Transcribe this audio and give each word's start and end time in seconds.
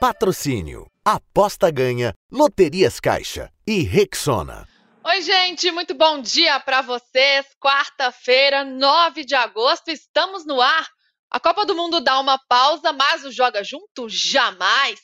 Patrocínio. 0.00 0.86
Aposta 1.04 1.72
ganha. 1.72 2.14
Loterias 2.30 3.00
Caixa. 3.00 3.50
E 3.66 3.82
Rexona. 3.82 4.64
Oi, 5.04 5.22
gente, 5.22 5.72
muito 5.72 5.92
bom 5.92 6.20
dia 6.20 6.60
para 6.60 6.82
vocês. 6.82 7.44
Quarta-feira, 7.60 8.64
9 8.64 9.24
de 9.24 9.34
agosto, 9.34 9.88
estamos 9.88 10.46
no 10.46 10.60
ar. 10.60 10.86
A 11.28 11.40
Copa 11.40 11.66
do 11.66 11.74
Mundo 11.74 11.98
dá 12.00 12.20
uma 12.20 12.38
pausa, 12.48 12.92
mas 12.92 13.24
o 13.24 13.32
Joga 13.32 13.64
Junto 13.64 14.08
jamais. 14.08 15.00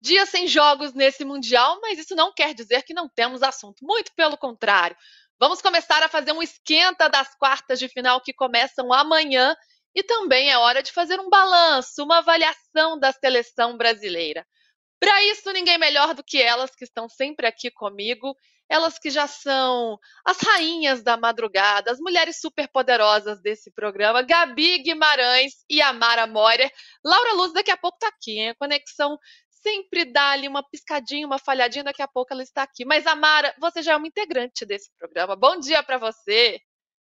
Dia 0.00 0.24
sem 0.24 0.48
jogos 0.48 0.94
nesse 0.94 1.26
Mundial, 1.26 1.78
mas 1.82 1.98
isso 1.98 2.14
não 2.14 2.32
quer 2.32 2.54
dizer 2.54 2.84
que 2.84 2.94
não 2.94 3.06
temos 3.06 3.42
assunto. 3.42 3.84
Muito 3.84 4.14
pelo 4.16 4.38
contrário. 4.38 4.96
Vamos 5.38 5.60
começar 5.60 6.02
a 6.02 6.08
fazer 6.08 6.32
um 6.32 6.42
esquenta 6.42 7.06
das 7.10 7.34
quartas 7.36 7.78
de 7.78 7.86
final 7.86 8.22
que 8.22 8.32
começam 8.32 8.94
amanhã 8.94 9.54
e 9.98 10.02
também 10.04 10.48
é 10.48 10.56
hora 10.56 10.80
de 10.80 10.92
fazer 10.92 11.18
um 11.18 11.28
balanço, 11.28 12.04
uma 12.04 12.18
avaliação 12.18 12.96
da 13.00 13.10
seleção 13.10 13.76
brasileira. 13.76 14.46
Para 15.00 15.24
isso, 15.24 15.50
ninguém 15.50 15.76
melhor 15.76 16.14
do 16.14 16.22
que 16.22 16.40
elas 16.40 16.70
que 16.72 16.84
estão 16.84 17.08
sempre 17.08 17.48
aqui 17.48 17.68
comigo, 17.68 18.32
elas 18.68 18.96
que 18.96 19.10
já 19.10 19.26
são 19.26 19.98
as 20.24 20.38
rainhas 20.38 21.02
da 21.02 21.16
madrugada, 21.16 21.90
as 21.90 21.98
mulheres 21.98 22.40
superpoderosas 22.40 23.42
desse 23.42 23.72
programa, 23.72 24.22
Gabi 24.22 24.78
Guimarães 24.78 25.64
e 25.68 25.82
Amara 25.82 26.28
Morer. 26.28 26.70
Laura 27.04 27.32
Luz 27.32 27.52
daqui 27.52 27.72
a 27.72 27.76
pouco 27.76 27.96
está 27.96 28.06
aqui, 28.06 28.38
hein? 28.38 28.50
A 28.50 28.54
conexão 28.54 29.18
sempre 29.50 30.04
dá 30.04 30.30
ali 30.30 30.46
uma 30.46 30.62
piscadinha, 30.62 31.26
uma 31.26 31.40
falhadinha, 31.40 31.82
daqui 31.82 32.02
a 32.02 32.06
pouco 32.06 32.32
ela 32.32 32.44
está 32.44 32.62
aqui. 32.62 32.84
Mas, 32.84 33.04
Amara, 33.04 33.52
você 33.58 33.82
já 33.82 33.94
é 33.94 33.96
uma 33.96 34.06
integrante 34.06 34.64
desse 34.64 34.92
programa. 34.96 35.34
Bom 35.34 35.58
dia 35.58 35.82
para 35.82 35.98
você. 35.98 36.60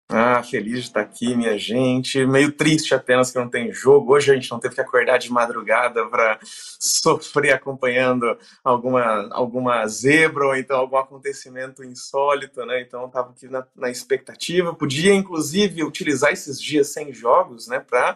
Ah, 0.10 0.44
feliz 0.44 0.74
de 0.74 0.80
estar 0.82 1.02
aqui, 1.02 1.36
minha 1.36 1.58
gente. 1.58 2.24
Meio 2.26 2.52
triste 2.52 2.94
apenas 2.94 3.32
que 3.32 3.40
não 3.40 3.50
tem 3.50 3.72
jogo. 3.74 4.14
Hoje 4.14 4.32
a 4.32 4.36
gente 4.36 4.52
não 4.52 4.60
teve 4.60 4.76
que 4.76 4.82
acordar 4.82 5.18
de 5.18 5.32
madrugada 5.32 6.06
para 6.08 6.40
sofrer 6.44 7.54
acompanhando 7.54 8.38
alguma, 8.64 9.30
alguma 9.32 9.88
zebra 9.88 10.46
ou 10.46 10.56
então 10.56 10.78
algum 10.78 10.98
acontecimento 10.98 11.84
insólito, 11.84 12.64
né? 12.66 12.82
Então 12.82 13.02
eu 13.02 13.08
estava 13.08 13.32
aqui 13.32 13.48
na, 13.48 13.66
na 13.76 13.90
expectativa. 13.90 14.76
Podia, 14.76 15.14
inclusive, 15.14 15.84
utilizar 15.84 16.32
esses 16.32 16.62
dias 16.62 16.90
sem 16.90 17.12
jogos, 17.12 17.68
né, 17.68 17.80
para 17.80 18.16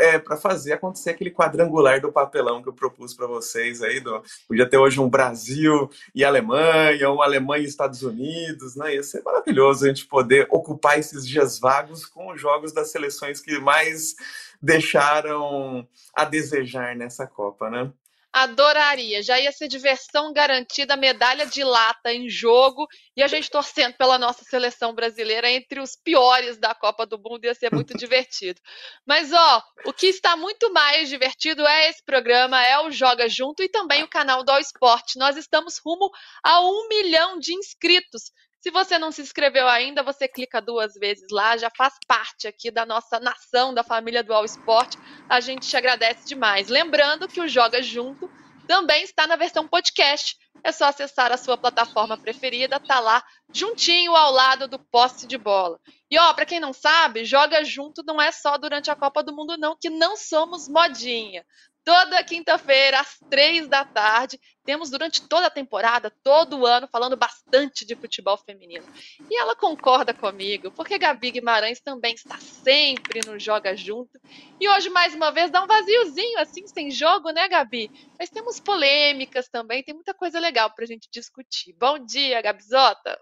é, 0.00 0.18
para 0.18 0.36
fazer 0.36 0.72
acontecer 0.72 1.10
aquele 1.10 1.30
quadrangular 1.30 2.00
do 2.00 2.12
papelão 2.12 2.62
que 2.62 2.68
eu 2.68 2.72
propus 2.72 3.14
para 3.14 3.26
vocês 3.26 3.82
aí. 3.82 4.00
Do, 4.00 4.22
podia 4.46 4.68
ter 4.68 4.76
hoje 4.76 5.00
um 5.00 5.08
Brasil 5.08 5.90
e 6.14 6.24
Alemanha, 6.24 7.10
um 7.10 7.22
Alemanha 7.22 7.64
e 7.64 7.68
Estados 7.68 8.02
Unidos, 8.02 8.76
né? 8.76 8.94
Ia 8.94 9.02
ser 9.02 9.22
maravilhoso 9.22 9.84
a 9.84 9.88
gente 9.88 10.06
poder 10.06 10.46
ocupar 10.50 10.98
esses 10.98 11.26
dias 11.26 11.58
vagos 11.58 12.04
com 12.04 12.32
os 12.32 12.40
jogos 12.40 12.72
das 12.72 12.90
seleções 12.90 13.40
que 13.40 13.58
mais 13.58 14.14
deixaram 14.60 15.86
a 16.14 16.24
desejar 16.24 16.94
nessa 16.94 17.26
Copa, 17.26 17.70
né? 17.70 17.90
Adoraria. 18.32 19.22
Já 19.22 19.40
ia 19.40 19.50
ser 19.50 19.66
diversão 19.66 20.32
garantida, 20.32 20.96
medalha 20.96 21.46
de 21.46 21.64
lata 21.64 22.12
em 22.12 22.28
jogo 22.28 22.86
e 23.16 23.22
a 23.22 23.28
gente 23.28 23.50
torcendo 23.50 23.94
pela 23.96 24.18
nossa 24.18 24.44
seleção 24.44 24.94
brasileira 24.94 25.50
entre 25.50 25.80
os 25.80 25.96
piores 25.96 26.58
da 26.58 26.74
Copa 26.74 27.04
do 27.04 27.18
Mundo. 27.18 27.44
Ia 27.44 27.54
ser 27.54 27.72
muito 27.72 27.92
divertido. 27.98 28.60
Mas, 29.04 29.32
ó, 29.32 29.62
o 29.84 29.92
que 29.92 30.06
está 30.06 30.36
muito 30.36 30.72
mais 30.72 31.08
divertido 31.08 31.66
é 31.66 31.88
esse 31.88 32.04
programa, 32.04 32.64
é 32.64 32.78
o 32.80 32.90
Joga 32.90 33.28
Junto 33.28 33.62
e 33.62 33.68
também 33.68 34.02
o 34.02 34.08
canal 34.08 34.44
do 34.44 34.50
All 34.50 34.60
Sport. 34.60 35.16
Nós 35.16 35.36
estamos 35.36 35.80
rumo 35.84 36.10
a 36.44 36.60
um 36.60 36.88
milhão 36.88 37.38
de 37.38 37.52
inscritos. 37.54 38.30
Se 38.60 38.70
você 38.70 38.98
não 38.98 39.10
se 39.10 39.22
inscreveu 39.22 39.66
ainda, 39.66 40.02
você 40.02 40.28
clica 40.28 40.60
duas 40.60 40.92
vezes 40.94 41.26
lá, 41.30 41.56
já 41.56 41.70
faz 41.74 41.94
parte 42.06 42.46
aqui 42.46 42.70
da 42.70 42.84
nossa 42.84 43.18
nação, 43.18 43.72
da 43.72 43.82
família 43.82 44.22
do 44.22 44.34
All 44.34 44.44
Sport. 44.44 44.96
A 45.28 45.40
gente 45.40 45.66
te 45.66 45.76
agradece 45.78 46.26
demais. 46.26 46.68
Lembrando 46.68 47.26
que 47.26 47.40
o 47.40 47.48
Joga 47.48 47.82
Junto 47.82 48.30
também 48.68 49.02
está 49.02 49.26
na 49.26 49.34
versão 49.34 49.66
podcast. 49.66 50.36
É 50.62 50.72
só 50.72 50.84
acessar 50.84 51.32
a 51.32 51.38
sua 51.38 51.56
plataforma 51.56 52.18
preferida, 52.18 52.78
tá 52.78 53.00
lá 53.00 53.24
juntinho 53.50 54.14
ao 54.14 54.30
lado 54.30 54.68
do 54.68 54.78
poste 54.78 55.26
de 55.26 55.38
bola. 55.38 55.80
E 56.10 56.18
ó, 56.18 56.34
para 56.34 56.44
quem 56.44 56.60
não 56.60 56.74
sabe, 56.74 57.24
joga 57.24 57.64
junto 57.64 58.02
não 58.04 58.20
é 58.20 58.30
só 58.30 58.58
durante 58.58 58.90
a 58.90 58.96
Copa 58.96 59.22
do 59.22 59.34
Mundo 59.34 59.56
não, 59.56 59.74
que 59.80 59.88
não 59.88 60.16
somos 60.16 60.68
modinha. 60.68 61.46
Toda 61.90 62.22
quinta-feira, 62.22 63.00
às 63.00 63.18
três 63.28 63.66
da 63.66 63.84
tarde, 63.84 64.38
temos 64.64 64.90
durante 64.90 65.26
toda 65.26 65.48
a 65.48 65.50
temporada, 65.50 66.08
todo 66.22 66.64
ano, 66.64 66.86
falando 66.86 67.16
bastante 67.16 67.84
de 67.84 67.96
futebol 67.96 68.38
feminino. 68.38 68.84
E 69.28 69.36
ela 69.36 69.56
concorda 69.56 70.14
comigo, 70.14 70.70
porque 70.70 70.96
Gabi 70.96 71.32
Guimarães 71.32 71.80
também 71.80 72.14
está 72.14 72.38
sempre 72.38 73.26
no 73.26 73.40
Joga 73.40 73.74
Junto. 73.74 74.20
E 74.60 74.68
hoje, 74.68 74.88
mais 74.88 75.16
uma 75.16 75.32
vez, 75.32 75.50
dá 75.50 75.64
um 75.64 75.66
vaziozinho 75.66 76.38
assim, 76.38 76.64
sem 76.68 76.92
jogo, 76.92 77.30
né, 77.30 77.48
Gabi? 77.48 77.90
Mas 78.16 78.30
temos 78.30 78.60
polêmicas 78.60 79.48
também, 79.48 79.82
tem 79.82 79.92
muita 79.92 80.14
coisa 80.14 80.38
legal 80.38 80.70
para 80.70 80.84
a 80.84 80.86
gente 80.86 81.08
discutir. 81.12 81.72
Bom 81.72 81.98
dia, 81.98 82.40
Gabizota! 82.40 83.20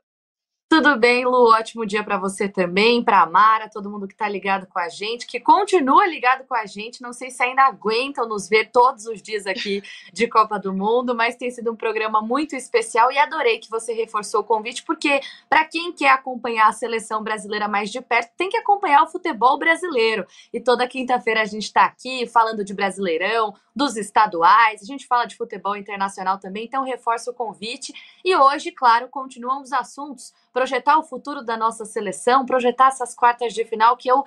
Tudo 0.71 0.99
bem, 0.99 1.25
Lu? 1.25 1.49
Ótimo 1.49 1.87
dia 1.87 2.05
para 2.05 2.19
você 2.19 2.47
também, 2.47 3.03
para 3.03 3.23
a 3.23 3.27
Mara, 3.27 3.71
todo 3.71 3.89
mundo 3.89 4.07
que 4.07 4.13
está 4.13 4.29
ligado 4.29 4.67
com 4.67 4.79
a 4.79 4.91
gente, 4.91 5.27
que 5.27 5.41
continua 5.41 6.07
ligado 6.07 6.45
com 6.45 6.55
a 6.55 6.67
gente. 6.67 7.01
Não 7.01 7.11
sei 7.11 7.31
se 7.31 7.43
ainda 7.43 7.63
aguentam 7.63 8.29
nos 8.29 8.51
ver 8.51 8.71
todos 8.71 9.07
os 9.07 9.23
dias 9.23 9.47
aqui 9.47 9.83
de 10.13 10.29
Copa 10.29 10.59
do 10.59 10.71
Mundo, 10.71 11.15
mas 11.15 11.37
tem 11.37 11.51
sido 11.51 11.73
um 11.73 11.77
programa 11.77 12.21
muito 12.21 12.55
especial 12.55 13.11
e 13.11 13.17
adorei 13.17 13.59
que 13.59 13.71
você 13.71 13.95
reforçou 13.95 14.43
o 14.43 14.45
convite, 14.45 14.83
porque 14.83 15.23
para 15.49 15.65
quem 15.65 15.91
quer 15.91 16.11
acompanhar 16.11 16.69
a 16.69 16.73
seleção 16.73 17.23
brasileira 17.23 17.67
mais 17.67 17.91
de 17.91 18.03
perto, 18.03 18.33
tem 18.37 18.51
que 18.51 18.59
acompanhar 18.59 19.03
o 19.05 19.09
futebol 19.09 19.59
brasileiro. 19.59 20.27
E 20.53 20.61
toda 20.61 20.87
quinta-feira 20.87 21.41
a 21.41 21.47
gente 21.47 21.65
está 21.65 21.87
aqui 21.87 22.27
falando 22.27 22.63
de 22.63 22.75
Brasileirão, 22.75 23.55
dos 23.79 23.97
estaduais, 23.97 24.83
a 24.83 24.85
gente 24.85 25.07
fala 25.07 25.25
de 25.25 25.37
futebol 25.37 25.77
internacional 25.77 26.37
também, 26.37 26.65
então 26.65 26.83
reforço 26.83 27.31
o 27.31 27.35
convite. 27.35 27.95
E 28.25 28.35
hoje, 28.35 28.73
claro, 28.73 29.07
continuam 29.09 29.63
os 29.63 29.73
assuntos 29.73 30.35
projetar 30.53 30.99
o 30.99 31.05
futuro 31.05 31.45
da 31.45 31.57
nossa 31.57 31.85
seleção, 31.85 32.45
projetar 32.45 32.89
essas 32.89 33.15
quartas 33.15 33.55
de 33.55 33.65
final 33.65 33.97
que 33.97 34.11
eu 34.11 34.25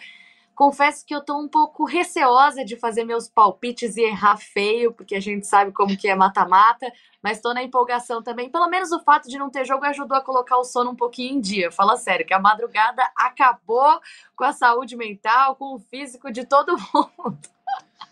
confesso 0.55 1.05
que 1.05 1.13
eu 1.13 1.19
tô 1.19 1.37
um 1.37 1.49
pouco 1.49 1.83
receosa 1.83 2.63
de 2.63 2.77
fazer 2.77 3.03
meus 3.03 3.27
palpites 3.27 3.97
e 3.97 4.01
errar 4.01 4.37
feio, 4.37 4.93
porque 4.93 5.15
a 5.15 5.19
gente 5.19 5.45
sabe 5.45 5.73
como 5.73 5.97
que 5.97 6.07
é 6.07 6.15
mata-mata, 6.15 6.89
mas 7.21 7.37
estou 7.37 7.53
na 7.53 7.61
empolgação 7.61 8.23
também. 8.23 8.49
Pelo 8.49 8.69
menos 8.69 8.91
o 8.91 8.99
fato 9.01 9.27
de 9.27 9.37
não 9.37 9.49
ter 9.49 9.65
jogo 9.65 9.83
ajudou 9.85 10.17
a 10.17 10.21
colocar 10.21 10.57
o 10.57 10.63
sono 10.63 10.91
um 10.91 10.95
pouquinho 10.95 11.35
em 11.35 11.41
dia. 11.41 11.71
Fala 11.71 11.97
sério, 11.97 12.25
que 12.25 12.33
a 12.33 12.39
madrugada 12.39 13.03
acabou 13.17 13.99
com 14.35 14.45
a 14.45 14.53
saúde 14.53 14.95
mental, 14.95 15.57
com 15.57 15.75
o 15.75 15.79
físico 15.79 16.31
de 16.31 16.45
todo 16.45 16.77
mundo. 16.93 17.39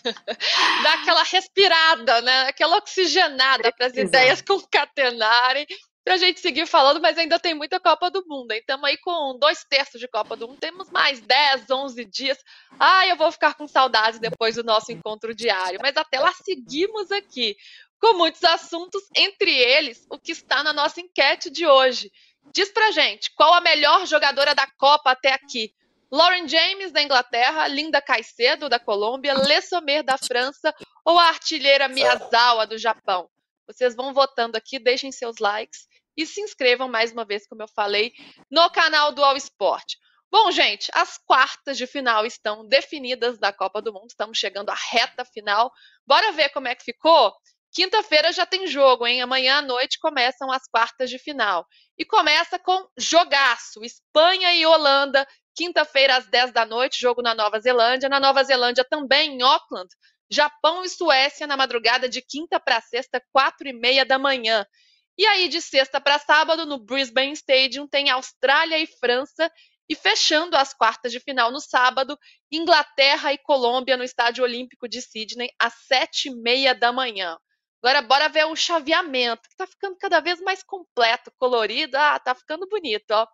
Dá 0.83 0.93
aquela 0.93 1.23
respirada, 1.23 2.21
né? 2.21 2.41
Aquela 2.47 2.77
oxigenada 2.77 3.71
para 3.71 3.87
as 3.87 3.95
ideias 3.95 4.41
concatenarem 4.43 5.65
para 6.03 6.15
a 6.15 6.17
gente 6.17 6.39
seguir 6.39 6.65
falando, 6.65 6.99
mas 6.99 7.17
ainda 7.17 7.37
tem 7.37 7.53
muita 7.53 7.79
Copa 7.79 8.09
do 8.09 8.25
Mundo. 8.25 8.51
Então, 8.53 8.83
aí 8.83 8.97
com 8.97 9.37
dois 9.37 9.63
terços 9.63 9.99
de 9.99 10.07
Copa 10.07 10.35
do 10.35 10.47
Mundo, 10.47 10.59
temos 10.59 10.89
mais 10.89 11.19
10, 11.19 11.69
11 11.69 12.05
dias. 12.05 12.37
Ah, 12.79 13.05
eu 13.05 13.15
vou 13.15 13.31
ficar 13.31 13.53
com 13.53 13.67
saudades 13.67 14.19
depois 14.19 14.55
do 14.55 14.63
nosso 14.63 14.91
encontro 14.91 15.35
diário. 15.35 15.79
Mas 15.81 15.95
até 15.95 16.19
lá 16.19 16.33
seguimos 16.33 17.11
aqui 17.11 17.55
com 17.99 18.17
muitos 18.17 18.43
assuntos, 18.43 19.03
entre 19.15 19.51
eles 19.51 20.07
o 20.09 20.17
que 20.17 20.31
está 20.31 20.63
na 20.63 20.73
nossa 20.73 20.99
enquete 20.99 21.49
de 21.49 21.67
hoje. 21.67 22.11
Diz 22.53 22.71
pra 22.71 22.91
gente, 22.91 23.29
qual 23.35 23.53
a 23.53 23.61
melhor 23.61 24.07
jogadora 24.07 24.55
da 24.55 24.65
Copa 24.77 25.11
até 25.11 25.33
aqui? 25.33 25.71
Lauren 26.11 26.47
James, 26.47 26.91
da 26.91 27.03
Inglaterra, 27.03 27.67
Linda 27.67 28.01
Caicedo, 28.01 28.67
da 28.67 28.79
Colômbia, 28.79 29.33
Le 29.33 29.61
Sommer, 29.61 30.03
da 30.03 30.17
França 30.17 30.73
ou 31.05 31.19
a 31.19 31.27
artilheira 31.27 31.87
Miyazawa, 31.87 32.65
do 32.65 32.77
Japão? 32.77 33.29
Vocês 33.67 33.95
vão 33.95 34.13
votando 34.13 34.57
aqui, 34.57 34.79
deixem 34.79 35.11
seus 35.11 35.37
likes 35.37 35.87
e 36.17 36.25
se 36.25 36.41
inscrevam 36.41 36.89
mais 36.89 37.11
uma 37.11 37.23
vez, 37.23 37.47
como 37.47 37.61
eu 37.61 37.67
falei, 37.67 38.11
no 38.49 38.69
canal 38.71 39.11
do 39.11 39.23
All 39.23 39.37
Sport. 39.37 39.93
Bom, 40.31 40.51
gente, 40.51 40.91
as 40.93 41.17
quartas 41.17 41.77
de 41.77 41.87
final 41.87 42.25
estão 42.25 42.67
definidas 42.67 43.39
da 43.39 43.53
Copa 43.53 43.81
do 43.81 43.93
Mundo, 43.93 44.09
estamos 44.09 44.37
chegando 44.37 44.69
à 44.69 44.75
reta 44.91 45.23
final. 45.25 45.71
Bora 46.05 46.31
ver 46.31 46.49
como 46.49 46.67
é 46.67 46.75
que 46.75 46.83
ficou? 46.83 47.33
Quinta-feira 47.71 48.31
já 48.31 48.45
tem 48.45 48.65
jogo, 48.67 49.05
hein? 49.05 49.21
Amanhã 49.21 49.57
à 49.57 49.61
noite 49.61 49.99
começam 49.99 50.51
as 50.51 50.67
quartas 50.67 51.09
de 51.09 51.19
final. 51.19 51.65
E 51.97 52.03
começa 52.03 52.57
com 52.59 52.87
jogaço: 52.97 53.83
Espanha 53.83 54.53
e 54.53 54.65
Holanda, 54.65 55.27
quinta-feira 55.59 56.15
às 56.15 56.25
10 56.27 56.53
da 56.53 56.65
noite, 56.65 57.01
jogo 57.01 57.21
na 57.21 57.35
Nova 57.35 57.59
Zelândia. 57.59 58.07
Na 58.07 58.17
Nova 58.17 58.41
Zelândia 58.45 58.85
também, 58.89 59.33
em 59.33 59.41
Auckland, 59.41 59.89
Japão 60.31 60.85
e 60.85 60.89
Suécia 60.89 61.45
na 61.45 61.57
madrugada 61.57 62.07
de 62.07 62.21
quinta 62.21 62.61
para 62.61 62.79
sexta, 62.79 63.21
quatro 63.33 63.67
e 63.67 63.73
meia 63.73 64.05
da 64.05 64.17
manhã. 64.17 64.65
E 65.17 65.25
aí, 65.27 65.49
de 65.49 65.61
sexta 65.61 65.99
para 65.99 66.17
sábado, 66.17 66.65
no 66.65 66.79
Brisbane 66.79 67.33
Stadium, 67.33 67.85
tem 67.85 68.09
Austrália 68.09 68.79
e 68.79 68.87
França. 68.87 69.51
E 69.89 69.95
fechando 69.95 70.55
as 70.55 70.73
quartas 70.73 71.11
de 71.11 71.19
final 71.19 71.51
no 71.51 71.59
sábado, 71.59 72.17
Inglaterra 72.49 73.33
e 73.33 73.37
Colômbia 73.39 73.97
no 73.97 74.03
Estádio 74.03 74.45
Olímpico 74.45 74.87
de 74.87 75.01
Sydney, 75.01 75.49
às 75.59 75.73
sete 75.87 76.29
e 76.29 76.35
meia 76.35 76.73
da 76.73 76.93
manhã. 76.93 77.37
Agora, 77.81 78.01
bora 78.01 78.29
ver 78.29 78.45
o 78.45 78.55
chaveamento, 78.55 79.41
que 79.41 79.55
está 79.55 79.65
ficando 79.65 79.97
cada 79.97 80.19
vez 80.19 80.39
mais 80.41 80.61
completo, 80.63 81.33
colorido. 81.37 81.97
Ah, 81.97 82.19
tá 82.19 82.35
ficando 82.35 82.67
bonito, 82.69 83.11
ó. 83.11 83.27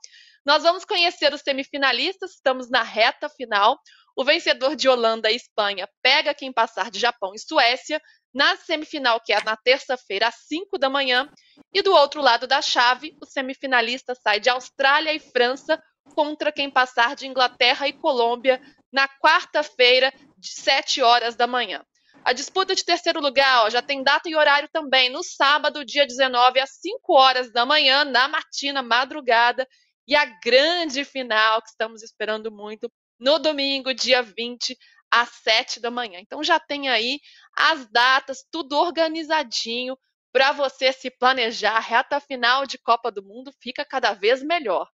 Nós 0.46 0.62
vamos 0.62 0.86
conhecer 0.86 1.34
os 1.34 1.42
semifinalistas, 1.42 2.36
estamos 2.36 2.70
na 2.70 2.84
reta 2.84 3.28
final. 3.28 3.80
O 4.16 4.24
vencedor 4.24 4.76
de 4.76 4.88
Holanda 4.88 5.32
e 5.32 5.36
Espanha 5.36 5.90
pega 6.04 6.36
quem 6.36 6.54
passar 6.54 6.92
de 6.92 7.00
Japão 7.00 7.34
e 7.34 7.40
Suécia. 7.40 8.00
na 8.32 8.58
semifinal, 8.58 9.20
que 9.22 9.32
é 9.32 9.42
na 9.44 9.56
terça-feira, 9.56 10.28
às 10.28 10.36
5 10.48 10.78
da 10.78 10.90
manhã. 10.90 11.28
E 11.74 11.82
do 11.82 11.94
outro 11.94 12.22
lado 12.22 12.46
da 12.46 12.62
chave, 12.62 13.16
o 13.22 13.26
semifinalista 13.26 14.14
sai 14.14 14.42
de 14.42 14.50
Austrália 14.50 15.14
e 15.14 15.20
França 15.20 15.82
contra 16.14 16.52
quem 16.52 16.70
passar 16.70 17.16
de 17.16 17.26
Inglaterra 17.26 17.88
e 17.88 17.94
Colômbia 17.94 18.62
na 18.92 19.08
quarta-feira, 19.08 20.14
de 20.38 20.50
7 20.50 21.02
horas 21.02 21.36
da 21.36 21.48
manhã. 21.48 21.82
A 22.26 22.34
disputa 22.34 22.76
de 22.76 22.84
terceiro 22.84 23.22
lugar 23.22 23.66
ó, 23.66 23.70
já 23.70 23.82
tem 23.82 24.04
data 24.04 24.28
e 24.28 24.36
horário 24.36 24.68
também, 24.72 25.10
no 25.10 25.24
sábado, 25.24 25.86
dia 25.86 26.06
19, 26.06 26.60
às 26.60 26.72
5 26.82 27.14
horas 27.14 27.52
da 27.52 27.66
manhã, 27.66 28.04
na 28.04 28.28
matina, 28.28 28.82
madrugada. 28.82 29.68
E 30.08 30.16
a 30.16 30.26
grande 30.26 31.04
final, 31.04 31.62
que 31.62 31.70
estamos 31.70 32.04
esperando 32.04 32.52
muito, 32.52 32.92
no 33.20 33.40
domingo, 33.40 33.94
dia 33.94 34.22
20, 34.22 34.78
às 35.10 35.30
7 35.30 35.80
da 35.80 35.90
manhã. 35.90 36.20
Então 36.20 36.44
já 36.44 36.60
tem 36.60 36.90
aí 36.90 37.20
as 37.58 37.90
datas, 37.90 38.46
tudo 38.52 38.78
organizadinho 38.78 39.98
para 40.32 40.52
você 40.52 40.92
se 40.92 41.10
planejar. 41.10 41.78
A 41.78 41.80
reta 41.80 42.20
final 42.20 42.66
de 42.66 42.78
Copa 42.78 43.12
do 43.12 43.24
Mundo 43.24 43.52
fica 43.62 43.86
cada 43.86 44.14
vez 44.14 44.44
melhor. 44.44 44.90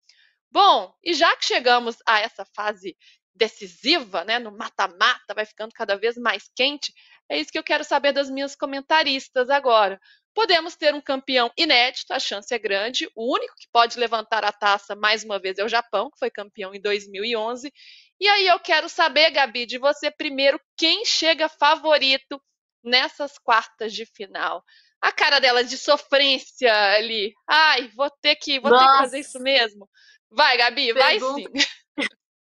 Bom, 0.51 0.95
e 1.05 1.13
já 1.13 1.37
que 1.37 1.45
chegamos 1.45 1.97
a 2.07 2.21
essa 2.21 2.45
fase 2.55 2.97
decisiva, 3.35 4.25
né, 4.25 4.39
no 4.39 4.51
mata-mata, 4.51 5.35
vai 5.35 5.45
ficando 5.45 5.73
cada 5.75 5.97
vez 5.97 6.17
mais 6.17 6.49
quente, 6.57 6.95
é 7.29 7.39
isso 7.39 7.53
que 7.53 7.59
eu 7.59 7.65
quero 7.65 7.85
saber 7.85 8.13
das 8.13 8.31
minhas 8.31 8.57
comentaristas 8.57 9.51
agora. 9.51 10.01
Podemos 10.37 10.77
ter 10.77 10.95
um 10.95 11.01
campeão 11.01 11.51
inédito, 11.57 12.13
a 12.13 12.19
chance 12.19 12.55
é 12.55 12.59
grande. 12.59 13.09
O 13.17 13.35
único 13.35 13.55
que 13.57 13.67
pode 13.73 13.99
levantar 13.99 14.45
a 14.45 14.53
taça 14.53 14.95
mais 14.95 15.25
uma 15.25 15.39
vez 15.39 15.57
é 15.57 15.65
o 15.65 15.69
Japão, 15.69 16.11
que 16.11 16.19
foi 16.19 16.31
campeão 16.31 16.75
em 16.75 16.81
2011. 16.81 17.73
E 18.21 18.29
aí 18.29 18.47
eu 18.47 18.61
quero 18.61 18.87
saber, 18.87 19.31
Gabi, 19.31 19.65
de 19.65 19.79
você 19.79 20.11
primeiro, 20.11 20.61
quem 20.77 21.07
chega 21.07 21.49
favorito 21.49 22.39
nessas 22.85 23.39
quartas 23.39 23.95
de 23.95 24.05
final? 24.05 24.63
A 25.01 25.11
cara 25.11 25.39
dela 25.39 25.65
de 25.65 25.79
sofrência 25.79 26.71
ali. 26.93 27.33
Ai, 27.49 27.91
vou 27.97 28.11
ter 28.21 28.37
que, 28.37 28.61
vou 28.61 28.71
ter 28.71 28.85
que 28.85 28.99
fazer 28.99 29.21
isso 29.21 29.41
mesmo. 29.41 29.89
Vai, 30.31 30.59
Gabi, 30.59 30.93
Pergunta... 30.93 31.51
vai 31.51 31.63
sim. 31.63 31.67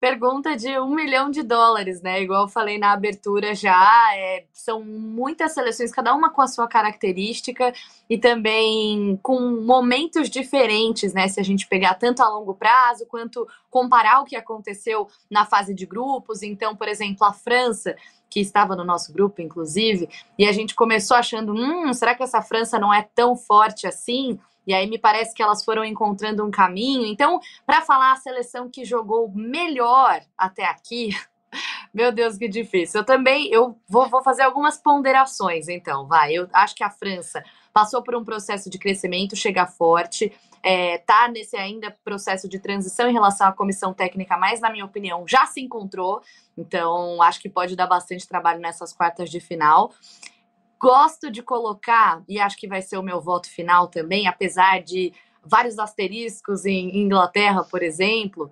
Pergunta 0.01 0.57
de 0.57 0.79
um 0.79 0.95
milhão 0.95 1.29
de 1.29 1.43
dólares, 1.43 2.01
né? 2.01 2.23
Igual 2.23 2.41
eu 2.41 2.47
falei 2.47 2.79
na 2.79 2.91
abertura 2.91 3.53
já, 3.53 4.09
é, 4.15 4.45
são 4.51 4.83
muitas 4.83 5.53
seleções, 5.53 5.91
cada 5.91 6.15
uma 6.15 6.31
com 6.31 6.41
a 6.41 6.47
sua 6.47 6.67
característica 6.67 7.71
e 8.09 8.17
também 8.17 9.19
com 9.21 9.39
momentos 9.61 10.27
diferentes, 10.27 11.13
né? 11.13 11.27
Se 11.27 11.39
a 11.39 11.43
gente 11.43 11.67
pegar 11.67 11.93
tanto 11.93 12.23
a 12.23 12.29
longo 12.29 12.55
prazo 12.55 13.05
quanto 13.05 13.47
comparar 13.69 14.21
o 14.21 14.25
que 14.25 14.35
aconteceu 14.35 15.07
na 15.29 15.45
fase 15.45 15.71
de 15.71 15.85
grupos. 15.85 16.41
Então, 16.41 16.75
por 16.75 16.87
exemplo, 16.87 17.23
a 17.23 17.31
França, 17.31 17.95
que 18.27 18.39
estava 18.39 18.75
no 18.75 18.83
nosso 18.83 19.13
grupo, 19.13 19.39
inclusive, 19.39 20.09
e 20.35 20.47
a 20.47 20.51
gente 20.51 20.73
começou 20.73 21.15
achando: 21.15 21.53
hum, 21.53 21.93
será 21.93 22.15
que 22.15 22.23
essa 22.23 22.41
França 22.41 22.79
não 22.79 22.91
é 22.91 23.07
tão 23.13 23.35
forte 23.35 23.85
assim? 23.85 24.39
E 24.65 24.73
aí 24.73 24.87
me 24.87 24.97
parece 24.97 25.33
que 25.33 25.41
elas 25.41 25.63
foram 25.63 25.83
encontrando 25.83 26.45
um 26.45 26.51
caminho. 26.51 27.05
Então, 27.05 27.39
para 27.65 27.81
falar 27.81 28.13
a 28.13 28.17
seleção 28.17 28.69
que 28.69 28.85
jogou 28.85 29.31
melhor 29.33 30.21
até 30.37 30.65
aqui, 30.65 31.09
meu 31.93 32.11
Deus, 32.11 32.37
que 32.37 32.47
difícil. 32.47 33.01
Eu 33.01 33.05
também 33.05 33.47
eu 33.51 33.77
vou, 33.87 34.09
vou 34.09 34.23
fazer 34.23 34.43
algumas 34.43 34.77
ponderações, 34.77 35.67
então, 35.67 36.07
vai. 36.07 36.33
Eu 36.33 36.47
acho 36.53 36.75
que 36.75 36.83
a 36.83 36.89
França 36.89 37.43
passou 37.73 38.03
por 38.03 38.15
um 38.15 38.23
processo 38.23 38.69
de 38.69 38.77
crescimento, 38.77 39.35
chega 39.35 39.65
forte, 39.65 40.31
é, 40.63 40.99
tá 40.99 41.27
nesse 41.27 41.57
ainda 41.57 41.95
processo 42.03 42.47
de 42.47 42.59
transição 42.59 43.09
em 43.09 43.13
relação 43.13 43.47
à 43.47 43.51
comissão 43.51 43.93
técnica, 43.93 44.37
mas 44.37 44.59
na 44.59 44.69
minha 44.69 44.85
opinião 44.85 45.27
já 45.27 45.45
se 45.45 45.61
encontrou. 45.61 46.21
Então, 46.57 47.21
acho 47.21 47.39
que 47.39 47.49
pode 47.49 47.75
dar 47.75 47.87
bastante 47.87 48.27
trabalho 48.27 48.59
nessas 48.59 48.93
quartas 48.93 49.29
de 49.29 49.39
final. 49.39 49.91
Gosto 50.81 51.29
de 51.29 51.43
colocar, 51.43 52.23
e 52.27 52.39
acho 52.39 52.57
que 52.57 52.67
vai 52.67 52.81
ser 52.81 52.97
o 52.97 53.03
meu 53.03 53.21
voto 53.21 53.47
final 53.47 53.87
também, 53.87 54.27
apesar 54.27 54.81
de 54.81 55.13
vários 55.43 55.77
asteriscos 55.77 56.65
em 56.65 56.97
Inglaterra, 56.97 57.63
por 57.63 57.83
exemplo, 57.83 58.51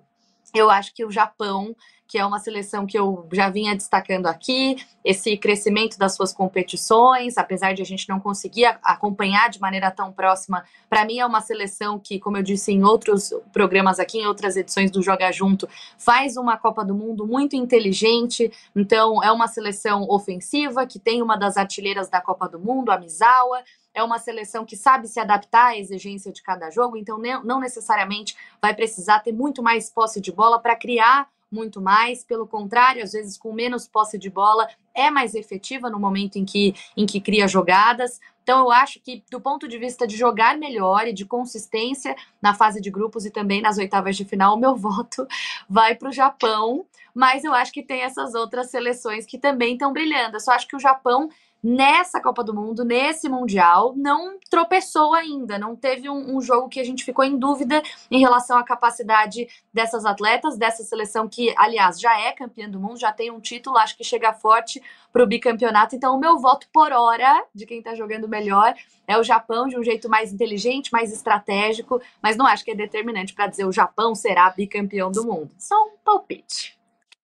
eu 0.54 0.70
acho 0.70 0.94
que 0.94 1.04
o 1.04 1.10
Japão 1.10 1.74
que 2.10 2.18
é 2.18 2.26
uma 2.26 2.40
seleção 2.40 2.86
que 2.86 2.98
eu 2.98 3.24
já 3.30 3.48
vinha 3.48 3.72
destacando 3.72 4.26
aqui, 4.26 4.84
esse 5.04 5.36
crescimento 5.36 5.96
das 5.96 6.12
suas 6.16 6.32
competições, 6.32 7.38
apesar 7.38 7.72
de 7.72 7.82
a 7.82 7.84
gente 7.84 8.08
não 8.08 8.18
conseguir 8.18 8.64
acompanhar 8.82 9.48
de 9.48 9.60
maneira 9.60 9.92
tão 9.92 10.10
próxima, 10.10 10.64
para 10.88 11.04
mim 11.04 11.20
é 11.20 11.24
uma 11.24 11.40
seleção 11.40 12.00
que, 12.00 12.18
como 12.18 12.36
eu 12.36 12.42
disse 12.42 12.72
em 12.72 12.82
outros 12.82 13.32
programas 13.52 14.00
aqui, 14.00 14.18
em 14.18 14.26
outras 14.26 14.56
edições 14.56 14.90
do 14.90 15.00
Joga 15.00 15.30
Junto, 15.30 15.68
faz 15.96 16.36
uma 16.36 16.56
Copa 16.56 16.84
do 16.84 16.96
Mundo 16.96 17.24
muito 17.24 17.54
inteligente, 17.54 18.50
então 18.74 19.22
é 19.22 19.30
uma 19.30 19.46
seleção 19.46 20.04
ofensiva, 20.10 20.84
que 20.88 20.98
tem 20.98 21.22
uma 21.22 21.36
das 21.36 21.56
artilheiras 21.56 22.08
da 22.08 22.20
Copa 22.20 22.48
do 22.48 22.58
Mundo, 22.58 22.90
a 22.90 22.98
Misawa, 22.98 23.62
é 23.94 24.02
uma 24.02 24.18
seleção 24.18 24.64
que 24.64 24.76
sabe 24.76 25.06
se 25.06 25.20
adaptar 25.20 25.66
à 25.66 25.78
exigência 25.78 26.32
de 26.32 26.42
cada 26.42 26.70
jogo, 26.70 26.96
então 26.96 27.22
não 27.44 27.60
necessariamente 27.60 28.36
vai 28.60 28.74
precisar 28.74 29.20
ter 29.20 29.32
muito 29.32 29.62
mais 29.62 29.88
posse 29.88 30.20
de 30.20 30.32
bola 30.32 30.58
para 30.58 30.74
criar 30.74 31.28
muito 31.50 31.80
mais, 31.80 32.24
pelo 32.24 32.46
contrário, 32.46 33.02
às 33.02 33.12
vezes 33.12 33.36
com 33.36 33.52
menos 33.52 33.88
posse 33.88 34.16
de 34.18 34.30
bola, 34.30 34.68
é 34.94 35.10
mais 35.10 35.34
efetiva 35.34 35.90
no 35.90 35.98
momento 35.98 36.36
em 36.36 36.44
que, 36.44 36.74
em 36.96 37.06
que 37.06 37.20
cria 37.20 37.48
jogadas. 37.48 38.20
Então, 38.42 38.60
eu 38.60 38.70
acho 38.70 39.00
que, 39.00 39.22
do 39.30 39.40
ponto 39.40 39.68
de 39.68 39.78
vista 39.78 40.06
de 40.06 40.16
jogar 40.16 40.56
melhor 40.56 41.06
e 41.06 41.12
de 41.12 41.24
consistência 41.24 42.14
na 42.40 42.54
fase 42.54 42.80
de 42.80 42.90
grupos 42.90 43.24
e 43.24 43.30
também 43.30 43.60
nas 43.60 43.78
oitavas 43.78 44.16
de 44.16 44.24
final, 44.24 44.56
o 44.56 44.58
meu 44.60 44.76
voto 44.76 45.26
vai 45.68 45.94
para 45.94 46.08
o 46.08 46.12
Japão. 46.12 46.86
Mas 47.14 47.44
eu 47.44 47.52
acho 47.52 47.72
que 47.72 47.82
tem 47.82 48.02
essas 48.02 48.34
outras 48.34 48.70
seleções 48.70 49.26
que 49.26 49.38
também 49.38 49.72
estão 49.72 49.92
brilhando. 49.92 50.36
Eu 50.36 50.40
só 50.40 50.52
acho 50.52 50.68
que 50.68 50.76
o 50.76 50.80
Japão 50.80 51.28
nessa 51.62 52.20
Copa 52.20 52.42
do 52.42 52.54
Mundo, 52.54 52.84
nesse 52.84 53.28
Mundial, 53.28 53.94
não 53.96 54.38
tropeçou 54.50 55.14
ainda. 55.14 55.58
Não 55.58 55.76
teve 55.76 56.08
um, 56.08 56.36
um, 56.36 56.40
jogo 56.40 56.68
que 56.68 56.80
a 56.80 56.84
gente 56.84 57.04
ficou 57.04 57.24
em 57.24 57.38
dúvida 57.38 57.82
em 58.10 58.20
relação 58.20 58.58
à 58.58 58.64
capacidade 58.64 59.48
dessas 59.72 60.04
atletas, 60.04 60.56
dessa 60.56 60.82
seleção 60.82 61.28
que, 61.28 61.54
aliás, 61.56 62.00
já 62.00 62.18
é 62.18 62.32
campeã 62.32 62.68
do 62.68 62.80
mundo, 62.80 62.98
já 62.98 63.12
tem 63.12 63.30
um 63.30 63.40
título, 63.40 63.76
acho 63.76 63.96
que 63.96 64.04
chega 64.04 64.32
forte 64.32 64.82
para 65.12 65.22
o 65.22 65.26
bicampeonato. 65.26 65.94
Então, 65.94 66.16
o 66.16 66.20
meu 66.20 66.38
voto 66.38 66.66
por 66.72 66.92
hora 66.92 67.44
de 67.54 67.66
quem 67.66 67.78
está 67.78 67.94
jogando 67.94 68.28
melhor 68.28 68.74
é 69.06 69.18
o 69.18 69.22
Japão, 69.22 69.68
de 69.68 69.78
um 69.78 69.82
jeito 69.82 70.08
mais 70.08 70.32
inteligente, 70.32 70.92
mais 70.92 71.12
estratégico, 71.12 72.00
mas 72.22 72.36
não 72.36 72.46
acho 72.46 72.64
que 72.64 72.70
é 72.70 72.74
determinante 72.74 73.34
para 73.34 73.46
dizer 73.46 73.66
o 73.66 73.72
Japão 73.72 74.14
será 74.14 74.48
bicampeão 74.50 75.10
do 75.10 75.24
mundo. 75.24 75.50
Só 75.58 75.74
um 75.84 75.96
palpite. 76.04 76.79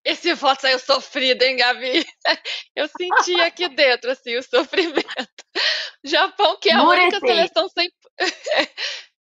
Esse 0.07 0.35
voto 0.35 0.61
saiu 0.61 0.79
sofrido, 0.79 1.43
hein, 1.43 1.57
Gabi? 1.57 2.07
Eu 2.77 2.89
senti 2.97 3.41
aqui 3.41 3.69
dentro, 3.69 4.09
assim, 4.13 4.37
o 4.37 4.43
sofrimento. 4.43 5.05
Japão, 6.05 6.57
que 6.61 6.71
é 6.71 6.75
a 6.75 6.85
única 6.85 7.19
seleção 7.19 7.69
sem. 7.69 7.91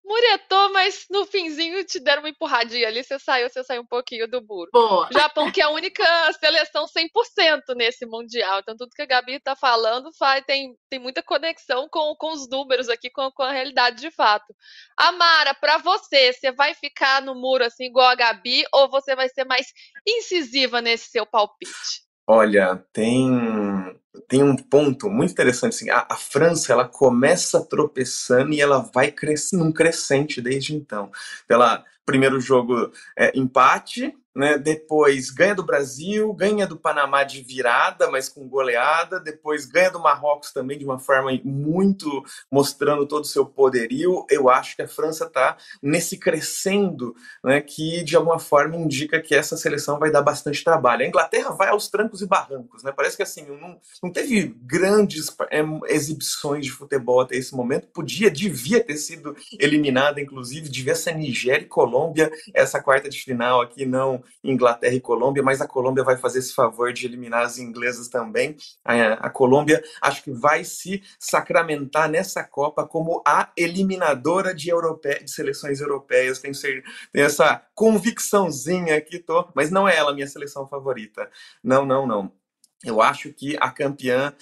Muretou, 0.09 0.73
mas 0.73 1.05
no 1.11 1.23
finzinho 1.23 1.85
te 1.85 1.99
deram 1.99 2.23
uma 2.23 2.29
empurradinha 2.29 2.87
ali, 2.87 3.03
você 3.03 3.19
saiu, 3.19 3.47
você 3.47 3.63
saiu 3.63 3.83
um 3.83 3.85
pouquinho 3.85 4.27
do 4.27 4.41
muro. 4.41 4.67
Boa. 4.73 5.07
Japão, 5.11 5.51
que 5.51 5.61
é 5.61 5.65
a 5.65 5.69
única 5.69 6.03
seleção 6.33 6.85
100% 6.85 7.75
nesse 7.75 8.07
Mundial. 8.07 8.59
Então, 8.59 8.75
tudo 8.75 8.95
que 8.95 9.03
a 9.03 9.05
Gabi 9.05 9.33
está 9.33 9.55
falando 9.55 10.11
faz, 10.17 10.43
tem, 10.45 10.75
tem 10.89 10.97
muita 10.99 11.21
conexão 11.21 11.87
com, 11.87 12.15
com 12.15 12.31
os 12.33 12.49
números 12.49 12.89
aqui, 12.89 13.09
com, 13.11 13.29
com 13.31 13.43
a 13.43 13.51
realidade 13.51 14.01
de 14.01 14.09
fato. 14.09 14.51
Amara, 14.97 15.53
para 15.53 15.77
você, 15.77 16.33
você 16.33 16.51
vai 16.51 16.73
ficar 16.73 17.21
no 17.21 17.35
muro 17.35 17.63
assim, 17.63 17.85
igual 17.85 18.07
a 18.07 18.15
Gabi, 18.15 18.63
ou 18.73 18.89
você 18.89 19.15
vai 19.15 19.29
ser 19.29 19.45
mais 19.45 19.67
incisiva 20.07 20.81
nesse 20.81 21.11
seu 21.11 21.25
palpite? 21.25 22.09
Olha, 22.27 22.83
tem, 22.91 23.98
tem 24.27 24.43
um 24.43 24.55
ponto 24.55 25.09
muito 25.09 25.31
interessante. 25.31 25.73
Assim, 25.75 25.89
a, 25.89 26.05
a, 26.09 26.15
França 26.15 26.73
ela 26.73 26.87
começa 26.87 27.63
tropeçando 27.65 28.53
e 28.53 28.61
ela 28.61 28.79
vai 28.93 29.11
crescendo 29.11 29.63
num 29.63 29.71
crescente 29.71 30.41
desde 30.41 30.75
então. 30.75 31.11
Pela 31.47 31.83
primeiro 32.05 32.39
jogo 32.39 32.91
é, 33.17 33.31
empate, 33.37 34.15
né? 34.35 34.57
Depois 34.57 35.29
ganha 35.31 35.55
do 35.55 35.63
Brasil, 35.63 36.31
ganha 36.33 36.67
do 36.67 36.77
Panamá 36.77 37.23
de 37.23 37.41
virada, 37.41 38.09
mas 38.09 38.29
com 38.29 38.47
goleada. 38.47 39.19
Depois 39.19 39.65
ganha 39.65 39.89
do 39.89 39.99
Marrocos 39.99 40.51
também 40.51 40.77
de 40.77 40.85
uma 40.85 40.99
forma 40.99 41.31
muito 41.43 42.23
mostrando 42.51 43.07
todo 43.07 43.23
o 43.23 43.27
seu 43.27 43.45
poderio. 43.45 44.25
Eu 44.29 44.49
acho 44.49 44.75
que 44.75 44.81
a 44.81 44.87
França 44.87 45.25
está 45.25 45.57
nesse 45.81 46.17
crescendo, 46.17 47.15
né? 47.43 47.59
Que 47.61 48.03
de 48.03 48.15
alguma 48.15 48.39
forma 48.39 48.75
indica 48.75 49.21
que 49.21 49.33
essa 49.33 49.57
seleção 49.57 49.99
vai 49.99 50.11
dar 50.11 50.21
bastante 50.21 50.63
trabalho. 50.63 51.03
A 51.03 51.07
Inglaterra 51.07 51.51
vai 51.51 51.69
aos 51.69 51.87
trancos 51.87 52.21
e 52.21 52.27
barrancos, 52.27 52.83
né? 52.83 52.91
Parece 52.95 53.17
que 53.17 53.23
assim 53.23 53.45
não, 53.45 53.79
não 54.03 54.11
teve 54.11 54.55
grandes 54.61 55.35
é, 55.49 55.61
exibições 55.87 56.65
de 56.65 56.71
futebol 56.71 57.21
até 57.21 57.35
esse 57.35 57.55
momento. 57.55 57.87
Podia, 57.87 58.29
devia 58.29 58.83
ter 58.83 58.97
sido 58.97 59.35
eliminada, 59.59 60.21
inclusive, 60.21 60.69
devia 60.69 60.95
ser 60.95 61.15
Nigéria 61.15 61.65
e 61.65 61.67
Colômbia 61.67 62.31
essa 62.53 62.81
quarta 62.81 63.09
de 63.09 63.19
final 63.19 63.61
aqui 63.61 63.85
não 63.85 64.18
Inglaterra 64.43 64.93
e 64.93 65.01
Colômbia, 65.01 65.43
mas 65.43 65.61
a 65.61 65.67
Colômbia 65.67 66.03
vai 66.03 66.17
fazer 66.17 66.39
esse 66.39 66.53
favor 66.53 66.93
de 66.93 67.05
eliminar 67.05 67.43
as 67.43 67.57
inglesas 67.57 68.07
também. 68.07 68.55
A, 68.83 69.13
a 69.13 69.29
Colômbia 69.29 69.83
acho 70.01 70.23
que 70.23 70.31
vai 70.31 70.63
se 70.63 71.03
sacramentar 71.19 72.09
nessa 72.09 72.43
Copa 72.43 72.85
como 72.85 73.21
a 73.25 73.51
eliminadora 73.55 74.53
de, 74.53 74.69
europe... 74.69 75.23
de 75.23 75.31
seleções 75.31 75.81
europeias. 75.81 76.39
Tenho, 76.39 76.55
ser... 76.55 76.83
Essa 77.13 77.63
convicçãozinha 77.75 78.95
aqui, 78.95 79.19
tô, 79.19 79.47
mas 79.55 79.71
não 79.71 79.87
é 79.87 79.95
ela 79.95 80.13
minha 80.13 80.27
seleção 80.27 80.67
favorita. 80.67 81.29
Não, 81.63 81.85
não, 81.85 82.05
não. 82.05 82.38
Eu 82.83 83.01
acho 83.01 83.33
que 83.33 83.57
a 83.59 83.69
campeã 83.69 84.33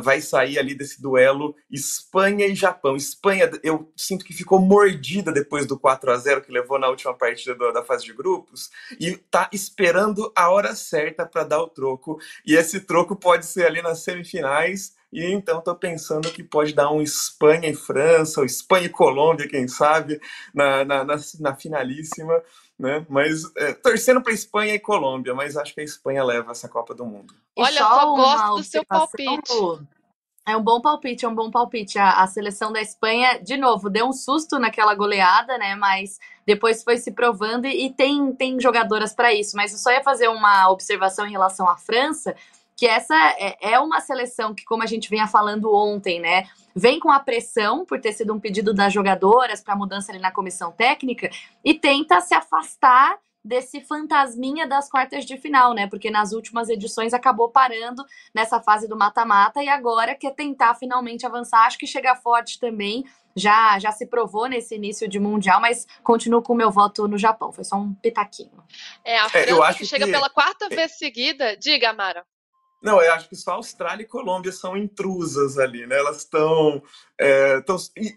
vai 0.00 0.20
sair 0.20 0.58
ali 0.58 0.74
desse 0.74 1.02
duelo 1.02 1.56
Espanha 1.70 2.46
e 2.46 2.54
Japão. 2.54 2.94
Espanha, 2.94 3.50
eu 3.62 3.92
sinto 3.96 4.24
que 4.24 4.32
ficou 4.32 4.60
mordida 4.60 5.32
depois 5.32 5.66
do 5.66 5.78
4 5.78 6.12
a 6.12 6.16
0 6.16 6.42
que 6.42 6.52
levou 6.52 6.78
na 6.78 6.88
última 6.88 7.12
partida 7.12 7.54
do, 7.54 7.72
da 7.72 7.82
fase 7.82 8.04
de 8.04 8.12
grupos 8.12 8.70
e 9.00 9.16
tá 9.16 9.48
esperando 9.52 10.32
a 10.36 10.50
hora 10.50 10.76
certa 10.76 11.26
para 11.26 11.42
dar 11.42 11.60
o 11.60 11.68
troco. 11.68 12.20
E 12.46 12.54
esse 12.54 12.80
troco 12.80 13.16
pode 13.16 13.46
ser 13.46 13.66
ali 13.66 13.82
nas 13.82 14.04
semifinais. 14.04 14.94
E 15.12 15.30
então 15.30 15.58
estou 15.58 15.74
pensando 15.74 16.30
que 16.30 16.42
pode 16.42 16.72
dar 16.72 16.90
um 16.90 17.02
Espanha 17.02 17.68
e 17.68 17.74
França, 17.74 18.40
ou 18.40 18.46
Espanha 18.46 18.86
e 18.86 18.88
Colômbia, 18.88 19.46
quem 19.46 19.68
sabe, 19.68 20.18
na, 20.54 20.86
na, 20.86 21.04
na, 21.04 21.16
na 21.38 21.54
finalíssima 21.54 22.42
né? 22.78 23.06
Mas 23.08 23.44
é, 23.56 23.72
torcendo 23.72 24.22
para 24.22 24.32
Espanha 24.32 24.74
e 24.74 24.80
Colômbia, 24.80 25.34
mas 25.34 25.56
acho 25.56 25.74
que 25.74 25.80
a 25.80 25.84
Espanha 25.84 26.24
leva 26.24 26.50
essa 26.50 26.68
Copa 26.68 26.94
do 26.94 27.04
Mundo. 27.04 27.34
Olha, 27.56 27.78
só 27.78 28.14
gosto 28.14 28.56
do 28.56 28.64
seu 28.64 28.84
palpite. 28.84 29.52
É 30.44 30.56
um 30.56 30.62
bom 30.62 30.80
palpite, 30.80 31.24
é 31.24 31.28
um 31.28 31.34
bom 31.34 31.50
palpite. 31.50 31.98
A, 31.98 32.22
a, 32.22 32.26
seleção 32.26 32.72
da 32.72 32.80
Espanha, 32.80 33.38
de 33.40 33.56
novo, 33.56 33.88
deu 33.88 34.06
um 34.06 34.12
susto 34.12 34.58
naquela 34.58 34.92
goleada, 34.94 35.56
né? 35.56 35.76
Mas 35.76 36.18
depois 36.44 36.82
foi 36.82 36.96
se 36.96 37.12
provando 37.12 37.66
e, 37.66 37.86
e 37.86 37.90
tem, 37.94 38.32
tem 38.32 38.60
jogadoras 38.60 39.14
para 39.14 39.32
isso. 39.32 39.56
Mas 39.56 39.72
eu 39.72 39.78
só 39.78 39.92
ia 39.92 40.02
fazer 40.02 40.26
uma 40.26 40.68
observação 40.68 41.26
em 41.26 41.30
relação 41.30 41.68
à 41.68 41.76
França, 41.76 42.34
que 42.76 42.86
essa 42.86 43.14
é, 43.38 43.72
é 43.72 43.78
uma 43.78 44.00
seleção 44.00 44.54
que, 44.54 44.64
como 44.64 44.82
a 44.82 44.86
gente 44.86 45.08
vinha 45.08 45.26
falando 45.26 45.72
ontem, 45.74 46.20
né? 46.20 46.46
vem 46.74 46.98
com 46.98 47.10
a 47.10 47.20
pressão 47.20 47.84
por 47.84 48.00
ter 48.00 48.12
sido 48.12 48.32
um 48.32 48.40
pedido 48.40 48.72
das 48.72 48.92
jogadoras 48.92 49.62
para 49.62 49.76
mudança 49.76 50.10
ali 50.10 50.20
na 50.20 50.30
comissão 50.30 50.72
técnica 50.72 51.30
e 51.64 51.74
tenta 51.74 52.20
se 52.20 52.34
afastar 52.34 53.18
desse 53.44 53.80
fantasminha 53.80 54.68
das 54.68 54.88
quartas 54.88 55.24
de 55.24 55.36
final, 55.36 55.74
né? 55.74 55.88
Porque 55.88 56.10
nas 56.10 56.32
últimas 56.32 56.68
edições 56.68 57.12
acabou 57.12 57.48
parando 57.48 58.04
nessa 58.32 58.60
fase 58.60 58.86
do 58.86 58.96
mata-mata 58.96 59.62
e 59.62 59.68
agora 59.68 60.14
quer 60.14 60.32
tentar 60.32 60.74
finalmente 60.76 61.26
avançar. 61.26 61.66
Acho 61.66 61.78
que 61.78 61.86
chega 61.86 62.14
forte 62.14 62.60
também. 62.60 63.04
Já, 63.34 63.78
já 63.78 63.90
se 63.90 64.06
provou 64.06 64.46
nesse 64.46 64.76
início 64.76 65.08
de 65.08 65.18
mundial, 65.18 65.60
mas 65.60 65.86
continuo 66.04 66.42
com 66.42 66.52
o 66.52 66.56
meu 66.56 66.70
voto 66.70 67.08
no 67.08 67.18
Japão. 67.18 67.50
Foi 67.50 67.64
só 67.64 67.76
um 67.76 67.94
pitaquinho. 67.94 68.62
É, 69.04 69.18
a 69.18 69.24
é, 69.24 69.28
França 69.28 69.70
é, 69.70 69.74
que 69.74 69.86
chega 69.86 70.04
que... 70.04 70.12
pela 70.12 70.30
quarta 70.30 70.68
vez 70.68 70.92
seguida. 70.92 71.56
Diga, 71.56 71.90
Amara. 71.90 72.24
Não, 72.82 73.00
eu 73.00 73.12
acho 73.12 73.28
que 73.28 73.36
só 73.36 73.52
Austrália 73.52 74.02
e 74.02 74.08
Colômbia 74.08 74.50
são 74.50 74.76
intrusas 74.76 75.56
ali, 75.56 75.86
né? 75.86 75.96
Elas 75.96 76.18
estão 76.18 76.82
é, 77.18 77.62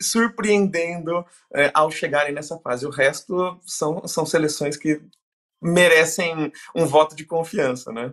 surpreendendo 0.01 1.23
é, 1.53 1.71
ao 1.73 1.91
chegarem 1.91 2.33
nessa 2.33 2.57
fase. 2.59 2.85
O 2.87 2.89
resto 2.89 3.59
são, 3.63 4.07
são 4.07 4.25
seleções 4.25 4.75
que 4.75 5.01
merecem 5.61 6.51
um 6.75 6.85
voto 6.85 7.15
de 7.15 7.25
confiança, 7.25 7.91
né? 7.91 8.11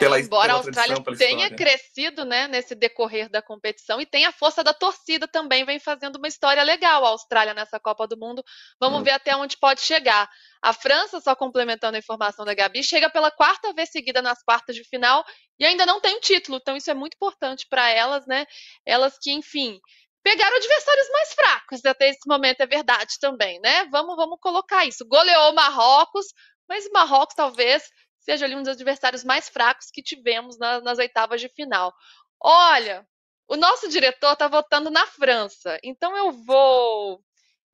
Pela, 0.00 0.18
é, 0.18 0.20
embora 0.20 0.48
pela 0.48 0.54
a 0.54 0.62
Austrália 0.62 0.96
tenha 1.16 1.44
história. 1.44 1.56
crescido 1.56 2.24
né, 2.24 2.48
nesse 2.48 2.74
decorrer 2.74 3.28
da 3.30 3.40
competição 3.40 4.00
e 4.00 4.06
tem 4.06 4.24
a 4.24 4.32
força 4.32 4.64
da 4.64 4.72
torcida 4.72 5.28
também, 5.28 5.64
vem 5.64 5.78
fazendo 5.78 6.16
uma 6.16 6.26
história 6.26 6.62
legal 6.62 7.04
a 7.04 7.10
Austrália 7.10 7.54
nessa 7.54 7.78
Copa 7.78 8.06
do 8.08 8.16
Mundo. 8.16 8.42
Vamos 8.80 9.00
hum. 9.00 9.04
ver 9.04 9.12
até 9.12 9.36
onde 9.36 9.56
pode 9.58 9.82
chegar. 9.82 10.28
A 10.62 10.72
França, 10.72 11.20
só 11.20 11.36
complementando 11.36 11.96
a 11.96 11.98
informação 11.98 12.44
da 12.44 12.54
Gabi, 12.54 12.82
chega 12.82 13.08
pela 13.08 13.30
quarta 13.30 13.72
vez 13.72 13.90
seguida 13.90 14.20
nas 14.20 14.42
quartas 14.42 14.74
de 14.74 14.84
final 14.84 15.24
e 15.58 15.64
ainda 15.64 15.86
não 15.86 16.00
tem 16.00 16.18
título, 16.20 16.58
então 16.58 16.76
isso 16.76 16.90
é 16.90 16.94
muito 16.94 17.14
importante 17.14 17.66
para 17.68 17.88
elas, 17.90 18.26
né? 18.26 18.46
Elas 18.84 19.18
que, 19.18 19.30
enfim, 19.30 19.78
pegaram 20.22 20.56
adversários 20.56 21.08
mais 21.10 21.32
fracos 21.32 21.84
até 21.84 22.10
esse 22.10 22.26
momento, 22.26 22.60
é 22.60 22.66
verdade 22.66 23.18
também, 23.20 23.60
né? 23.60 23.84
Vamos, 23.86 24.16
vamos 24.16 24.38
colocar 24.40 24.84
isso. 24.84 25.06
Goleou 25.06 25.50
o 25.50 25.54
Marrocos, 25.54 26.26
mas 26.68 26.86
o 26.86 26.92
Marrocos 26.92 27.34
talvez 27.34 27.90
seja 28.20 28.44
ali 28.44 28.54
um 28.54 28.62
dos 28.62 28.72
adversários 28.72 29.24
mais 29.24 29.48
fracos 29.48 29.90
que 29.90 30.02
tivemos 30.02 30.58
na, 30.58 30.80
nas 30.80 30.98
oitavas 30.98 31.40
de 31.40 31.48
final. 31.48 31.92
Olha, 32.40 33.06
o 33.48 33.56
nosso 33.56 33.88
diretor 33.88 34.32
está 34.32 34.46
votando 34.46 34.90
na 34.90 35.06
França, 35.06 35.78
então 35.82 36.16
eu 36.16 36.30
vou. 36.30 37.20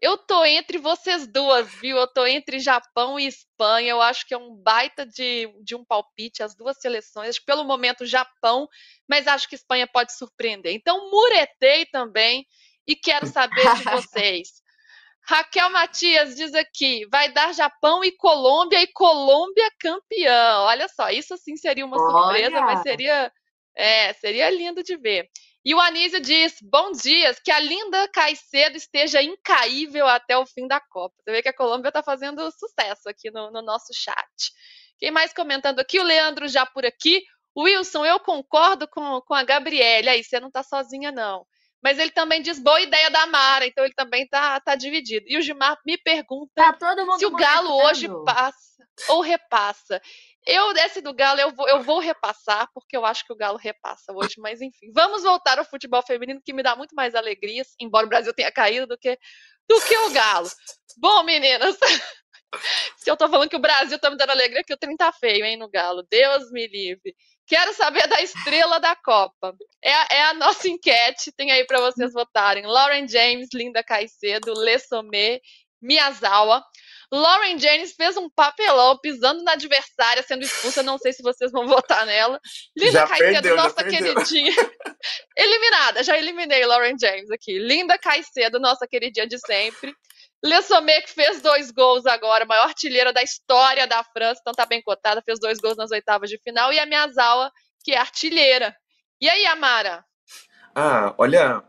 Eu 0.00 0.18
tô 0.18 0.44
entre 0.44 0.78
vocês 0.78 1.26
duas, 1.26 1.70
viu? 1.80 1.96
Eu 1.96 2.06
tô 2.06 2.26
entre 2.26 2.58
Japão 2.58 3.18
e 3.18 3.26
Espanha. 3.26 3.90
Eu 3.90 4.02
acho 4.02 4.26
que 4.26 4.34
é 4.34 4.38
um 4.38 4.54
baita 4.54 5.06
de, 5.06 5.48
de 5.62 5.74
um 5.74 5.84
palpite, 5.84 6.42
as 6.42 6.54
duas 6.54 6.78
seleções. 6.78 7.38
Pelo 7.38 7.64
momento, 7.64 8.04
Japão, 8.04 8.68
mas 9.08 9.26
acho 9.26 9.48
que 9.48 9.54
Espanha 9.54 9.86
pode 9.86 10.14
surpreender. 10.14 10.74
Então, 10.74 11.10
muretei 11.10 11.86
também 11.86 12.46
e 12.86 12.94
quero 12.94 13.26
saber 13.26 13.74
de 13.76 13.84
vocês. 13.90 14.62
Raquel 15.28 15.70
Matias 15.70 16.36
diz 16.36 16.54
aqui: 16.54 17.06
vai 17.10 17.32
dar 17.32 17.52
Japão 17.52 18.04
e 18.04 18.12
Colômbia 18.12 18.80
e 18.80 18.86
Colômbia 18.86 19.68
campeã. 19.80 20.60
Olha 20.60 20.88
só, 20.88 21.10
isso 21.10 21.36
sim 21.36 21.56
seria 21.56 21.84
uma 21.84 21.96
Olha. 21.96 22.10
surpresa, 22.10 22.60
mas 22.60 22.82
seria, 22.82 23.32
é, 23.76 24.12
seria 24.14 24.48
lindo 24.50 24.82
de 24.84 24.96
ver. 24.96 25.28
E 25.64 25.74
o 25.74 25.80
Anísio 25.80 26.20
diz: 26.20 26.56
bom 26.62 26.92
dias, 26.92 27.40
que 27.44 27.50
a 27.50 27.58
linda 27.58 28.08
Caicedo 28.08 28.76
esteja 28.76 29.20
incaível 29.20 30.06
até 30.06 30.38
o 30.38 30.46
fim 30.46 30.68
da 30.68 30.80
Copa. 30.80 31.16
Você 31.18 31.32
vê 31.32 31.42
que 31.42 31.48
a 31.48 31.56
Colômbia 31.56 31.88
está 31.88 32.04
fazendo 32.04 32.48
sucesso 32.52 33.08
aqui 33.08 33.28
no, 33.32 33.50
no 33.50 33.62
nosso 33.62 33.92
chat. 33.92 34.52
Quem 34.98 35.10
mais 35.10 35.34
comentando 35.34 35.80
aqui? 35.80 35.98
O 35.98 36.04
Leandro 36.04 36.46
já 36.46 36.64
por 36.64 36.86
aqui. 36.86 37.20
Wilson, 37.58 38.04
eu 38.04 38.20
concordo 38.20 38.86
com, 38.86 39.20
com 39.22 39.34
a 39.34 39.42
Gabriele. 39.42 40.08
Aí, 40.08 40.22
você 40.22 40.38
não 40.38 40.48
está 40.48 40.62
sozinha, 40.62 41.10
não 41.10 41.44
mas 41.86 42.00
ele 42.00 42.10
também 42.10 42.42
diz 42.42 42.58
boa 42.58 42.80
ideia 42.80 43.08
da 43.10 43.28
Mara, 43.28 43.64
então 43.64 43.84
ele 43.84 43.94
também 43.94 44.26
tá, 44.26 44.58
tá 44.58 44.74
dividido. 44.74 45.24
E 45.28 45.38
o 45.38 45.40
Gilmar 45.40 45.78
me 45.86 45.96
pergunta 45.96 46.50
tá 46.52 46.76
se 47.16 47.24
o 47.24 47.30
Galo 47.30 47.72
hoje 47.84 48.08
passa 48.24 48.84
ou 49.08 49.20
repassa. 49.20 50.02
Eu, 50.44 50.74
desse 50.74 51.00
do 51.00 51.14
Galo, 51.14 51.38
eu 51.38 51.52
vou, 51.52 51.68
eu 51.68 51.84
vou 51.84 52.00
repassar, 52.00 52.68
porque 52.74 52.96
eu 52.96 53.06
acho 53.06 53.24
que 53.24 53.32
o 53.32 53.36
Galo 53.36 53.56
repassa 53.56 54.12
hoje, 54.12 54.34
mas 54.38 54.60
enfim. 54.60 54.90
Vamos 54.92 55.22
voltar 55.22 55.60
ao 55.60 55.64
futebol 55.64 56.02
feminino, 56.02 56.42
que 56.44 56.52
me 56.52 56.60
dá 56.60 56.74
muito 56.74 56.92
mais 56.92 57.14
alegrias, 57.14 57.68
embora 57.80 58.04
o 58.04 58.08
Brasil 58.08 58.34
tenha 58.34 58.50
caído, 58.50 58.88
do 58.88 58.98
que, 58.98 59.16
do 59.68 59.80
que 59.82 59.96
o 59.96 60.10
Galo. 60.10 60.50
Bom, 60.96 61.22
meninas, 61.22 61.78
se 62.98 63.08
eu 63.08 63.16
tô 63.16 63.28
falando 63.28 63.48
que 63.48 63.56
o 63.56 63.60
Brasil 63.60 63.96
tá 64.00 64.10
me 64.10 64.16
dando 64.16 64.30
alegria, 64.30 64.64
que 64.64 64.74
o 64.74 64.76
trem 64.76 64.96
tá 64.96 65.12
feio, 65.12 65.44
hein, 65.44 65.56
no 65.56 65.70
Galo. 65.70 66.04
Deus 66.10 66.50
me 66.50 66.66
livre. 66.66 67.14
Quero 67.46 67.72
saber 67.74 68.06
da 68.08 68.20
estrela 68.20 68.80
da 68.80 68.96
Copa. 68.96 69.54
É, 69.82 69.94
a, 69.94 70.06
é 70.10 70.22
a 70.24 70.34
nossa 70.34 70.68
enquete, 70.68 71.32
tem 71.36 71.52
aí 71.52 71.64
para 71.64 71.80
vocês 71.80 72.12
votarem. 72.12 72.66
Lauren 72.66 73.06
James, 73.06 73.48
Linda 73.54 73.84
Caicedo, 73.84 74.52
Le 74.54 74.78
Sommet, 74.80 75.40
Miyazawa. 75.80 76.62
Lauren 77.12 77.56
James 77.56 77.92
fez 77.92 78.16
um 78.16 78.28
papelão 78.28 78.98
pisando 78.98 79.44
na 79.44 79.52
adversária, 79.52 80.24
sendo 80.24 80.42
expulsa. 80.42 80.82
Não 80.82 80.98
sei 80.98 81.12
se 81.12 81.22
vocês 81.22 81.52
vão 81.52 81.66
votar 81.68 82.04
nela. 82.04 82.40
Linda 82.76 82.92
já 82.92 83.06
Caicedo, 83.06 83.32
perdeu, 83.32 83.56
nossa 83.56 83.84
queridinha. 83.84 84.52
Eliminada, 85.36 86.02
já 86.02 86.18
eliminei 86.18 86.64
Lauren 86.66 86.96
James 87.00 87.30
aqui. 87.30 87.58
Linda 87.58 87.96
Caicedo, 87.96 88.58
nossa 88.58 88.88
queridinha 88.88 89.26
de 89.26 89.38
sempre. 89.38 89.94
Le 90.44 90.62
Sommet, 90.62 91.02
que 91.02 91.12
fez 91.12 91.40
dois 91.40 91.70
gols 91.70 92.06
agora, 92.06 92.44
maior 92.44 92.66
artilheira 92.66 93.12
da 93.12 93.22
história 93.22 93.86
da 93.86 94.04
França, 94.04 94.40
então 94.40 94.52
tá 94.52 94.66
bem 94.66 94.82
cotada, 94.82 95.22
fez 95.22 95.40
dois 95.40 95.58
gols 95.58 95.76
nas 95.76 95.90
oitavas 95.90 96.30
de 96.30 96.38
final. 96.38 96.72
E 96.72 96.78
a 96.78 96.86
Miyazawa, 96.86 97.50
que 97.82 97.92
é 97.92 97.98
artilheira. 97.98 98.76
E 99.20 99.28
aí, 99.28 99.46
Amara? 99.46 100.04
Ah, 100.74 101.14
olha, 101.16 101.62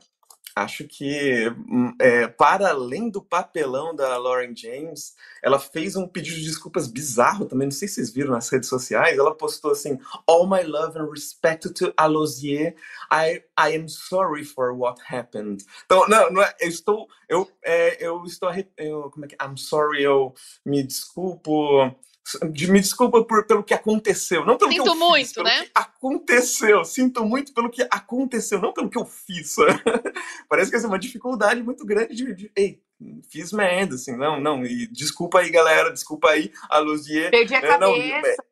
acho 0.64 0.86
que 0.86 1.50
hum, 1.50 1.94
é, 2.00 2.28
para 2.28 2.70
além 2.70 3.10
do 3.10 3.22
papelão 3.22 3.96
da 3.96 4.18
Lauren 4.18 4.56
James, 4.56 5.16
ela 5.42 5.60
fez 5.60 5.96
um 5.96 6.08
pedido 6.08 6.38
de 6.38 6.46
desculpas 6.46 6.88
bizarro 6.88 7.46
também. 7.46 7.68
Não 7.68 7.72
sei 7.72 7.88
se 7.88 7.96
vocês 7.96 8.12
viram 8.12 8.32
nas 8.32 8.50
redes 8.50 8.70
sociais. 8.70 9.18
Ela 9.18 9.36
postou 9.36 9.72
assim: 9.72 10.00
All 10.28 10.48
my 10.48 10.64
love 10.64 10.98
and 10.98 11.10
respect 11.10 11.70
to 11.74 11.94
Alosier. 11.98 12.76
I, 13.12 13.44
I 13.60 13.76
am 13.76 13.88
sorry 13.88 14.44
for 14.44 14.74
what 14.74 15.02
happened. 15.10 15.66
Então, 15.86 16.08
não, 16.08 16.32
não 16.32 16.42
é, 16.42 16.56
eu 16.60 16.70
estou, 16.70 17.08
eu, 17.30 17.50
é, 17.64 18.06
eu 18.06 18.24
estou, 18.26 18.50
eu, 18.78 19.10
como 19.12 19.26
é 19.26 19.28
que, 19.28 19.36
I'm 19.36 19.58
sorry, 19.58 20.04
eu 20.04 20.34
me 20.66 20.84
desculpo 20.84 21.90
de, 21.90 21.96
me 22.70 22.80
desculpa 22.80 23.24
por, 23.24 23.46
pelo 23.46 23.64
que 23.64 23.74
aconteceu, 23.74 24.46
não 24.46 24.58
pelo 24.58 24.72
Sinto 24.72 24.84
que 24.84 24.90
eu 24.90 24.96
muito, 24.96 25.26
fiz, 25.26 25.34
pelo 25.34 25.46
né? 25.46 25.64
que 25.64 25.72
aconteceu. 25.74 26.86
Sinto 26.86 27.26
muito 27.26 27.54
pelo 27.54 27.70
que 27.70 27.88
aconteceu, 27.90 28.60
não 28.60 28.74
pelo 28.74 28.90
que 28.90 28.98
eu 28.98 29.06
fiz. 29.06 29.56
Parece 30.50 30.70
que 30.70 30.78
essa 30.78 30.86
é 30.86 30.90
uma 30.90 31.00
dificuldade 31.00 31.64
muito 31.64 31.86
grande 31.86 32.16
de, 32.16 32.34
de 32.34 32.52
ei, 32.56 32.82
fiz 33.30 33.52
merda, 33.52 33.96
assim, 33.96 34.16
não, 34.16 34.40
não, 34.40 34.66
e 34.66 34.88
desculpa 34.88 35.40
aí, 35.40 35.50
galera, 35.50 35.92
desculpa 35.92 36.30
aí, 36.30 36.52
a 36.70 36.80
Luzier. 36.80 37.32
Perdi 37.32 37.56
a 37.56 37.60
é, 37.60 37.78
não, 37.78 37.94
cabeça. 37.94 38.44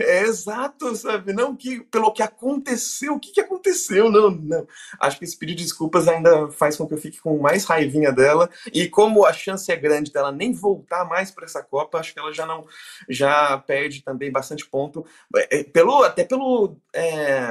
É, 0.00 0.22
exato, 0.22 0.94
sabe? 0.94 1.32
Não, 1.32 1.54
que 1.54 1.80
pelo 1.84 2.12
que 2.12 2.22
aconteceu, 2.22 3.14
o 3.14 3.20
que, 3.20 3.32
que 3.32 3.40
aconteceu? 3.40 4.10
Não, 4.10 4.30
não. 4.30 4.66
Acho 5.00 5.18
que 5.18 5.24
esse 5.24 5.36
pedido 5.36 5.58
de 5.58 5.64
desculpas 5.64 6.08
ainda 6.08 6.50
faz 6.50 6.76
com 6.76 6.86
que 6.86 6.94
eu 6.94 6.98
fique 6.98 7.20
com 7.20 7.38
mais 7.38 7.64
raivinha 7.64 8.12
dela. 8.12 8.48
E 8.72 8.88
como 8.88 9.24
a 9.24 9.32
chance 9.32 9.70
é 9.70 9.76
grande 9.76 10.12
dela 10.12 10.32
nem 10.32 10.52
voltar 10.52 11.04
mais 11.04 11.30
para 11.30 11.44
essa 11.44 11.62
Copa, 11.62 11.98
acho 11.98 12.12
que 12.12 12.20
ela 12.20 12.32
já 12.32 12.46
não 12.46 12.66
já 13.08 13.58
perde 13.58 14.02
também 14.02 14.30
bastante 14.30 14.66
ponto. 14.66 15.04
É, 15.36 15.60
é, 15.60 15.64
pelo, 15.64 16.02
até 16.02 16.24
pelo. 16.24 16.76
É, 16.94 17.48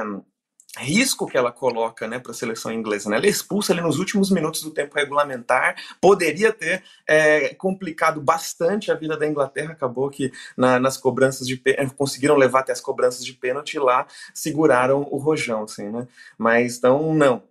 risco 0.78 1.26
que 1.26 1.36
ela 1.36 1.52
coloca 1.52 2.06
né, 2.06 2.18
para 2.18 2.32
a 2.32 2.34
seleção 2.34 2.72
inglesa. 2.72 3.10
Né? 3.10 3.16
Ela 3.16 3.26
é 3.26 3.28
expulsa 3.28 3.72
ali 3.72 3.80
nos 3.80 3.98
últimos 3.98 4.30
minutos 4.30 4.62
do 4.62 4.70
tempo 4.70 4.94
regulamentar, 4.94 5.76
poderia 6.00 6.52
ter 6.52 6.82
é, 7.06 7.54
complicado 7.54 8.20
bastante 8.20 8.90
a 8.90 8.94
vida 8.94 9.16
da 9.16 9.26
Inglaterra, 9.26 9.72
acabou 9.72 10.08
que 10.10 10.32
na, 10.56 10.78
nas 10.78 10.96
cobranças 10.96 11.46
de 11.46 11.60
conseguiram 11.96 12.36
levar 12.36 12.60
até 12.60 12.72
as 12.72 12.80
cobranças 12.80 13.24
de 13.24 13.32
pênalti 13.32 13.78
lá 13.78 14.06
seguraram 14.32 15.06
o 15.10 15.18
rojão, 15.18 15.64
assim, 15.64 15.88
né? 15.88 16.06
Mas 16.36 16.78
então 16.78 17.14
não, 17.14 17.42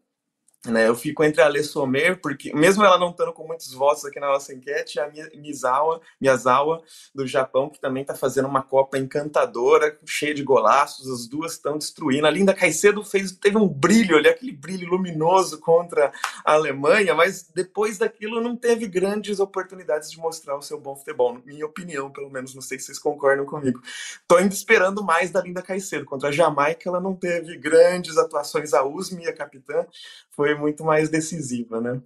né, 0.65 0.87
eu 0.87 0.95
fico 0.95 1.23
entre 1.23 1.41
a 1.41 1.45
Alê 1.45 1.63
Sommer, 1.63 2.19
porque 2.19 2.53
mesmo 2.53 2.83
ela 2.83 2.97
não 2.97 3.11
estando 3.11 3.31
com 3.31 3.45
muitos 3.45 3.71
votos 3.73 4.03
aqui 4.05 4.19
na 4.19 4.27
nossa 4.27 4.53
enquete, 4.53 4.99
a 4.99 5.09
Mizawa, 5.35 6.01
Miyazawa 6.19 6.81
do 7.13 7.25
Japão, 7.27 7.69
que 7.69 7.79
também 7.79 8.01
está 8.01 8.15
fazendo 8.15 8.47
uma 8.47 8.61
Copa 8.61 8.97
encantadora, 8.97 9.97
cheia 10.05 10.33
de 10.33 10.43
golaços, 10.43 11.09
as 11.09 11.27
duas 11.27 11.53
estão 11.53 11.77
destruindo. 11.77 12.27
A 12.27 12.31
Linda 12.31 12.53
Caicedo 12.53 13.03
fez, 13.03 13.31
teve 13.31 13.57
um 13.57 13.67
brilho 13.67 14.17
ali, 14.17 14.27
aquele 14.27 14.51
brilho 14.51 14.89
luminoso 14.89 15.59
contra 15.59 16.11
a 16.43 16.53
Alemanha, 16.53 17.13
mas 17.13 17.49
depois 17.53 17.97
daquilo 17.97 18.41
não 18.41 18.55
teve 18.55 18.87
grandes 18.87 19.39
oportunidades 19.39 20.11
de 20.11 20.17
mostrar 20.17 20.57
o 20.57 20.61
seu 20.61 20.79
bom 20.79 20.95
futebol, 20.95 21.39
minha 21.45 21.65
opinião, 21.65 22.11
pelo 22.11 22.29
menos, 22.29 22.53
não 22.53 22.61
sei 22.61 22.79
se 22.79 22.87
vocês 22.87 22.99
concordam 22.99 23.45
comigo. 23.45 23.81
Estou 24.21 24.37
ainda 24.37 24.53
esperando 24.53 25.03
mais 25.03 25.31
da 25.31 25.41
Linda 25.41 25.61
Caicedo. 25.61 26.05
Contra 26.05 26.29
a 26.29 26.31
Jamaica, 26.31 26.89
ela 26.89 26.99
não 26.99 27.15
teve 27.15 27.55
grandes 27.57 28.17
atuações, 28.17 28.73
a 28.73 28.83
Usmi, 28.83 29.27
a 29.27 29.33
capitã, 29.33 29.85
foi 30.31 30.46
muito 30.55 30.83
mais 30.83 31.09
decisiva, 31.09 31.79
né? 31.81 32.01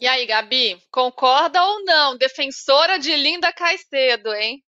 E 0.00 0.06
aí, 0.06 0.26
Gabi, 0.26 0.82
concorda 0.90 1.62
ou 1.64 1.84
não? 1.84 2.18
Defensora 2.18 2.98
de 2.98 3.14
Linda 3.14 3.52
Caicedo, 3.52 4.34
hein? 4.34 4.62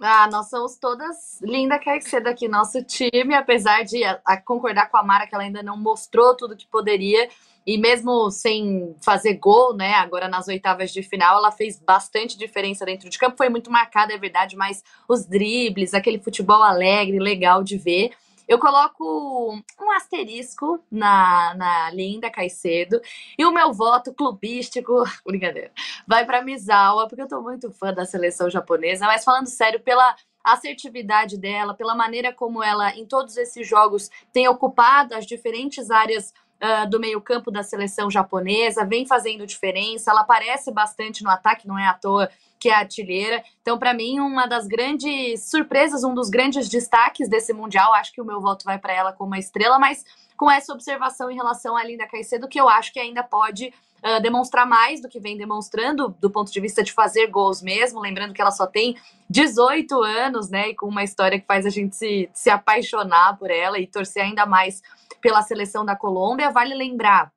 Ah, 0.00 0.28
nós 0.30 0.50
somos 0.50 0.76
todas 0.76 1.40
Linda 1.40 1.78
Caicedo 1.78 2.28
aqui, 2.28 2.46
nosso 2.46 2.84
time, 2.84 3.34
apesar 3.34 3.82
de 3.82 4.04
a, 4.04 4.20
a 4.26 4.36
concordar 4.36 4.90
com 4.90 4.98
a 4.98 5.02
Mara 5.02 5.26
que 5.26 5.34
ela 5.34 5.44
ainda 5.44 5.62
não 5.62 5.76
mostrou 5.76 6.36
tudo 6.36 6.56
que 6.56 6.66
poderia, 6.66 7.30
e 7.66 7.78
mesmo 7.78 8.30
sem 8.30 8.94
fazer 9.02 9.34
gol, 9.34 9.74
né, 9.74 9.94
agora 9.94 10.28
nas 10.28 10.48
oitavas 10.48 10.92
de 10.92 11.02
final, 11.02 11.38
ela 11.38 11.50
fez 11.50 11.80
bastante 11.80 12.36
diferença 12.36 12.84
dentro 12.84 13.08
de 13.08 13.18
campo, 13.18 13.38
foi 13.38 13.48
muito 13.48 13.70
marcada, 13.70 14.12
é 14.12 14.18
verdade, 14.18 14.54
mas 14.54 14.84
os 15.08 15.26
dribles, 15.26 15.94
aquele 15.94 16.18
futebol 16.18 16.62
alegre, 16.62 17.18
legal 17.18 17.64
de 17.64 17.78
ver. 17.78 18.12
Eu 18.48 18.58
coloco 18.58 19.58
um 19.80 19.90
asterisco 19.92 20.80
na, 20.90 21.54
na 21.54 21.90
Linda 21.90 22.30
Caicedo 22.30 23.00
e 23.36 23.44
o 23.44 23.52
meu 23.52 23.72
voto 23.72 24.14
clubístico, 24.14 25.02
brincadeira, 25.26 25.72
vai 26.06 26.24
para 26.24 26.42
Misawa, 26.42 27.08
porque 27.08 27.22
eu 27.22 27.28
tô 27.28 27.40
muito 27.40 27.70
fã 27.72 27.92
da 27.92 28.04
seleção 28.04 28.48
japonesa, 28.48 29.06
mas 29.06 29.24
falando 29.24 29.46
sério, 29.46 29.80
pela 29.80 30.14
assertividade 30.44 31.36
dela, 31.36 31.74
pela 31.74 31.94
maneira 31.94 32.32
como 32.32 32.62
ela, 32.62 32.96
em 32.96 33.04
todos 33.04 33.36
esses 33.36 33.66
jogos, 33.66 34.08
tem 34.32 34.46
ocupado 34.46 35.14
as 35.14 35.26
diferentes 35.26 35.90
áreas 35.90 36.32
Uh, 36.56 36.88
do 36.88 36.98
meio-campo 36.98 37.50
da 37.50 37.62
seleção 37.62 38.10
japonesa, 38.10 38.82
vem 38.82 39.04
fazendo 39.04 39.46
diferença. 39.46 40.10
Ela 40.10 40.22
aparece 40.22 40.72
bastante 40.72 41.22
no 41.22 41.28
ataque, 41.28 41.68
não 41.68 41.78
é 41.78 41.86
à 41.86 41.92
toa 41.92 42.30
que 42.58 42.68
é 42.70 42.74
artilheira. 42.74 43.44
Então, 43.60 43.78
para 43.78 43.92
mim, 43.92 44.18
uma 44.20 44.46
das 44.46 44.66
grandes 44.66 45.50
surpresas, 45.50 46.02
um 46.02 46.14
dos 46.14 46.28
grandes 46.30 46.68
destaques 46.68 47.28
desse 47.28 47.52
Mundial, 47.52 47.94
acho 47.94 48.12
que 48.12 48.20
o 48.20 48.24
meu 48.24 48.40
voto 48.40 48.64
vai 48.64 48.78
para 48.78 48.92
ela 48.92 49.12
como 49.12 49.28
uma 49.28 49.38
estrela, 49.38 49.78
mas 49.78 50.04
com 50.36 50.50
essa 50.50 50.72
observação 50.72 51.30
em 51.30 51.36
relação 51.36 51.76
à 51.76 51.84
Linda 51.84 52.06
Caicedo, 52.06 52.48
que 52.48 52.60
eu 52.60 52.68
acho 52.68 52.92
que 52.92 53.00
ainda 53.00 53.22
pode 53.22 53.72
uh, 54.02 54.20
demonstrar 54.20 54.66
mais 54.66 55.00
do 55.00 55.08
que 55.08 55.20
vem 55.20 55.36
demonstrando, 55.36 56.14
do 56.20 56.30
ponto 56.30 56.52
de 56.52 56.60
vista 56.60 56.82
de 56.82 56.92
fazer 56.92 57.28
gols 57.28 57.62
mesmo. 57.62 58.00
Lembrando 58.00 58.34
que 58.34 58.40
ela 58.40 58.50
só 58.50 58.66
tem 58.66 58.96
18 59.28 60.02
anos, 60.02 60.50
né? 60.50 60.70
E 60.70 60.74
com 60.74 60.86
uma 60.86 61.04
história 61.04 61.38
que 61.38 61.46
faz 61.46 61.64
a 61.66 61.70
gente 61.70 61.96
se, 61.96 62.28
se 62.32 62.50
apaixonar 62.50 63.36
por 63.38 63.50
ela 63.50 63.78
e 63.78 63.86
torcer 63.86 64.22
ainda 64.22 64.44
mais 64.44 64.82
pela 65.20 65.42
seleção 65.42 65.84
da 65.84 65.96
Colômbia. 65.96 66.50
Vale 66.50 66.74
lembrar 66.74 67.32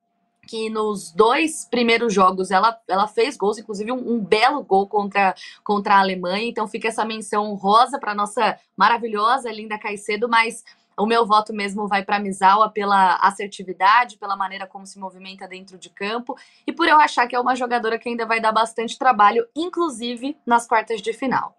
que 0.49 0.67
nos 0.69 1.11
dois 1.11 1.67
primeiros 1.69 2.11
jogos 2.11 2.49
ela, 2.49 2.75
ela 2.87 3.07
fez 3.07 3.37
gols, 3.37 3.59
inclusive 3.59 3.91
um, 3.91 4.13
um, 4.15 4.19
belo 4.19 4.63
gol 4.63 4.87
contra, 4.87 5.35
contra 5.63 5.95
a 5.95 5.99
Alemanha. 5.99 6.47
Então 6.47 6.67
fica 6.67 6.87
essa 6.87 7.05
menção 7.05 7.51
honrosa 7.51 7.99
para 7.99 8.15
nossa 8.15 8.57
maravilhosa, 8.75 9.51
linda 9.51 9.77
Caicedo, 9.77 10.27
mas 10.27 10.63
o 10.97 11.05
meu 11.05 11.25
voto 11.25 11.53
mesmo 11.53 11.87
vai 11.87 12.03
para 12.03 12.17
a 12.17 12.19
Misawa 12.19 12.69
pela 12.69 13.15
assertividade, 13.17 14.17
pela 14.17 14.35
maneira 14.35 14.65
como 14.65 14.87
se 14.87 14.99
movimenta 14.99 15.47
dentro 15.47 15.77
de 15.77 15.89
campo 15.89 16.35
e 16.65 16.73
por 16.73 16.87
eu 16.87 16.99
achar 16.99 17.27
que 17.27 17.35
é 17.35 17.39
uma 17.39 17.55
jogadora 17.55 17.99
que 17.99 18.09
ainda 18.09 18.25
vai 18.25 18.41
dar 18.41 18.51
bastante 18.51 18.97
trabalho, 18.97 19.47
inclusive 19.55 20.35
nas 20.45 20.67
quartas 20.67 21.01
de 21.01 21.13
final 21.13 21.58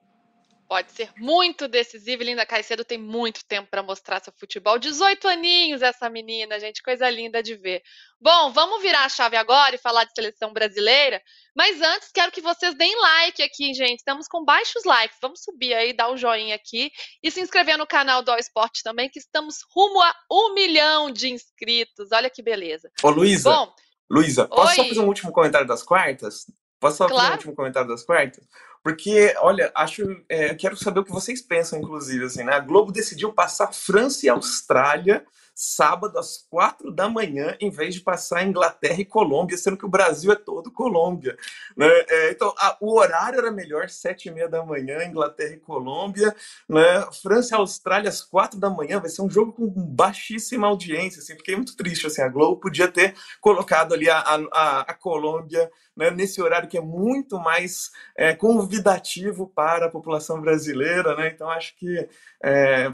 pode 0.70 0.92
ser 0.92 1.10
muito 1.16 1.66
decisiva. 1.66 2.22
Linda 2.22 2.46
Caicedo 2.46 2.84
tem 2.84 2.96
muito 2.96 3.44
tempo 3.44 3.68
para 3.68 3.82
mostrar 3.82 4.22
seu 4.22 4.32
futebol. 4.32 4.78
18 4.78 5.26
aninhos 5.26 5.82
essa 5.82 6.08
menina, 6.08 6.60
gente, 6.60 6.80
coisa 6.80 7.10
linda 7.10 7.42
de 7.42 7.56
ver. 7.56 7.82
Bom, 8.20 8.52
vamos 8.52 8.80
virar 8.80 9.04
a 9.04 9.08
chave 9.08 9.36
agora 9.36 9.74
e 9.74 9.78
falar 9.78 10.04
de 10.04 10.12
seleção 10.14 10.52
brasileira. 10.52 11.20
Mas 11.56 11.82
antes, 11.82 12.12
quero 12.14 12.30
que 12.30 12.40
vocês 12.40 12.76
deem 12.76 12.94
like 13.00 13.42
aqui, 13.42 13.74
gente. 13.74 13.98
Estamos 13.98 14.28
com 14.28 14.44
baixos 14.44 14.84
likes. 14.84 15.18
Vamos 15.20 15.42
subir 15.42 15.74
aí, 15.74 15.92
dar 15.92 16.06
o 16.06 16.12
um 16.12 16.16
joinha 16.16 16.54
aqui 16.54 16.92
e 17.20 17.32
se 17.32 17.40
inscrever 17.40 17.76
no 17.76 17.86
canal 17.86 18.22
do 18.22 18.30
All 18.30 18.38
Sport 18.38 18.82
também, 18.84 19.10
que 19.10 19.18
estamos 19.18 19.64
rumo 19.74 20.00
a 20.00 20.14
um 20.30 20.54
milhão 20.54 21.10
de 21.10 21.30
inscritos. 21.32 22.12
Olha 22.12 22.30
que 22.30 22.44
beleza. 22.44 22.92
Ô, 23.02 23.10
Luísa. 23.10 23.50
Bom, 23.50 23.74
Luísa, 24.08 24.46
posso 24.46 24.68
Oi? 24.68 24.76
só 24.76 24.84
fazer 24.84 25.00
um 25.00 25.08
último 25.08 25.32
comentário 25.32 25.66
das 25.66 25.82
quartas? 25.82 26.46
Posso 26.78 26.98
só 26.98 27.08
claro. 27.08 27.22
fazer 27.22 27.32
um 27.32 27.36
último 27.38 27.56
comentário 27.56 27.88
das 27.88 28.04
quartas? 28.04 28.46
Porque, 28.82 29.34
olha, 29.38 29.70
acho. 29.74 30.02
É, 30.28 30.54
quero 30.54 30.76
saber 30.76 31.00
o 31.00 31.04
que 31.04 31.12
vocês 31.12 31.42
pensam, 31.42 31.78
inclusive. 31.78 32.24
Assim, 32.24 32.44
né? 32.44 32.54
A 32.54 32.60
Globo 32.60 32.92
decidiu 32.92 33.32
passar 33.32 33.72
França 33.72 34.26
e 34.26 34.28
Austrália 34.28 35.24
sábado 35.60 36.18
às 36.18 36.38
quatro 36.38 36.90
da 36.90 37.06
manhã, 37.06 37.54
em 37.60 37.68
vez 37.68 37.94
de 37.94 38.00
passar 38.00 38.46
Inglaterra 38.46 38.98
e 38.98 39.04
Colômbia, 39.04 39.58
sendo 39.58 39.76
que 39.76 39.84
o 39.84 39.90
Brasil 39.90 40.32
é 40.32 40.34
todo 40.34 40.72
Colômbia. 40.72 41.36
Né? 41.76 41.86
É, 42.08 42.30
então, 42.30 42.54
a, 42.56 42.78
o 42.80 42.98
horário 42.98 43.40
era 43.40 43.50
melhor, 43.50 43.90
sete 43.90 44.30
e 44.30 44.30
meia 44.32 44.48
da 44.48 44.64
manhã, 44.64 45.04
Inglaterra 45.04 45.52
e 45.52 45.60
Colômbia. 45.60 46.34
Né? 46.66 47.06
França 47.20 47.54
e 47.54 47.58
Austrália 47.58 48.08
às 48.08 48.22
quatro 48.22 48.58
da 48.58 48.70
manhã, 48.70 49.00
vai 49.00 49.10
ser 49.10 49.20
um 49.20 49.28
jogo 49.28 49.52
com 49.52 49.68
baixíssima 49.68 50.66
audiência. 50.66 51.20
Assim, 51.20 51.36
fiquei 51.36 51.54
muito 51.54 51.76
triste. 51.76 52.06
Assim, 52.06 52.22
a 52.22 52.28
Globo 52.28 52.56
podia 52.56 52.88
ter 52.88 53.14
colocado 53.38 53.92
ali 53.92 54.08
a, 54.08 54.18
a, 54.18 54.80
a 54.80 54.94
Colômbia 54.94 55.70
né, 55.94 56.10
nesse 56.10 56.40
horário 56.40 56.68
que 56.68 56.78
é 56.78 56.80
muito 56.80 57.38
mais 57.38 57.90
é, 58.16 58.34
convidativo 58.34 59.46
para 59.46 59.86
a 59.86 59.90
população 59.90 60.40
brasileira, 60.40 61.14
né? 61.14 61.28
Então 61.28 61.50
acho 61.50 61.76
que 61.76 62.08
é, 62.42 62.90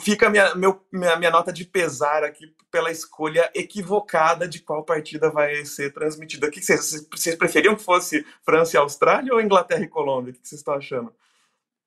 fica 0.00 0.30
minha, 0.30 0.54
meu, 0.54 0.80
minha, 0.92 1.16
minha 1.16 1.30
nota 1.32 1.52
de 1.52 1.64
pesar 1.64 2.03
aqui 2.04 2.54
pela 2.70 2.90
escolha 2.90 3.50
equivocada 3.54 4.46
de 4.46 4.60
qual 4.60 4.84
partida 4.84 5.30
vai 5.30 5.64
ser 5.64 5.92
transmitida. 5.92 6.46
O 6.46 6.50
que 6.50 6.60
vocês, 6.60 7.06
vocês 7.10 7.34
preferiam 7.36 7.74
que 7.74 7.82
fosse 7.82 8.26
França 8.44 8.76
e 8.76 8.78
Austrália 8.78 9.32
ou 9.32 9.40
Inglaterra 9.40 9.82
e 9.82 9.88
Colômbia? 9.88 10.32
O 10.32 10.34
que 10.34 10.46
vocês 10.46 10.60
estão 10.60 10.74
achando? 10.74 11.14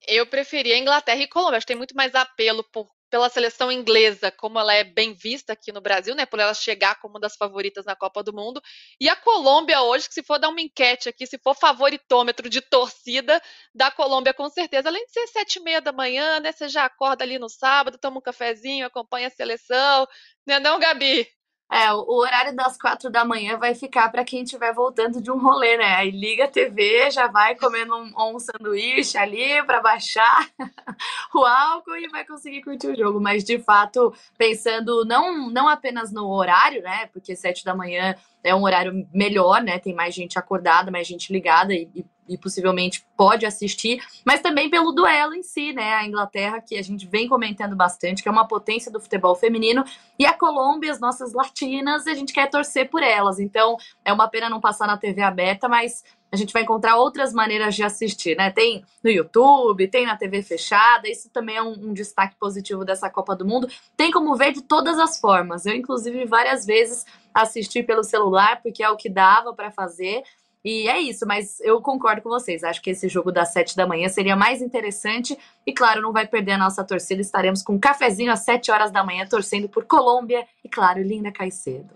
Eu 0.08 0.26
preferia 0.26 0.78
Inglaterra 0.78 1.22
e 1.22 1.28
Colômbia. 1.28 1.58
Acho 1.58 1.66
que 1.66 1.74
tem 1.74 1.78
muito 1.78 1.96
mais 1.96 2.16
apelo 2.16 2.64
por 2.64 2.88
pela 3.10 3.30
seleção 3.30 3.72
inglesa, 3.72 4.32
como 4.32 4.60
ela 4.60 4.74
é 4.74 4.84
bem 4.84 5.14
vista 5.14 5.54
aqui 5.54 5.72
no 5.72 5.82
Brasil, 5.82 6.16
né, 6.16 6.26
por 6.26 6.40
ela 6.40 6.54
chegar 6.54 7.00
como 7.00 7.16
uma 7.16 7.20
das 7.20 7.36
favoritas 7.36 7.86
na 7.86 7.96
Copa 7.96 8.24
do 8.24 8.34
Mundo, 8.34 8.62
e 9.00 9.08
a 9.10 9.16
Colômbia 9.16 9.82
hoje, 9.82 10.08
que 10.08 10.14
se 10.14 10.24
for 10.24 10.40
dar 10.40 10.50
uma 10.50 10.62
enquete 10.62 11.10
aqui, 11.10 11.26
se 11.26 11.38
for 11.40 11.56
favoritômetro 11.56 12.50
de 12.50 12.62
torcida 12.62 13.42
da 13.74 13.90
Colômbia, 13.92 14.34
com 14.34 14.50
certeza, 14.50 14.90
além 14.90 15.06
de 15.06 15.12
ser 15.14 15.28
sete 15.28 15.58
e 15.58 15.64
meia 15.64 15.82
da 15.82 15.92
manhã, 15.92 16.40
né, 16.40 16.52
você 16.52 16.68
já 16.70 16.86
acorda 16.86 17.24
ali 17.24 17.40
no 17.40 17.50
sábado, 17.50 17.98
toma 18.00 18.20
um 18.20 18.22
cafezinho, 18.22 18.86
acompanha 18.86 19.28
a 19.28 19.32
seleção, 19.32 20.08
né 20.46 20.60
não, 20.60 20.80
Gabi? 20.80 21.37
É, 21.70 21.92
o 21.92 22.14
horário 22.14 22.56
das 22.56 22.78
quatro 22.78 23.10
da 23.10 23.26
manhã 23.26 23.58
vai 23.58 23.76
ficar 23.76 24.10
para 24.10 24.24
quem 24.24 24.44
estiver 24.44 24.74
voltando 24.74 25.22
de 25.22 25.30
um 25.30 25.38
rolê, 25.38 25.78
né? 25.78 25.96
Aí 25.96 26.12
liga 26.12 26.46
a 26.46 26.48
TV, 26.48 27.12
já 27.12 27.28
vai 27.28 27.56
comendo 27.56 27.94
um, 27.94 28.36
um 28.36 28.40
sanduíche 28.40 29.18
ali 29.18 29.62
para 29.66 29.82
baixar 29.82 30.50
o 31.36 31.46
álcool 31.46 31.98
e 31.98 32.08
vai 32.08 32.26
conseguir 32.26 32.62
curtir 32.62 32.88
o 32.88 32.96
jogo. 32.96 33.20
Mas 33.20 33.44
de 33.44 33.60
fato, 33.60 34.14
pensando 34.38 35.04
não, 35.04 35.50
não 35.50 35.68
apenas 35.68 36.10
no 36.10 36.30
horário, 36.30 36.82
né? 36.82 37.08
Porque 37.08 37.36
sete 37.36 37.66
da 37.66 37.76
manhã 37.76 38.16
é 38.44 38.56
um 38.56 38.64
horário 38.64 39.08
melhor, 39.14 39.62
né? 39.62 39.80
Tem 39.80 39.94
mais 39.94 40.14
gente 40.14 40.38
acordada, 40.38 40.92
mais 40.92 41.08
gente 41.08 41.32
ligada 41.32 41.74
e, 41.74 41.90
e 41.96 42.06
e 42.28 42.38
possivelmente 42.38 43.06
pode 43.16 43.46
assistir, 43.46 44.04
mas 44.26 44.42
também 44.42 44.70
pelo 44.70 44.92
duelo 44.92 45.34
em 45.34 45.42
si, 45.42 45.74
né? 45.74 45.94
A 45.96 46.06
Inglaterra, 46.06 46.62
que 46.62 46.78
a 46.78 46.82
gente 46.82 47.08
vem 47.08 47.28
comentando 47.28 47.76
bastante, 47.76 48.22
que 48.22 48.30
é 48.30 48.32
uma 48.32 48.48
potência 48.48 48.92
do 48.92 49.00
futebol 49.00 49.36
feminino, 49.36 49.84
e 50.20 50.26
a 50.26 50.34
Colômbia, 50.34 50.92
as 50.92 51.00
nossas 51.00 51.34
latinas, 51.34 52.06
a 52.06 52.14
gente 52.14 52.34
quer 52.34 52.50
torcer 52.50 52.90
por 52.90 53.02
elas. 53.02 53.40
Então, 53.40 53.78
é 54.04 54.12
uma 54.12 54.28
pena 54.28 54.50
não 54.50 54.60
passar 54.60 54.88
na 54.88 54.98
TV 54.98 55.22
aberta, 55.22 55.68
mas 55.70 56.04
a 56.32 56.36
gente 56.36 56.52
vai 56.52 56.64
encontrar 56.64 56.98
outras 56.98 57.34
maneiras 57.34 57.76
de 57.76 57.84
assistir, 57.84 58.36
né? 58.36 58.52
Tem 58.52 58.84
no 59.04 59.10
YouTube, 59.10 59.88
tem 59.88 60.06
na 60.06 60.18
TV 60.18 60.42
fechada, 60.42 61.08
isso 61.08 61.30
também 61.30 61.56
é 61.56 61.64
um, 61.64 61.90
um, 61.90 61.94
destaque 61.94 62.36
positivo 62.38 62.84
dessa 62.84 63.10
Copa 63.10 63.36
do 63.36 63.46
Mundo. 63.46 63.70
Tem 63.96 64.12
como 64.12 64.36
ver 64.36 64.52
de 64.52 64.62
todas 64.62 65.00
as 65.00 65.20
formas. 65.20 65.66
Eu, 65.66 65.74
inclusive, 65.74 66.26
várias 66.26 66.66
vezes 66.66 67.06
assisti 67.34 67.82
pelo 67.82 68.04
celular, 68.04 68.62
porque 68.62 68.84
é 68.84 68.90
o 68.90 68.98
que 68.98 69.10
dava 69.10 69.54
para 69.54 69.72
fazer. 69.72 70.24
E 70.66 70.90
é 70.90 71.00
isso, 71.00 71.26
mas 71.26 71.62
eu 71.62 71.80
concordo 71.82 72.22
com 72.22 72.30
vocês. 72.30 72.62
Acho 72.62 72.82
que 72.82 72.90
esse 72.90 73.08
jogo 73.08 73.32
das 73.32 73.54
sete 73.54 73.74
da 73.74 73.88
manhã 73.88 74.10
seria 74.10 74.36
mais 74.36 74.62
interessante. 74.62 75.38
E 75.66 75.72
claro, 75.72 76.02
não 76.02 76.12
vai 76.12 76.28
perder 76.28 76.54
a 76.54 76.58
nossa 76.58 76.84
torcida. 76.84 77.22
Estaremos 77.22 77.64
com 77.64 77.76
um 77.76 77.80
cafezinho 77.80 78.32
às 78.34 78.40
sete 78.40 78.70
horas 78.70 78.92
da 78.92 79.02
manhã, 79.02 79.26
torcendo 79.26 79.70
por 79.70 79.86
Colômbia 79.86 80.46
e, 80.62 80.68
claro, 80.68 81.02
Linda 81.02 81.32
Caicedo. 81.32 81.94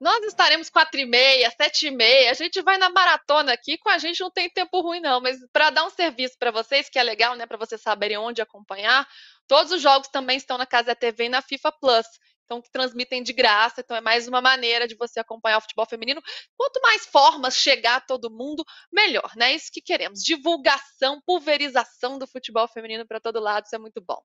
Nós 0.00 0.24
estaremos 0.24 0.68
quatro 0.68 1.00
e 1.00 1.06
meia, 1.06 1.50
sete 1.56 1.86
e 1.86 1.90
meia. 1.90 2.30
A 2.30 2.34
gente 2.34 2.60
vai 2.62 2.76
na 2.78 2.90
maratona 2.90 3.52
aqui. 3.52 3.78
Com 3.78 3.88
a 3.88 3.98
gente 3.98 4.20
não 4.20 4.30
tem 4.30 4.50
tempo 4.50 4.80
ruim, 4.80 5.00
não. 5.00 5.20
Mas 5.20 5.38
para 5.52 5.70
dar 5.70 5.84
um 5.84 5.90
serviço 5.90 6.36
para 6.38 6.50
vocês, 6.50 6.88
que 6.88 6.98
é 6.98 7.02
legal, 7.02 7.34
né? 7.36 7.46
Para 7.46 7.58
vocês 7.58 7.80
saberem 7.80 8.18
onde 8.18 8.42
acompanhar, 8.42 9.06
todos 9.46 9.72
os 9.72 9.80
jogos 9.80 10.08
também 10.08 10.36
estão 10.36 10.58
na 10.58 10.66
Casa 10.66 10.94
TV 10.94 11.26
e 11.26 11.28
na 11.28 11.40
FIFA 11.42 11.72
Plus 11.80 12.06
então 12.44 12.60
que 12.60 12.70
transmitem 12.70 13.22
de 13.22 13.32
graça. 13.32 13.80
Então 13.80 13.96
é 13.96 14.00
mais 14.00 14.28
uma 14.28 14.40
maneira 14.40 14.86
de 14.86 14.94
você 14.94 15.18
acompanhar 15.20 15.58
o 15.58 15.60
futebol 15.60 15.86
feminino. 15.86 16.22
Quanto 16.56 16.80
mais 16.80 17.06
formas 17.06 17.56
chegar 17.56 17.96
a 17.96 18.00
todo 18.00 18.30
mundo, 18.30 18.64
melhor, 18.92 19.32
né? 19.36 19.52
É 19.52 19.56
isso 19.56 19.70
que 19.72 19.80
queremos. 19.80 20.22
Divulgação, 20.22 21.20
pulverização 21.26 22.18
do 22.18 22.26
futebol 22.26 22.68
feminino 22.68 23.06
para 23.06 23.20
todo 23.20 23.40
lado, 23.40 23.64
isso 23.64 23.74
é 23.74 23.78
muito 23.78 24.00
bom. 24.00 24.20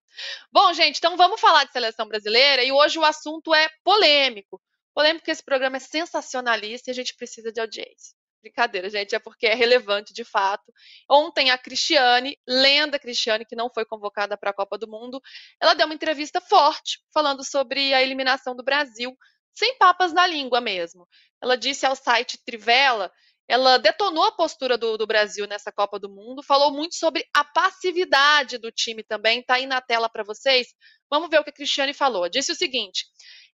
Bom, 0.52 0.74
gente, 0.74 0.98
então 0.98 1.18
vamos 1.18 1.40
falar 1.40 1.64
de 1.64 1.72
seleção 1.72 2.08
brasileira 2.08 2.64
e 2.64 2.72
hoje 2.72 3.00
o 3.00 3.06
assunto 3.06 3.54
é 3.54 3.70
polêmico. 3.84 4.62
Polêmico 5.00 5.22
porque 5.22 5.32
esse 5.32 5.42
programa 5.46 5.78
é 5.78 5.80
sensacionalista 5.80 6.90
e 6.90 6.92
a 6.92 6.94
gente 6.94 7.16
precisa 7.16 7.54
de 7.54 7.62
audiência. 7.62 8.14
Brincadeira, 8.42 8.90
gente, 8.90 9.16
é 9.16 9.20
porque 9.20 9.48
é 9.48 9.54
relevante 9.54 10.14
de 10.14 10.26
fato. 10.26 10.74
Ontem 11.10 11.52
a 11.52 11.58
Cristiane, 11.58 12.38
lenda 12.46 13.00
Cristiane, 13.00 13.46
que 13.46 13.56
não 13.56 13.70
foi 13.74 13.86
convocada 13.86 14.38
para 14.38 14.50
a 14.50 14.54
Copa 14.54 14.78
do 14.78 14.90
Mundo, 14.90 15.22
ela 15.58 15.74
deu 15.74 15.86
uma 15.86 15.96
entrevista 15.96 16.42
forte 16.42 17.00
falando 17.14 17.46
sobre 17.46 17.94
a 17.94 18.02
eliminação 18.02 18.54
do 18.54 18.62
Brasil, 18.62 19.16
sem 19.54 19.78
papas 19.78 20.12
na 20.12 20.28
língua 20.28 20.60
mesmo. 20.60 21.08
Ela 21.42 21.56
disse 21.56 21.86
ao 21.86 21.96
site 21.96 22.38
Trivela, 22.44 23.10
ela 23.48 23.78
detonou 23.78 24.26
a 24.26 24.34
postura 24.34 24.78
do, 24.78 24.98
do 24.98 25.08
Brasil 25.08 25.48
nessa 25.48 25.72
Copa 25.72 25.98
do 25.98 26.10
Mundo, 26.10 26.44
falou 26.44 26.74
muito 26.74 26.96
sobre 26.96 27.26
a 27.34 27.46
passividade 27.46 28.58
do 28.58 28.70
time 28.70 29.02
também, 29.02 29.42
tá 29.44 29.54
aí 29.54 29.66
na 29.66 29.80
tela 29.80 30.10
para 30.10 30.26
vocês. 30.26 30.68
Vamos 31.10 31.30
ver 31.30 31.40
o 31.40 31.44
que 31.46 31.52
a 31.52 31.54
Cristiane 31.54 31.94
falou. 31.94 32.28
Disse 32.28 32.52
o 32.52 32.56
seguinte: 32.56 33.06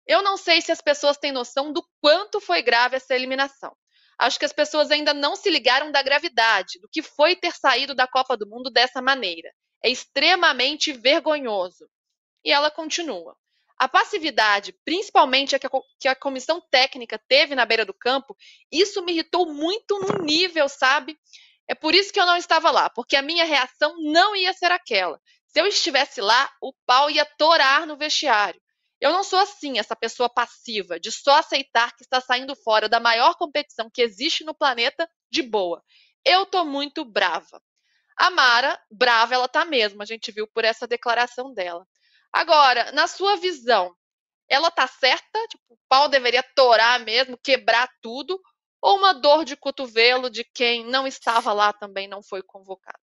Eu 0.08 0.22
não 0.22 0.38
sei 0.38 0.62
se 0.62 0.72
as 0.72 0.82
pessoas 0.82 1.18
têm 1.18 1.32
noção 1.32 1.74
do 1.74 1.84
quanto 2.00 2.40
foi 2.40 2.62
grave 2.62 2.96
essa 2.96 3.16
eliminação. 3.16 3.76
Acho 4.18 4.40
que 4.40 4.46
as 4.46 4.54
pessoas 4.54 4.92
ainda 4.92 5.14
não 5.14 5.36
se 5.36 5.50
ligaram 5.50 5.92
da 5.92 6.02
gravidade, 6.02 6.80
do 6.80 6.88
que 6.90 7.02
foi 7.02 7.36
ter 7.36 7.52
saído 7.52 7.94
da 7.94 8.08
Copa 8.08 8.38
do 8.38 8.48
Mundo 8.48 8.70
dessa 8.70 9.02
maneira. 9.02 9.52
É 9.84 9.90
extremamente 9.90 10.94
vergonhoso. 10.94 11.90
E 12.44 12.52
ela 12.52 12.72
continua. 12.72 13.36
A 13.78 13.90
passividade, 13.90 14.74
principalmente 14.86 15.56
a 15.56 15.60
que 16.00 16.08
a 16.08 16.16
comissão 16.16 16.62
técnica 16.72 17.20
teve 17.28 17.56
na 17.56 17.66
beira 17.66 17.84
do 17.84 17.94
campo, 17.94 18.36
isso 18.72 19.04
me 19.04 19.12
irritou 19.12 19.52
muito 19.52 20.00
no 20.00 20.24
nível, 20.24 20.70
sabe? 20.70 21.18
É 21.68 21.76
por 21.76 21.94
isso 21.94 22.14
que 22.14 22.20
eu 22.20 22.26
não 22.26 22.38
estava 22.38 22.72
lá, 22.72 22.90
porque 22.90 23.18
a 23.18 23.22
minha 23.22 23.44
reação 23.44 23.96
não 24.00 24.36
ia 24.36 24.54
ser 24.54 24.72
aquela. 24.72 25.20
Se 25.48 25.60
eu 25.60 25.68
estivesse 25.68 26.22
lá, 26.22 26.50
o 26.62 26.74
pau 26.86 27.10
ia 27.10 27.26
torar 27.26 27.86
no 27.86 27.98
vestiário. 27.98 28.62
Eu 29.06 29.12
não 29.12 29.24
sou 29.24 29.38
assim, 29.38 29.78
essa 29.78 29.96
pessoa 29.96 30.28
passiva, 30.28 31.00
de 31.00 31.12
só 31.12 31.38
aceitar 31.38 31.96
que 31.96 32.04
está 32.04 32.20
saindo 32.20 32.56
fora 32.56 32.90
da 32.90 33.00
maior 33.00 33.36
competição 33.36 33.88
que 33.88 34.02
existe 34.02 34.44
no 34.44 34.52
planeta 34.52 35.08
de 35.30 35.44
boa. 35.44 35.80
Eu 36.26 36.44
tô 36.44 36.66
muito 36.66 37.06
brava. 37.06 37.62
A 38.18 38.32
Mara, 38.32 38.82
brava 38.90 39.36
ela 39.36 39.48
tá 39.48 39.64
mesmo, 39.64 40.02
a 40.02 40.06
gente 40.06 40.32
viu 40.32 40.48
por 40.48 40.66
essa 40.66 40.88
declaração 40.88 41.54
dela. 41.54 41.86
Agora, 42.34 42.92
na 42.94 43.06
sua 43.06 43.36
visão, 43.36 43.96
ela 44.50 44.72
tá 44.72 44.88
certa? 44.88 45.40
Tipo, 45.50 45.76
o 45.76 45.78
pau 45.88 46.10
deveria 46.10 46.42
torar 46.56 47.00
mesmo, 47.02 47.38
quebrar 47.38 47.88
tudo? 48.02 48.42
Ou 48.82 48.98
uma 48.98 49.14
dor 49.14 49.46
de 49.46 49.56
cotovelo 49.56 50.32
de 50.32 50.44
quem 50.44 50.84
não 50.84 51.06
estava 51.06 51.54
lá 51.54 51.72
também 51.72 52.08
não 52.08 52.24
foi 52.24 52.42
convocado? 52.42 52.98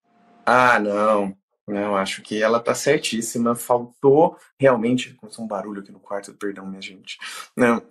Ah, 0.44 0.80
não. 0.80 1.32
Não, 1.72 1.96
acho 1.96 2.22
que 2.22 2.42
ela 2.42 2.60
tá 2.60 2.74
certíssima. 2.74 3.54
Faltou 3.54 4.36
realmente. 4.58 5.14
Começou 5.14 5.44
um 5.44 5.48
barulho 5.48 5.80
aqui 5.80 5.90
no 5.90 5.98
quarto, 5.98 6.34
perdão, 6.34 6.66
minha 6.66 6.82
gente. 6.82 7.18
Não, 7.56 7.82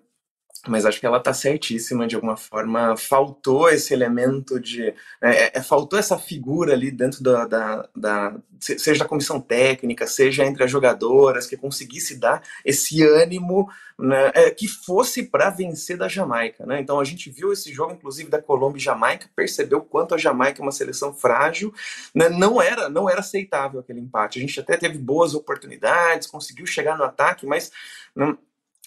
mas 0.68 0.86
acho 0.86 1.00
que 1.00 1.06
ela 1.06 1.18
está 1.18 1.34
certíssima 1.34 2.08
de 2.08 2.16
alguma 2.16 2.38
forma. 2.38 2.96
Faltou 2.96 3.70
esse 3.70 3.94
elemento 3.94 4.60
de. 4.60 4.94
Né, 5.22 5.36
é, 5.36 5.58
é, 5.58 5.64
faltou 5.64 5.98
essa 5.98 6.20
figura 6.20 6.74
ali 6.74 6.92
dentro 6.92 7.24
da, 7.24 7.46
da, 7.46 7.90
da, 7.96 8.36
seja 8.60 9.00
da 9.00 9.08
comissão 9.08 9.42
técnica, 9.42 10.06
seja 10.06 10.46
entre 10.46 10.64
as 10.64 10.70
jogadoras, 10.70 11.48
que 11.48 11.58
conseguisse 11.58 12.16
dar 12.18 12.44
esse 12.64 13.04
ânimo 13.04 13.70
né, 13.98 14.32
é, 14.36 14.52
que 14.52 14.68
fosse 14.68 15.24
para 15.24 15.50
vencer 15.50 15.98
da 15.98 16.08
Jamaica. 16.08 16.66
Né? 16.66 16.80
Então 16.80 17.00
a 17.00 17.04
gente 17.04 17.30
viu 17.30 17.52
esse 17.52 17.74
jogo, 17.74 17.94
inclusive, 17.94 18.30
da 18.30 18.42
Colômbia 18.42 18.80
e 18.80 18.84
Jamaica, 18.84 19.30
percebeu 19.36 19.82
quanto 19.82 20.14
a 20.14 20.18
Jamaica 20.18 20.62
é 20.62 20.64
uma 20.64 20.72
seleção 20.72 21.14
frágil. 21.14 21.74
Né? 22.14 22.30
Não, 22.30 22.62
era, 22.62 22.88
não 22.88 23.10
era 23.10 23.22
aceitável 23.22 23.80
aquele 23.80 24.00
empate. 24.00 24.38
A 24.38 24.42
gente 24.42 24.60
até 24.60 24.78
teve 24.78 25.00
boas 25.00 25.34
oportunidades, 25.34 26.28
conseguiu 26.28 26.68
chegar 26.68 26.98
no 26.98 27.04
ataque, 27.04 27.48
mas. 27.48 27.72
Não, 28.16 28.38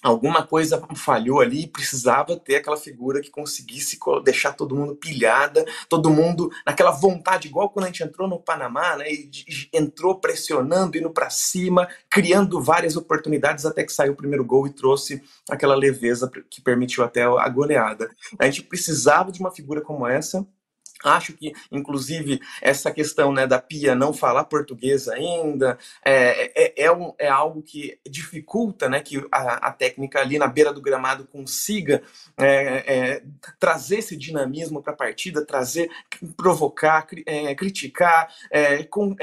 alguma 0.05 0.47
coisa 0.47 0.81
falhou 0.95 1.41
ali, 1.41 1.67
precisava 1.67 2.37
ter 2.37 2.57
aquela 2.57 2.77
figura 2.77 3.23
que 3.23 3.31
conseguisse 3.31 3.99
deixar 4.23 4.53
todo 4.53 4.77
mundo 4.77 4.95
pilhada, 4.95 5.65
todo 5.89 6.11
mundo 6.11 6.51
naquela 6.67 6.91
vontade, 6.91 7.49
igual 7.49 7.71
quando 7.71 7.85
a 7.85 7.89
gente 7.89 8.03
entrou 8.03 8.29
no 8.29 8.39
Panamá, 8.39 8.97
né, 8.97 9.07
e 9.11 9.31
entrou 9.73 10.21
pressionando, 10.21 10.99
indo 10.99 11.11
para 11.11 11.31
cima, 11.31 11.89
criando 12.11 12.61
várias 12.61 12.97
oportunidades 12.97 13.65
até 13.65 13.83
que 13.83 13.93
saiu 13.93 14.13
o 14.13 14.17
primeiro 14.17 14.45
gol 14.45 14.67
e 14.67 14.75
trouxe 14.75 15.23
aquela 15.51 15.75
leveza 15.75 16.31
que 16.51 16.61
permitiu 16.61 17.03
até 17.03 17.23
a 17.23 17.49
goleada. 17.49 18.11
A 18.39 18.45
gente 18.45 18.63
precisava 18.63 19.33
de 19.33 19.41
uma 19.41 19.51
figura 19.51 19.81
como 19.81 20.07
essa, 20.07 20.47
Acho 21.05 21.35
que, 21.35 21.53
inclusive, 21.71 22.41
essa 22.63 22.91
questão 22.91 23.31
né, 23.31 23.47
da 23.47 23.61
Pia 23.61 23.95
não 23.95 24.15
falar 24.15 24.45
português 24.45 25.07
ainda 25.07 25.77
é, 26.03 26.65
é, 26.65 26.85
é, 26.85 26.93
um, 26.93 27.13
é 27.19 27.29
algo 27.29 27.63
que 27.63 27.99
dificulta 28.09 28.89
né, 28.89 29.01
que 29.01 29.23
a, 29.31 29.69
a, 29.69 29.71
técnica 29.71 30.21
ali 30.21 30.39
na 30.39 30.47
beira 30.47 30.73
do 30.73 30.81
gramado 30.81 31.27
consiga 31.27 32.03
é, 32.39 32.47
é 32.87 33.23
trazer 33.61 33.99
esse 33.99 34.17
dinamismo 34.17 34.83
para 34.83 34.95
a 34.95 34.97
partida, 34.97 35.45
trazer, 35.45 35.91
provocar, 36.39 37.07
é, 37.27 37.55
criticar, 37.55 38.33
é, 38.51 38.83
com, 38.85 39.15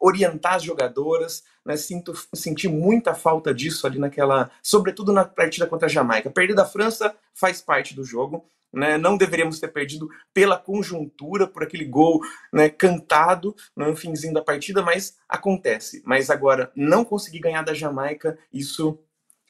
orientar 0.00 0.54
as 0.54 0.62
jogadoras. 0.62 1.44
Né, 1.62 1.76
sinto, 1.76 2.14
senti 2.34 2.66
muita 2.66 3.14
falta 3.14 3.52
disso 3.52 3.86
ali 3.86 3.98
naquela, 3.98 4.50
sobretudo 4.62 5.12
na 5.12 5.26
partida 5.26 5.66
contra 5.66 5.84
a 5.84 5.90
Jamaica. 5.90 6.30
Perder 6.30 6.54
da 6.54 6.64
França 6.64 7.14
faz 7.34 7.60
parte 7.60 7.94
do 7.94 8.02
jogo, 8.02 8.48
né? 8.72 8.98
Não 8.98 9.16
deveríamos 9.16 9.58
ter 9.58 9.68
perdido 9.68 10.08
pela 10.32 10.58
conjuntura, 10.58 11.46
por 11.46 11.62
aquele 11.62 11.84
gol 11.84 12.20
né, 12.52 12.68
cantado 12.68 13.54
no 13.76 13.94
finzinho 13.96 14.34
da 14.34 14.42
partida, 14.42 14.82
mas 14.82 15.16
acontece. 15.28 16.02
Mas 16.04 16.30
agora, 16.30 16.70
não 16.74 17.04
conseguir 17.04 17.40
ganhar 17.40 17.62
da 17.62 17.74
Jamaica, 17.74 18.38
isso 18.52 18.98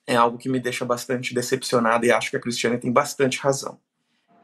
é 0.07 0.17
algo 0.17 0.39
que 0.39 0.49
me 0.49 0.59
deixa 0.59 0.85
bastante 0.85 1.35
decepcionada 1.35 2.07
e 2.07 2.11
acho 2.11 2.31
que 2.31 2.37
a 2.37 2.41
Cristiane 2.41 2.79
tem 2.79 2.93
bastante 2.93 3.39
razão. 3.39 3.79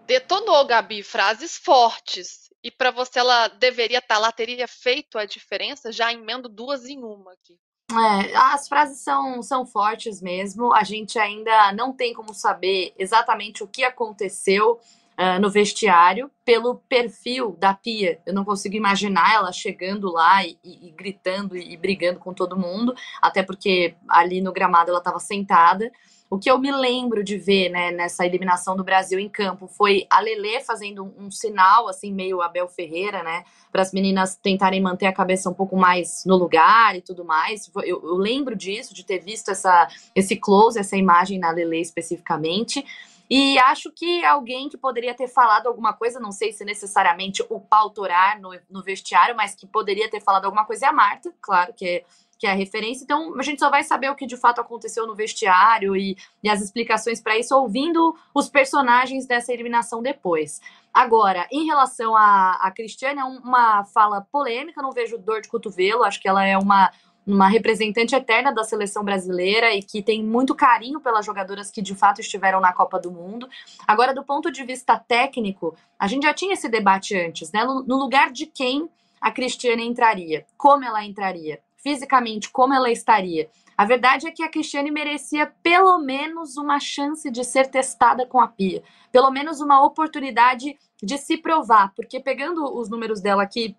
Detonou, 0.06 0.66
Gabi, 0.66 1.02
frases 1.02 1.56
fortes. 1.56 2.50
E 2.62 2.70
para 2.70 2.90
você, 2.90 3.18
ela 3.18 3.48
deveria 3.48 3.98
estar 3.98 4.18
lá, 4.18 4.30
teria 4.30 4.68
feito 4.68 5.18
a 5.18 5.24
diferença? 5.24 5.90
Já 5.90 6.12
emendo 6.12 6.48
duas 6.48 6.84
em 6.87 6.98
uma 7.02 7.32
aqui. 7.32 7.58
É, 7.92 8.35
as 8.37 8.66
frases 8.66 9.01
são, 9.01 9.42
são 9.42 9.66
fortes 9.66 10.20
mesmo. 10.20 10.73
A 10.73 10.83
gente 10.83 11.18
ainda 11.18 11.73
não 11.73 11.92
tem 11.92 12.14
como 12.14 12.33
saber 12.35 12.94
exatamente 12.99 13.62
o 13.62 13.68
que 13.68 13.85
aconteceu 13.85 14.81
uh, 15.18 15.40
no 15.40 15.51
vestiário 15.51 16.31
pelo 16.44 16.77
perfil 16.88 17.57
da 17.59 17.75
Pia. 17.75 18.20
Eu 18.27 18.35
não 18.35 18.44
consigo 18.44 18.75
imaginar 18.75 19.35
ela 19.35 19.53
chegando 19.53 20.11
lá 20.11 20.44
e, 20.44 20.59
e, 20.64 20.88
e 20.88 20.90
gritando 20.90 21.57
e, 21.57 21.73
e 21.73 21.77
brigando 21.77 22.18
com 22.18 22.33
todo 22.33 22.59
mundo, 22.59 22.94
até 23.20 23.42
porque 23.42 23.94
ali 24.09 24.40
no 24.40 24.53
gramado 24.53 24.90
ela 24.90 24.99
estava 24.99 25.18
sentada. 25.18 25.90
O 26.30 26.38
que 26.38 26.50
eu 26.50 26.58
me 26.58 26.72
lembro 26.72 27.22
de 27.22 27.37
ver 27.37 27.68
né, 27.68 27.90
nessa 27.90 28.24
eliminação 28.24 28.74
do 28.74 28.82
Brasil 28.82 29.18
em 29.18 29.28
campo 29.28 29.68
foi 29.68 30.06
a 30.10 30.20
Lele 30.20 30.60
fazendo 30.62 31.04
um, 31.04 31.26
um 31.26 31.30
sinal, 31.30 31.87
assim, 31.88 32.12
meio 32.12 32.40
Abel 32.40 32.66
Ferreira, 32.66 33.22
né? 33.22 33.44
Para 33.70 33.82
as 33.82 33.92
meninas 33.92 34.34
tentarem 34.34 34.80
manter 34.80 35.06
a 35.06 35.12
cabeça 35.12 35.50
um 35.50 35.54
pouco 35.54 35.76
mais 35.76 36.24
no 36.24 36.37
lugar 36.37 36.96
e 36.96 37.02
tudo 37.02 37.24
mais. 37.24 37.70
Eu, 37.84 38.02
eu 38.02 38.14
lembro 38.14 38.56
disso, 38.56 38.94
de 38.94 39.04
ter 39.04 39.18
visto 39.18 39.50
essa, 39.50 39.87
esse 40.14 40.34
close, 40.37 40.78
essa 40.78 40.96
imagem 40.96 41.38
na 41.38 41.50
Lele 41.50 41.80
especificamente. 41.80 42.84
E 43.28 43.58
acho 43.58 43.90
que 43.90 44.24
alguém 44.24 44.68
que 44.68 44.76
poderia 44.76 45.14
ter 45.14 45.28
falado 45.28 45.66
alguma 45.66 45.92
coisa, 45.92 46.20
não 46.20 46.32
sei 46.32 46.52
se 46.52 46.64
necessariamente 46.64 47.44
o 47.48 47.58
pau 47.58 47.90
torar 47.90 48.40
no, 48.40 48.50
no 48.68 48.82
vestiário, 48.82 49.34
mas 49.34 49.54
que 49.54 49.66
poderia 49.66 50.10
ter 50.10 50.20
falado 50.20 50.44
alguma 50.44 50.66
coisa 50.66 50.87
é 50.87 50.88
a 50.88 50.92
Marta, 50.92 51.32
claro, 51.40 51.72
que 51.72 51.87
é 51.87 52.04
que 52.44 52.48
é 52.48 52.50
a 52.50 52.54
referência. 52.54 53.02
Então, 53.02 53.35
a 53.38 53.42
gente 53.42 53.59
só 53.59 53.70
vai 53.70 53.83
saber 53.83 54.11
o 54.11 54.14
que 54.14 54.26
de 54.26 54.37
fato 54.37 54.61
aconteceu 54.61 55.07
no 55.07 55.14
vestiário 55.14 55.96
e, 55.96 56.14
e 56.42 56.50
as 56.50 56.61
explicações 56.61 57.18
para 57.18 57.38
isso 57.38 57.57
ouvindo 57.57 58.14
os 58.35 58.50
personagens 58.50 59.26
dessa 59.26 59.50
eliminação 59.50 60.02
depois. 60.02 60.61
Agora, 60.92 61.48
em 61.50 61.64
relação 61.64 62.14
a, 62.14 62.59
a 62.61 62.70
Cristiane, 62.70 63.18
é 63.18 63.24
uma 63.24 63.83
fala 63.87 64.26
polêmica, 64.30 64.83
não 64.83 64.92
vejo 64.92 65.16
dor 65.16 65.40
de 65.40 65.48
cotovelo, 65.48 66.04
acho 66.04 66.20
que 66.20 66.28
ela 66.28 66.44
é 66.44 66.59
uma 66.59 66.90
uma 67.26 67.48
representante 67.48 68.14
eterna 68.14 68.52
da 68.52 68.64
seleção 68.64 69.02
brasileira 69.02 69.74
e 69.74 69.83
que 69.83 70.02
tem 70.02 70.22
muito 70.22 70.54
carinho 70.54 71.00
pelas 71.00 71.24
jogadoras 71.24 71.70
que 71.70 71.80
de 71.80 71.94
fato 71.94 72.20
estiveram 72.20 72.61
na 72.61 72.70
Copa 72.70 73.00
do 73.00 73.11
Mundo. 73.11 73.48
Agora, 73.88 74.12
do 74.12 74.22
ponto 74.22 74.52
de 74.52 74.62
vista 74.62 74.98
técnico, 74.98 75.74
a 75.98 76.07
gente 76.07 76.24
já 76.24 76.35
tinha 76.35 76.52
esse 76.52 76.68
debate 76.68 77.16
antes, 77.16 77.50
né? 77.50 77.64
No 77.64 77.96
lugar 77.96 78.30
de 78.30 78.44
quem 78.44 78.90
a 79.22 79.30
Cristiane 79.30 79.87
entraria, 79.87 80.44
como 80.54 80.85
ela 80.85 81.02
entraria, 81.02 81.59
fisicamente, 81.85 82.51
como 82.51 82.73
ela 82.73 82.90
estaria. 82.90 83.49
A 83.77 83.85
verdade 83.85 84.27
é 84.27 84.31
que 84.31 84.42
a 84.42 84.49
Cristiane 84.49 84.90
merecia 84.90 85.53
pelo 85.62 85.99
menos 85.99 86.57
uma 86.57 86.81
chance 86.81 87.31
de 87.31 87.44
ser 87.44 87.66
testada 87.66 88.27
com 88.27 88.40
a 88.40 88.49
Pia, 88.49 88.83
pelo 89.12 89.31
menos 89.31 89.61
uma 89.61 89.85
oportunidade 89.85 90.79
de 91.03 91.18
se 91.18 91.37
provar, 91.37 91.92
porque 91.94 92.18
pegando 92.18 92.64
os 92.64 92.88
números 92.88 93.20
dela 93.20 93.42
aqui 93.42 93.77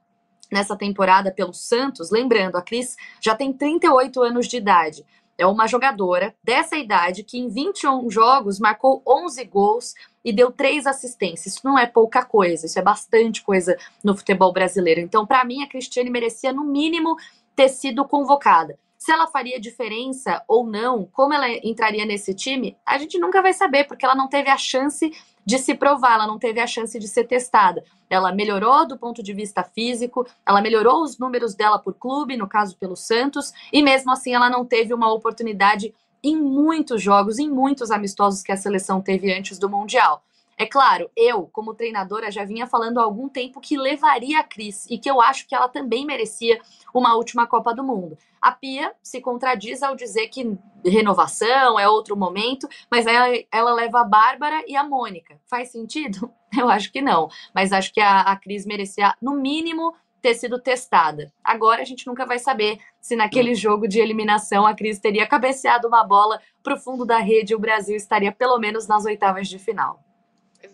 nessa 0.52 0.78
temporada 0.78 1.32
pelo 1.32 1.54
Santos, 1.54 2.12
lembrando, 2.12 2.58
a 2.58 2.62
Cris 2.62 2.96
já 3.20 3.34
tem 3.34 3.52
38 3.52 4.22
anos 4.22 4.48
de 4.48 4.58
idade. 4.58 5.04
É 5.38 5.46
uma 5.46 5.68
jogadora 5.68 6.34
dessa 6.44 6.78
idade 6.78 7.24
que 7.24 7.38
em 7.38 7.50
21 7.50 8.10
jogos 8.10 8.60
marcou 8.60 9.02
11 9.06 9.44
gols 9.46 9.94
e 10.24 10.32
deu 10.32 10.52
três 10.52 10.86
assistências. 10.86 11.56
Isso 11.56 11.62
não 11.66 11.78
é 11.78 11.86
pouca 11.86 12.24
coisa, 12.24 12.66
isso 12.66 12.80
é 12.80 12.82
bastante 12.82 13.44
coisa 13.44 13.76
no 14.04 14.16
futebol 14.16 14.54
brasileiro. 14.54 15.02
Então, 15.02 15.26
para 15.26 15.44
mim, 15.44 15.62
a 15.62 15.68
Cristiane 15.68 16.10
merecia, 16.10 16.54
no 16.54 16.64
mínimo, 16.64 17.18
ter 17.56 17.70
sido 17.70 18.06
convocada. 18.06 18.78
Se 18.98 19.12
ela 19.12 19.28
faria 19.28 19.60
diferença 19.60 20.44
ou 20.48 20.66
não, 20.66 21.06
como 21.06 21.34
ela 21.34 21.48
entraria 21.64 22.06
nesse 22.06 22.34
time, 22.34 22.76
a 22.86 22.98
gente 22.98 23.20
nunca 23.20 23.42
vai 23.42 23.54
saber, 23.54 23.84
porque 23.84 24.04
ela 24.04 24.16
não 24.16 24.28
teve 24.28 24.50
a 24.50 24.58
chance 24.58 25.14
de 25.46 25.60
se 25.60 25.76
provar, 25.76 26.16
ela 26.16 26.26
não 26.26 26.40
teve 26.40 26.60
a 26.60 26.66
chance 26.66 26.98
de 26.98 27.08
ser 27.08 27.26
testada. 27.26 27.84
Ela 28.10 28.32
melhorou 28.32 28.88
do 28.88 28.98
ponto 28.98 29.22
de 29.22 29.32
vista 29.32 29.64
físico, 29.64 30.26
ela 30.44 30.60
melhorou 30.60 31.04
os 31.04 31.20
números 31.20 31.54
dela 31.54 31.78
por 31.78 31.94
clube, 31.94 32.36
no 32.36 32.48
caso 32.48 32.76
pelo 32.78 32.96
Santos, 32.96 33.54
e 33.72 33.84
mesmo 33.84 34.12
assim 34.12 34.34
ela 34.34 34.50
não 34.50 34.66
teve 34.66 34.92
uma 34.92 35.14
oportunidade 35.14 35.94
em 36.24 36.36
muitos 36.36 37.00
jogos, 37.00 37.38
em 37.38 37.48
muitos 37.48 37.92
amistosos 37.92 38.42
que 38.42 38.52
a 38.52 38.58
seleção 38.58 39.02
teve 39.02 39.32
antes 39.32 39.60
do 39.60 39.70
Mundial. 39.70 40.24
É 40.58 40.66
claro, 40.66 41.10
eu, 41.18 41.50
como 41.52 41.74
treinadora, 41.74 42.32
já 42.32 42.46
vinha 42.46 42.66
falando 42.66 42.98
há 42.98 43.04
algum 43.04 43.28
tempo 43.28 43.60
que 43.60 43.78
levaria 43.78 44.40
a 44.40 44.44
Cris 44.44 44.86
e 44.90 44.98
que 44.98 45.10
eu 45.10 45.20
acho 45.20 45.46
que 45.48 45.54
ela 45.54 45.68
também 45.68 46.06
merecia 46.06 46.62
uma 46.94 47.16
última 47.16 47.46
Copa 47.46 47.74
do 47.74 47.84
Mundo. 47.84 48.18
A 48.42 48.52
Pia 48.52 48.94
se 49.04 49.20
contradiz 49.20 49.84
ao 49.84 49.96
dizer 49.96 50.30
que 50.30 50.58
renovação 50.86 51.78
é 51.78 51.90
outro 51.90 52.16
momento, 52.16 52.70
mas 52.90 53.06
ela, 53.06 53.28
ela 53.52 53.74
leva 53.74 54.00
a 54.00 54.06
Bárbara 54.06 54.64
e 54.66 54.78
a 54.78 54.84
Mônica. 54.84 55.38
Faz 55.46 55.72
sentido? 55.72 56.32
Eu 56.58 56.70
acho 56.70 56.90
que 56.90 57.02
não, 57.02 57.28
mas 57.54 57.74
acho 57.74 57.92
que 57.92 58.00
a, 58.00 58.22
a 58.22 58.36
Cris 58.38 58.66
merecia, 58.66 59.14
no 59.22 59.36
mínimo, 59.36 59.94
ter 60.22 60.36
sido 60.36 60.58
testada. 60.58 61.34
Agora 61.44 61.82
a 61.82 61.86
gente 61.86 62.08
nunca 62.08 62.26
vai 62.26 62.40
saber 62.40 62.80
se 63.02 63.16
naquele 63.16 63.54
jogo 63.54 63.88
de 63.88 64.00
eliminação 64.00 64.66
a 64.66 64.74
Cris 64.74 65.00
teria 65.00 65.28
cabeceado 65.28 65.88
uma 65.88 66.04
bola 66.04 66.40
para 66.64 66.76
o 66.76 66.80
fundo 66.80 67.06
da 67.06 67.18
rede 67.18 67.52
e 67.52 67.56
o 67.56 67.60
Brasil 67.60 67.96
estaria 67.96 68.32
pelo 68.32 68.58
menos 68.58 68.88
nas 68.88 69.06
oitavas 69.06 69.50
de 69.50 69.60
final. 69.60 70.05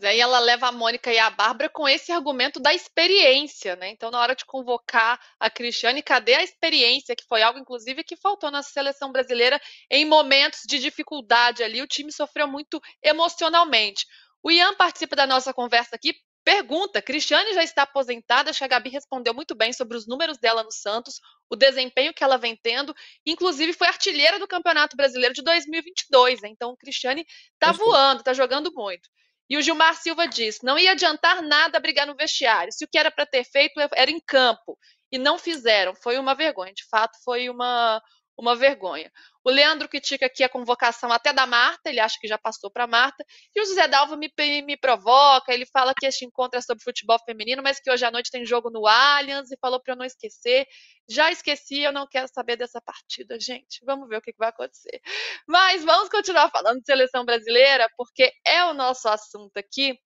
É, 0.04 0.18
e 0.18 0.20
ela 0.20 0.40
leva 0.40 0.68
a 0.68 0.72
Mônica 0.72 1.14
e 1.14 1.20
a 1.20 1.30
Bárbara 1.30 1.70
com 1.70 1.88
esse 1.88 2.12
argumento 2.12 2.60
da 2.60 2.74
experiência, 2.74 3.76
né? 3.76 3.90
Então, 3.90 4.10
na 4.10 4.20
hora 4.20 4.36
de 4.36 4.46
convocar 4.46 5.20
a 5.40 5.50
Cristiane, 5.50 6.02
cadê 6.02 6.34
a 6.36 6.44
experiência? 6.44 7.16
Que 7.16 7.26
foi 7.26 7.42
algo, 7.44 7.60
inclusive, 7.60 8.04
que 8.04 8.16
faltou 8.16 8.50
na 8.50 8.64
seleção 8.64 9.12
brasileira 9.12 9.62
em 9.90 10.04
momentos 10.06 10.62
de 10.68 10.80
dificuldade 10.80 11.64
ali. 11.64 11.82
O 11.82 11.88
time 11.88 12.12
sofreu 12.12 12.48
muito 12.48 12.82
emocionalmente. 13.04 14.06
O 14.44 14.50
Ian 14.50 14.74
participa 14.76 15.16
da 15.16 15.28
nossa 15.28 15.54
conversa 15.54 15.96
aqui. 15.96 16.16
Pergunta: 16.44 17.02
Cristiane 17.02 17.54
já 17.54 17.64
está 17.64 17.84
aposentada? 17.84 18.50
Acho 18.50 18.60
que 18.60 18.66
a 18.66 18.68
Gabi 18.68 18.90
respondeu 18.90 19.34
muito 19.34 19.54
bem 19.54 19.72
sobre 19.72 19.96
os 19.96 20.08
números 20.08 20.40
dela 20.40 20.64
no 20.64 20.72
Santos, 20.72 21.20
o 21.48 21.56
desempenho 21.56 22.14
que 22.14 22.24
ela 22.24 22.38
vem 22.38 22.56
tendo. 22.56 22.96
Inclusive, 23.24 23.74
foi 23.74 23.88
artilheira 23.88 24.40
do 24.40 24.48
Campeonato 24.48 24.98
Brasileiro 24.98 25.36
de 25.36 25.44
2022. 25.44 26.42
Né? 26.42 26.50
Então, 26.50 26.76
Cristiane 26.76 27.24
está 27.54 27.72
voando, 27.72 28.22
está 28.22 28.34
jogando 28.34 28.72
muito. 28.74 29.08
E 29.52 29.58
o 29.58 29.62
Gilmar 29.62 29.94
Silva 29.96 30.30
diz: 30.30 30.62
não 30.64 30.80
ia 30.80 30.92
adiantar 30.92 31.42
nada 31.42 31.78
brigar 31.78 32.08
no 32.08 32.16
vestiário. 32.16 32.72
Se 32.72 32.86
o 32.86 32.88
que 32.88 32.98
era 32.98 33.12
para 33.12 33.26
ter 33.26 33.44
feito 33.44 33.82
era 33.94 34.10
em 34.10 34.18
campo. 34.18 34.80
E 35.12 35.18
não 35.18 35.38
fizeram. 35.38 35.94
Foi 35.94 36.18
uma 36.18 36.34
vergonha. 36.34 36.74
De 36.74 36.88
fato, 36.90 37.18
foi 37.22 37.50
uma, 37.50 38.02
uma 38.38 38.56
vergonha. 38.56 39.12
O 39.44 39.50
Leandro 39.50 39.90
critica 39.90 40.28
aqui 40.28 40.44
a 40.44 40.50
convocação 40.50 41.12
até 41.12 41.34
da 41.34 41.46
Marta, 41.46 41.90
ele 41.90 42.00
acha 42.00 42.18
que 42.20 42.28
já 42.28 42.38
passou 42.38 42.70
para 42.70 42.86
Marta. 42.86 43.26
E 43.56 43.62
o 43.62 43.66
José 43.66 43.88
Dalva 43.88 44.16
me, 44.16 44.32
me 44.62 44.78
provoca, 44.78 45.54
ele 45.54 45.66
fala 45.66 45.94
que 45.98 46.06
este 46.06 46.26
encontro 46.26 46.60
é 46.60 46.62
sobre 46.62 46.84
futebol 46.84 47.18
feminino, 47.26 47.64
mas 47.64 47.80
que 47.80 47.90
hoje 47.90 48.06
à 48.06 48.12
noite 48.12 48.30
tem 48.30 48.46
jogo 48.46 48.70
no 48.70 48.86
Allianz 48.86 49.50
e 49.52 49.58
falou 49.60 49.82
para 49.82 49.94
eu 49.94 49.98
não 49.98 50.06
esquecer. 50.06 50.68
Já 51.10 51.32
esqueci, 51.32 51.82
eu 51.82 51.92
não 51.92 52.08
quero 52.08 52.28
saber 52.34 52.56
dessa 52.56 52.80
partida, 52.82 53.40
gente. 53.40 53.84
Vamos 53.84 54.08
ver 54.08 54.18
o 54.18 54.22
que 54.22 54.34
vai 54.38 54.50
acontecer. 54.50 55.02
Mas 55.48 55.84
vamos 55.84 56.10
continuar 56.10 56.50
falando 56.52 56.80
de 56.80 56.86
seleção 56.86 57.26
brasileira, 57.26 57.90
porque 57.98 58.32
é 58.46 58.64
o 58.66 58.74
nosso 58.74 59.10
assunto 59.10 59.58
aqui. 59.58 59.98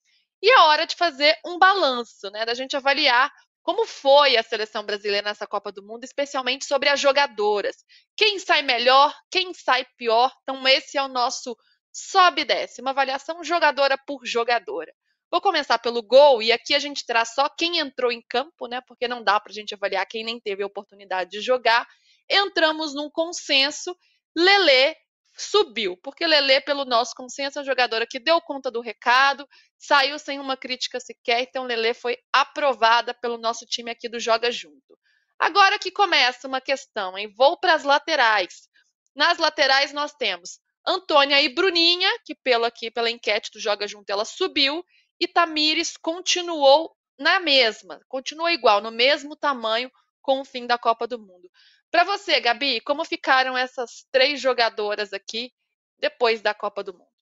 E 0.41 0.49
é 0.51 0.59
hora 0.61 0.85
de 0.85 0.95
fazer 0.95 1.35
um 1.45 1.57
balanço, 1.57 2.29
né? 2.31 2.45
Da 2.45 2.53
gente 2.53 2.75
avaliar 2.75 3.31
como 3.65 3.83
foi 3.87 4.37
a 4.37 4.43
seleção 4.43 4.85
brasileira 4.85 5.27
nessa 5.27 5.47
Copa 5.47 5.71
do 5.71 5.83
Mundo, 5.83 6.03
especialmente 6.03 6.65
sobre 6.65 6.87
as 6.87 6.99
jogadoras? 6.99 7.75
Quem 8.15 8.37
sai 8.37 8.61
melhor, 8.61 9.11
quem 9.31 9.55
sai 9.55 9.83
pior? 9.97 10.31
Então, 10.43 10.67
esse 10.67 10.99
é 10.99 11.01
o 11.01 11.07
nosso 11.07 11.57
sobe 11.91 12.43
e 12.43 12.45
desce, 12.45 12.79
uma 12.79 12.91
avaliação 12.91 13.43
jogadora 13.43 13.97
por 13.97 14.23
jogadora. 14.23 14.93
Vou 15.31 15.41
começar 15.41 15.79
pelo 15.79 16.03
gol, 16.03 16.43
e 16.43 16.51
aqui 16.51 16.75
a 16.75 16.79
gente 16.79 17.03
traz 17.07 17.33
só 17.33 17.49
quem 17.49 17.79
entrou 17.79 18.11
em 18.11 18.21
campo, 18.29 18.67
né? 18.67 18.81
Porque 18.87 19.07
não 19.07 19.23
dá 19.23 19.39
para 19.39 19.51
a 19.51 19.55
gente 19.55 19.73
avaliar 19.73 20.05
quem 20.05 20.23
nem 20.23 20.39
teve 20.39 20.61
a 20.61 20.67
oportunidade 20.67 21.31
de 21.31 21.41
jogar. 21.41 21.87
Entramos 22.29 22.93
num 22.93 23.09
consenso. 23.09 23.97
Lele 24.37 24.95
subiu, 25.37 25.97
porque 25.97 26.25
Lele, 26.25 26.61
pelo 26.61 26.85
nosso 26.85 27.13
consenso, 27.15 27.59
é 27.59 27.61
uma 27.61 27.65
jogadora 27.65 28.07
que 28.07 28.19
deu 28.19 28.39
conta 28.41 28.71
do 28.71 28.81
recado, 28.81 29.47
saiu 29.77 30.17
sem 30.17 30.39
uma 30.39 30.55
crítica 30.55 30.99
sequer, 30.99 31.41
então 31.41 31.65
Lele 31.65 31.93
foi 31.93 32.17
aprovada 32.31 33.13
pelo 33.13 33.37
nosso 33.37 33.65
time 33.65 33.91
aqui 33.91 34.07
do 34.07 34.19
Joga 34.19 34.51
Junto. 34.51 34.97
Agora 35.37 35.77
que 35.77 35.91
começa 35.91 36.47
uma 36.47 36.61
questão, 36.61 37.17
hein? 37.17 37.31
Vou 37.35 37.59
para 37.59 37.73
as 37.73 37.83
laterais. 37.83 38.69
Nas 39.13 39.37
laterais 39.37 39.91
nós 39.91 40.13
temos 40.13 40.59
Antônia 40.87 41.41
e 41.41 41.49
Bruninha, 41.49 42.09
que 42.23 42.35
pelo 42.35 42.63
aqui 42.63 42.89
pela 42.89 43.09
enquete 43.09 43.51
do 43.51 43.59
Joga 43.59 43.87
Junto 43.87 44.09
ela 44.09 44.23
subiu, 44.23 44.83
e 45.19 45.27
Tamires 45.27 45.97
continuou 45.97 46.95
na 47.17 47.39
mesma, 47.39 47.99
continua 48.07 48.51
igual, 48.51 48.81
no 48.81 48.91
mesmo 48.91 49.35
tamanho 49.35 49.89
com 50.21 50.41
o 50.41 50.45
fim 50.45 50.65
da 50.65 50.77
Copa 50.77 51.07
do 51.07 51.19
Mundo. 51.19 51.49
Para 51.91 52.03
você, 52.03 52.39
Gabi, 52.39 52.81
como 52.81 53.05
ficaram 53.05 53.57
essas 53.57 54.05
três 54.11 54.41
jogadoras 54.41 55.13
aqui 55.13 55.51
depois 55.99 56.41
da 56.41 56.53
Copa 56.53 56.83
do 56.83 56.93
Mundo? 56.93 57.15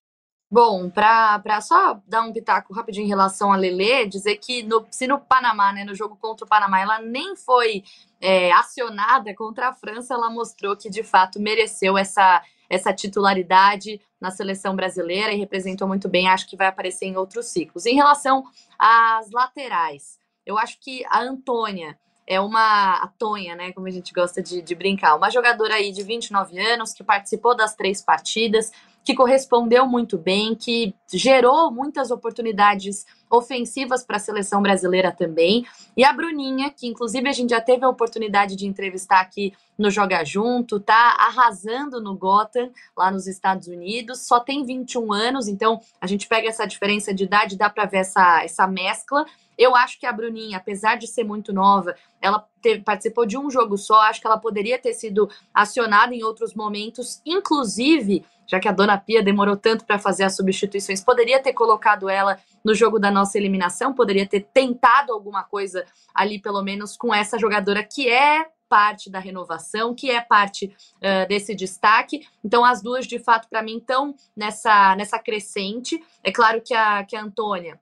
Bom, 0.55 0.87
para 0.87 1.61
só 1.61 1.99
dar 2.05 2.21
um 2.21 2.31
pitaco 2.31 2.75
rapidinho 2.75 3.05
em 3.05 3.09
relação 3.09 3.51
a 3.51 3.55
Lele, 3.55 4.05
dizer 4.05 4.37
que 4.37 4.61
no, 4.61 4.85
se 4.91 5.07
no 5.07 5.19
Panamá, 5.19 5.73
né, 5.73 5.83
no 5.83 5.95
jogo 5.95 6.15
contra 6.15 6.45
o 6.45 6.47
Panamá, 6.47 6.79
ela 6.79 6.99
nem 6.99 7.35
foi 7.35 7.83
é, 8.21 8.51
acionada 8.51 9.33
contra 9.35 9.69
a 9.69 9.73
França, 9.73 10.13
ela 10.13 10.29
mostrou 10.29 10.77
que 10.77 10.91
de 10.91 11.01
fato 11.01 11.39
mereceu 11.39 11.97
essa, 11.97 12.43
essa 12.69 12.93
titularidade 12.93 13.99
na 14.21 14.29
seleção 14.29 14.75
brasileira 14.75 15.33
e 15.33 15.39
representou 15.39 15.87
muito 15.87 16.07
bem, 16.07 16.27
acho 16.27 16.47
que 16.47 16.55
vai 16.55 16.67
aparecer 16.67 17.05
em 17.05 17.17
outros 17.17 17.47
ciclos. 17.47 17.87
Em 17.87 17.95
relação 17.95 18.43
às 18.77 19.31
laterais, 19.31 20.19
eu 20.45 20.55
acho 20.59 20.79
que 20.79 21.03
a 21.05 21.19
Antônia 21.19 21.97
é 22.25 22.39
uma 22.39 22.95
a 22.95 23.07
Tonha, 23.17 23.55
né, 23.55 23.71
como 23.73 23.87
a 23.87 23.91
gente 23.91 24.13
gosta 24.13 24.41
de, 24.41 24.61
de 24.61 24.75
brincar, 24.75 25.15
uma 25.15 25.29
jogadora 25.29 25.75
aí 25.75 25.91
de 25.91 26.03
29 26.03 26.59
anos 26.59 26.93
que 26.93 27.03
participou 27.03 27.55
das 27.55 27.75
três 27.75 28.01
partidas, 28.01 28.71
que 29.03 29.13
correspondeu 29.13 29.85
muito 29.85 30.17
bem, 30.17 30.55
que 30.55 30.95
gerou 31.13 31.69
muitas 31.71 32.09
oportunidades 32.09 33.05
ofensivas 33.33 34.03
para 34.03 34.17
a 34.17 34.19
seleção 34.19 34.61
brasileira 34.61 35.11
também. 35.11 35.65
E 35.97 36.05
a 36.05 36.13
Bruninha, 36.13 36.69
que 36.69 36.85
inclusive 36.85 37.27
a 37.27 37.31
gente 37.31 37.49
já 37.49 37.59
teve 37.59 37.83
a 37.83 37.89
oportunidade 37.89 38.55
de 38.55 38.67
entrevistar 38.67 39.21
aqui 39.21 39.53
no 39.75 39.89
Joga 39.89 40.23
Junto, 40.23 40.79
tá 40.79 41.15
arrasando 41.17 41.99
no 41.99 42.15
Gotham, 42.15 42.69
lá 42.95 43.09
nos 43.09 43.25
Estados 43.25 43.67
Unidos, 43.67 44.27
só 44.27 44.39
tem 44.39 44.63
21 44.63 45.11
anos, 45.11 45.47
então 45.47 45.81
a 45.99 46.05
gente 46.05 46.27
pega 46.27 46.47
essa 46.47 46.67
diferença 46.67 47.11
de 47.11 47.23
idade, 47.23 47.57
dá 47.57 47.71
para 47.71 47.85
ver 47.85 47.97
essa, 47.97 48.43
essa 48.43 48.67
mescla. 48.67 49.25
Eu 49.57 49.75
acho 49.75 49.99
que 49.99 50.05
a 50.05 50.13
Bruninha, 50.13 50.57
apesar 50.57 50.95
de 50.95 51.07
ser 51.07 51.23
muito 51.23 51.51
nova, 51.51 51.95
ela 52.21 52.47
teve, 52.61 52.83
participou 52.83 53.25
de 53.25 53.37
um 53.37 53.49
jogo 53.49 53.77
só, 53.77 54.01
acho 54.01 54.21
que 54.21 54.27
ela 54.27 54.37
poderia 54.37 54.77
ter 54.77 54.93
sido 54.93 55.27
acionada 55.51 56.13
em 56.13 56.23
outros 56.23 56.53
momentos, 56.53 57.19
inclusive, 57.25 58.23
já 58.47 58.59
que 58.59 58.67
a 58.67 58.71
Dona 58.71 58.97
Pia 58.97 59.23
demorou 59.23 59.57
tanto 59.57 59.85
para 59.85 59.97
fazer 59.97 60.23
as 60.23 60.35
substituições, 60.35 61.03
poderia 61.03 61.41
ter 61.41 61.53
colocado 61.53 62.09
ela 62.09 62.37
no 62.63 62.73
jogo 62.73 62.99
da 62.99 63.11
nossa 63.11 63.37
eliminação, 63.37 63.93
poderia 63.93 64.27
ter 64.27 64.47
tentado 64.53 65.11
alguma 65.11 65.43
coisa 65.43 65.85
ali, 66.13 66.39
pelo 66.39 66.61
menos, 66.61 66.95
com 66.95 67.13
essa 67.13 67.37
jogadora 67.37 67.83
que 67.83 68.09
é 68.09 68.47
parte 68.69 69.07
da 69.07 69.19
renovação, 69.19 69.93
que 69.93 70.09
é 70.09 70.19
parte 70.19 70.75
uh, 70.95 71.27
desse 71.27 71.53
destaque. 71.53 72.27
Então, 72.43 72.65
as 72.65 72.81
duas, 72.81 73.05
de 73.05 73.19
fato, 73.19 73.47
para 73.47 73.61
mim, 73.61 73.77
estão 73.77 74.15
nessa, 74.35 74.95
nessa 74.95 75.19
crescente. 75.19 76.03
É 76.23 76.31
claro 76.31 76.59
que 76.59 76.73
a, 76.73 77.03
que 77.03 77.15
a 77.15 77.21
Antônia 77.21 77.79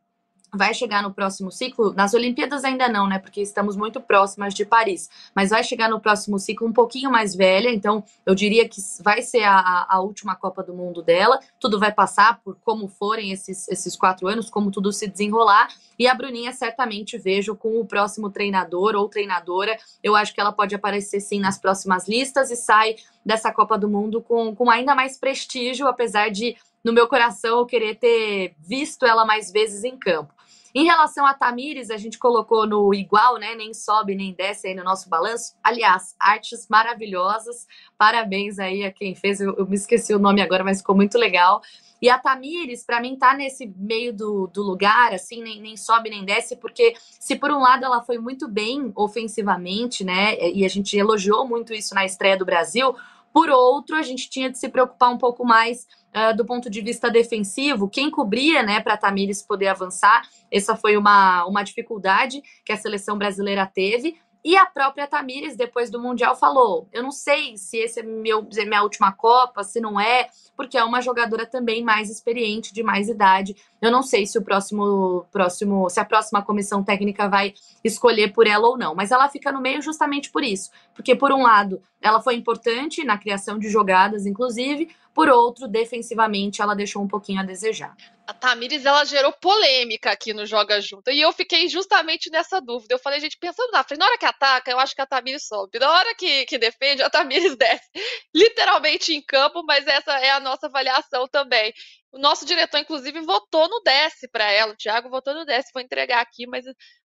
vai 0.53 0.73
chegar 0.73 1.01
no 1.01 1.13
próximo 1.13 1.51
ciclo, 1.51 1.93
nas 1.93 2.13
Olimpíadas 2.13 2.63
ainda 2.63 2.89
não, 2.89 3.07
né? 3.07 3.17
Porque 3.19 3.41
estamos 3.41 3.77
muito 3.77 4.01
próximas 4.01 4.53
de 4.53 4.65
Paris, 4.65 5.09
mas 5.33 5.49
vai 5.49 5.63
chegar 5.63 5.89
no 5.89 5.99
próximo 5.99 6.37
ciclo 6.37 6.67
um 6.67 6.73
pouquinho 6.73 7.09
mais 7.09 7.33
velha, 7.33 7.69
então 7.69 8.03
eu 8.25 8.35
diria 8.35 8.67
que 8.67 8.81
vai 9.01 9.21
ser 9.21 9.43
a, 9.43 9.85
a 9.89 10.01
última 10.01 10.35
Copa 10.35 10.61
do 10.61 10.73
Mundo 10.73 11.01
dela. 11.01 11.39
Tudo 11.59 11.79
vai 11.79 11.91
passar 11.91 12.41
por 12.43 12.57
como 12.63 12.87
forem 12.87 13.31
esses, 13.31 13.67
esses 13.69 13.95
quatro 13.95 14.27
anos, 14.27 14.49
como 14.49 14.71
tudo 14.71 14.91
se 14.91 15.07
desenrolar. 15.07 15.69
E 15.97 16.07
a 16.07 16.13
Bruninha 16.13 16.51
certamente 16.51 17.17
vejo 17.17 17.55
com 17.55 17.79
o 17.79 17.85
próximo 17.85 18.29
treinador 18.29 18.95
ou 18.95 19.07
treinadora. 19.07 19.77
Eu 20.03 20.15
acho 20.15 20.33
que 20.33 20.41
ela 20.41 20.51
pode 20.51 20.75
aparecer 20.75 21.21
sim 21.21 21.39
nas 21.39 21.57
próximas 21.57 22.07
listas 22.07 22.51
e 22.51 22.55
sai 22.55 22.95
dessa 23.25 23.53
Copa 23.53 23.77
do 23.77 23.87
Mundo 23.87 24.21
com, 24.21 24.53
com 24.55 24.69
ainda 24.69 24.95
mais 24.95 25.17
prestígio, 25.17 25.87
apesar 25.87 26.29
de 26.29 26.57
no 26.83 26.91
meu 26.91 27.07
coração 27.07 27.59
eu 27.59 27.65
querer 27.65 27.95
ter 27.95 28.55
visto 28.59 29.05
ela 29.05 29.25
mais 29.25 29.51
vezes 29.51 29.83
em 29.83 29.97
campo. 29.97 30.33
Em 30.73 30.85
relação 30.85 31.25
a 31.25 31.33
Tamires, 31.33 31.89
a 31.89 31.97
gente 31.97 32.17
colocou 32.17 32.65
no 32.65 32.93
igual, 32.93 33.37
né? 33.37 33.55
Nem 33.55 33.73
sobe 33.73 34.15
nem 34.15 34.33
desce 34.33 34.67
aí 34.67 34.75
no 34.75 34.83
nosso 34.83 35.09
balanço. 35.09 35.55
Aliás, 35.63 36.15
artes 36.19 36.67
maravilhosas. 36.69 37.67
Parabéns 37.97 38.57
aí 38.57 38.83
a 38.83 38.91
quem 38.91 39.13
fez. 39.13 39.41
Eu, 39.41 39.55
eu 39.57 39.67
me 39.67 39.75
esqueci 39.75 40.13
o 40.13 40.19
nome 40.19 40.41
agora, 40.41 40.63
mas 40.63 40.79
ficou 40.79 40.95
muito 40.95 41.17
legal. 41.17 41.61
E 42.01 42.09
a 42.09 42.17
Tamires, 42.17 42.83
para 42.83 42.99
mim, 42.99 43.15
tá 43.15 43.35
nesse 43.35 43.71
meio 43.77 44.11
do, 44.11 44.47
do 44.47 44.63
lugar, 44.63 45.13
assim, 45.13 45.43
nem, 45.43 45.61
nem 45.61 45.77
sobe 45.77 46.09
nem 46.09 46.25
desce, 46.25 46.55
porque 46.55 46.95
se 46.97 47.35
por 47.35 47.51
um 47.51 47.59
lado 47.59 47.85
ela 47.85 48.01
foi 48.01 48.17
muito 48.17 48.47
bem 48.47 48.91
ofensivamente, 48.95 50.03
né? 50.03 50.35
E 50.51 50.65
a 50.65 50.67
gente 50.67 50.97
elogiou 50.97 51.47
muito 51.47 51.73
isso 51.73 51.93
na 51.93 52.03
estreia 52.03 52.35
do 52.35 52.45
Brasil, 52.45 52.95
por 53.33 53.49
outro, 53.49 53.95
a 53.95 54.01
gente 54.01 54.29
tinha 54.29 54.49
de 54.49 54.57
se 54.57 54.67
preocupar 54.67 55.09
um 55.09 55.17
pouco 55.17 55.45
mais 55.45 55.87
uh, 56.15 56.35
do 56.35 56.45
ponto 56.45 56.69
de 56.69 56.81
vista 56.81 57.09
defensivo, 57.09 57.89
quem 57.89 58.09
cobria, 58.09 58.63
né, 58.63 58.79
para 58.79 58.97
Tamires 58.97 59.41
poder 59.41 59.67
avançar. 59.67 60.27
Essa 60.51 60.75
foi 60.75 60.97
uma, 60.97 61.45
uma 61.45 61.63
dificuldade 61.63 62.41
que 62.65 62.71
a 62.71 62.77
seleção 62.77 63.17
brasileira 63.17 63.65
teve. 63.65 64.17
E 64.43 64.57
a 64.57 64.65
própria 64.65 65.07
Tamires, 65.07 65.55
depois 65.55 65.91
do 65.91 66.01
Mundial, 66.01 66.35
falou: 66.35 66.87
Eu 66.91 67.03
não 67.03 67.11
sei 67.11 67.55
se 67.57 67.77
esse 67.77 67.99
é 67.99 68.03
meu, 68.03 68.47
é 68.57 68.65
minha 68.65 68.81
última 68.81 69.11
Copa, 69.11 69.63
se 69.63 69.79
não 69.79 69.99
é, 69.99 70.29
porque 70.55 70.77
é 70.77 70.83
uma 70.83 70.99
jogadora 70.99 71.45
também 71.45 71.83
mais 71.83 72.09
experiente, 72.09 72.73
de 72.73 72.81
mais 72.81 73.07
idade. 73.07 73.55
Eu 73.79 73.91
não 73.91 74.01
sei 74.01 74.25
se 74.25 74.39
o 74.39 74.41
próximo, 74.41 75.25
próximo, 75.31 75.89
se 75.91 75.99
a 75.99 76.05
próxima 76.05 76.41
comissão 76.41 76.83
técnica 76.83 77.29
vai 77.29 77.53
escolher 77.83 78.33
por 78.33 78.47
ela 78.47 78.67
ou 78.67 78.77
não. 78.77 78.95
Mas 78.95 79.11
ela 79.11 79.29
fica 79.29 79.51
no 79.51 79.61
meio 79.61 79.81
justamente 79.81 80.31
por 80.31 80.43
isso. 80.43 80.71
Porque, 80.95 81.15
por 81.15 81.31
um 81.31 81.43
lado, 81.43 81.79
ela 82.01 82.19
foi 82.19 82.35
importante 82.35 83.03
na 83.03 83.19
criação 83.19 83.59
de 83.59 83.69
jogadas, 83.69 84.25
inclusive, 84.25 84.89
por 85.13 85.29
outro, 85.29 85.67
defensivamente, 85.67 86.61
ela 86.61 86.73
deixou 86.73 87.01
um 87.01 87.07
pouquinho 87.07 87.41
a 87.41 87.43
desejar. 87.43 87.95
A 88.25 88.33
Tamires, 88.33 88.85
ela 88.85 89.03
gerou 89.03 89.33
polêmica 89.33 90.09
aqui 90.11 90.33
no 90.33 90.45
Joga 90.45 90.79
Junto. 90.79 91.11
E 91.11 91.19
eu 91.19 91.33
fiquei 91.33 91.67
justamente 91.67 92.29
nessa 92.29 92.61
dúvida. 92.61 92.93
Eu 92.93 92.99
falei, 92.99 93.19
gente, 93.19 93.37
pensando 93.37 93.71
na 93.71 93.83
frente, 93.83 93.99
na 93.99 94.05
hora 94.05 94.17
que 94.17 94.25
ataca, 94.25 94.71
eu 94.71 94.79
acho 94.79 94.95
que 94.95 95.01
a 95.01 95.05
Tamires 95.05 95.45
sobe. 95.45 95.79
Na 95.79 95.91
hora 95.91 96.15
que, 96.15 96.45
que 96.45 96.57
defende, 96.57 97.03
a 97.03 97.09
Tamires 97.09 97.55
desce. 97.57 97.89
Literalmente 98.33 99.13
em 99.13 99.21
campo, 99.21 99.63
mas 99.65 99.85
essa 99.85 100.17
é 100.19 100.31
a 100.31 100.39
nossa 100.39 100.67
avaliação 100.67 101.27
também. 101.27 101.73
O 102.13 102.17
nosso 102.17 102.45
diretor, 102.45 102.77
inclusive, 102.77 103.19
votou 103.21 103.67
no 103.67 103.81
desce 103.81 104.29
para 104.29 104.49
ela. 104.49 104.71
O 104.71 104.77
Thiago 104.77 105.09
votou 105.09 105.33
no 105.33 105.45
desce. 105.45 105.71
Vou 105.73 105.83
entregar 105.83 106.21
aqui, 106.21 106.47
mas 106.47 106.63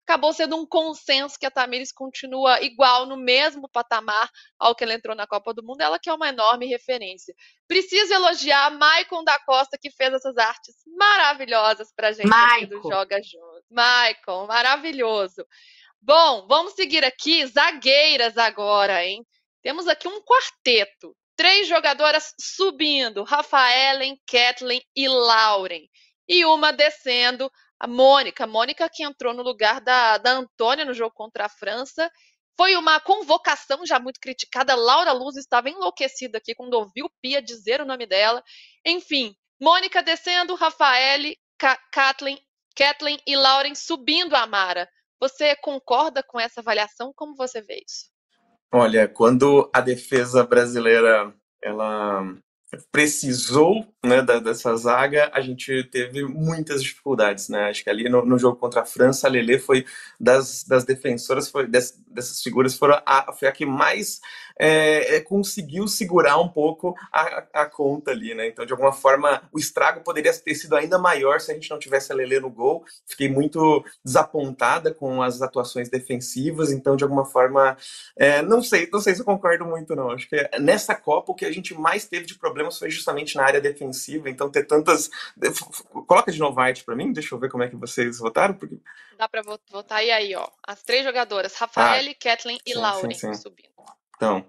acabou 0.05 0.33
sendo 0.33 0.55
um 0.55 0.65
consenso 0.65 1.37
que 1.39 1.45
a 1.45 1.51
Tamires 1.51 1.91
continua 1.91 2.61
igual 2.61 3.05
no 3.05 3.17
mesmo 3.17 3.69
patamar 3.69 4.29
ao 4.59 4.75
que 4.75 4.83
ela 4.83 4.93
entrou 4.93 5.15
na 5.15 5.25
Copa 5.25 5.53
do 5.53 5.63
Mundo, 5.63 5.81
ela 5.81 5.97
que 5.97 6.09
é 6.09 6.13
uma 6.13 6.29
enorme 6.29 6.67
referência. 6.67 7.33
Preciso 7.67 8.13
elogiar 8.13 8.69
Maicon 8.71 9.23
da 9.23 9.39
Costa, 9.39 9.77
que 9.79 9.89
fez 9.89 10.13
essas 10.13 10.37
artes 10.37 10.75
maravilhosas 10.97 11.91
pra 11.95 12.11
gente 12.11 12.27
Maicon. 12.27 12.81
do 12.81 12.89
Joga 12.89 13.21
Junto. 13.23 13.63
Maicon, 13.71 14.45
maravilhoso. 14.45 15.45
Bom, 16.01 16.45
vamos 16.47 16.73
seguir 16.73 17.05
aqui, 17.05 17.45
zagueiras 17.47 18.37
agora, 18.37 19.05
hein? 19.05 19.25
Temos 19.61 19.87
aqui 19.87 20.07
um 20.07 20.21
quarteto. 20.21 21.15
Três 21.35 21.67
jogadoras 21.67 22.33
subindo, 22.39 23.23
Rafaelen, 23.23 24.19
Kathleen 24.27 24.83
e 24.95 25.07
Lauren. 25.07 25.87
E 26.27 26.45
uma 26.45 26.71
descendo, 26.71 27.49
a 27.83 27.87
Mônica, 27.87 28.45
a 28.45 28.47
Mônica 28.47 28.89
que 28.89 29.03
entrou 29.03 29.33
no 29.33 29.43
lugar 29.43 29.81
da, 29.81 30.17
da 30.17 30.31
Antônia 30.31 30.85
no 30.85 30.93
jogo 30.93 31.13
contra 31.13 31.47
a 31.47 31.49
França. 31.49 32.09
Foi 32.55 32.77
uma 32.77 32.97
convocação 33.01 33.85
já 33.85 33.99
muito 33.99 34.21
criticada. 34.21 34.73
Laura 34.73 35.11
Luz 35.11 35.35
estava 35.35 35.69
enlouquecida 35.69 36.37
aqui 36.37 36.55
quando 36.55 36.75
ouviu 36.75 37.09
Pia 37.21 37.41
dizer 37.41 37.81
o 37.81 37.85
nome 37.85 38.05
dela. 38.05 38.41
Enfim, 38.85 39.35
Mônica 39.61 40.01
descendo, 40.01 40.55
Rafaele, 40.55 41.37
Kathleen, 41.91 42.39
Kathleen 42.73 43.19
e 43.27 43.35
Lauren 43.35 43.75
subindo 43.75 44.33
a 44.33 44.47
Mara. 44.47 44.87
Você 45.19 45.53
concorda 45.57 46.23
com 46.23 46.39
essa 46.39 46.61
avaliação? 46.61 47.11
Como 47.13 47.35
você 47.35 47.61
vê 47.61 47.83
isso? 47.85 48.05
Olha, 48.71 49.09
quando 49.09 49.69
a 49.73 49.81
defesa 49.81 50.45
brasileira 50.45 51.35
ela 51.61 52.33
precisou 52.91 53.85
né, 54.03 54.21
da, 54.21 54.39
dessa 54.39 54.75
zaga, 54.75 55.31
a 55.33 55.41
gente 55.41 55.83
teve 55.85 56.23
muitas 56.25 56.83
dificuldades, 56.83 57.49
né? 57.49 57.69
Acho 57.69 57.83
que 57.83 57.89
ali 57.89 58.09
no, 58.09 58.25
no 58.25 58.37
jogo 58.37 58.57
contra 58.57 58.81
a 58.81 58.85
França, 58.85 59.27
a 59.27 59.29
Lele 59.29 59.59
foi 59.59 59.85
das, 60.19 60.63
das 60.63 60.83
defensoras, 60.83 61.49
foi 61.49 61.67
des, 61.67 61.97
dessas 62.07 62.41
figuras, 62.41 62.75
foram 62.75 63.01
a, 63.05 63.33
foi 63.33 63.47
a 63.47 63.51
que 63.51 63.65
mais 63.65 64.21
é, 64.59 65.15
é, 65.15 65.19
conseguiu 65.21 65.87
segurar 65.87 66.37
um 66.39 66.47
pouco 66.47 66.95
a, 67.11 67.43
a, 67.53 67.65
conta 67.65 68.11
ali, 68.11 68.33
né? 68.33 68.47
Então, 68.47 68.65
de 68.65 68.71
alguma 68.71 68.91
forma, 68.91 69.41
o 69.51 69.59
estrago 69.59 70.01
poderia 70.01 70.33
ter 70.33 70.55
sido 70.55 70.75
ainda 70.75 70.97
maior 70.97 71.39
se 71.39 71.51
a 71.51 71.53
gente 71.53 71.69
não 71.69 71.79
tivesse 71.79 72.11
a 72.11 72.15
Lele 72.15 72.39
no 72.39 72.49
gol. 72.49 72.85
Fiquei 73.05 73.29
muito 73.29 73.83
desapontada 74.03 74.93
com 74.93 75.21
as 75.21 75.41
atuações 75.41 75.89
defensivas, 75.89 76.71
então, 76.71 76.95
de 76.95 77.03
alguma 77.03 77.25
forma, 77.25 77.77
é, 78.15 78.41
não 78.41 78.61
sei, 78.61 78.89
não 78.91 78.99
sei 78.99 79.15
se 79.15 79.21
eu 79.21 79.25
concordo 79.25 79.65
muito, 79.65 79.95
não. 79.95 80.11
Acho 80.11 80.29
que 80.29 80.49
nessa 80.59 80.95
Copa 80.95 81.31
o 81.31 81.35
que 81.35 81.45
a 81.45 81.51
gente 81.51 81.73
mais 81.73 82.05
teve 82.05 82.25
de 82.25 82.35
problemas 82.35 82.77
foi 82.77 82.89
justamente 82.89 83.35
na 83.35 83.43
área 83.43 83.59
defensiva, 83.59 84.29
então 84.29 84.49
ter 84.49 84.65
tantas. 84.65 85.09
Coloca 86.07 86.31
de 86.31 86.39
novo 86.39 86.59
a 86.59 86.65
arte 86.65 86.83
para 86.83 86.95
mim, 86.95 87.11
deixa 87.11 87.33
eu 87.33 87.39
ver 87.39 87.49
como 87.49 87.63
é 87.63 87.69
que 87.69 87.75
vocês 87.75 88.19
votaram. 88.19 88.53
Porque... 88.53 88.77
Dá 89.17 89.27
para 89.27 89.41
votar 89.69 89.99
aí, 89.99 90.11
aí, 90.11 90.35
ó. 90.35 90.47
As 90.65 90.83
três 90.83 91.03
jogadoras, 91.03 91.55
Rafael, 91.55 92.09
ah, 92.09 92.15
Kathleen 92.19 92.59
e 92.65 92.73
Lauren 92.73 93.13
subindo. 93.33 93.73
Então, 94.23 94.45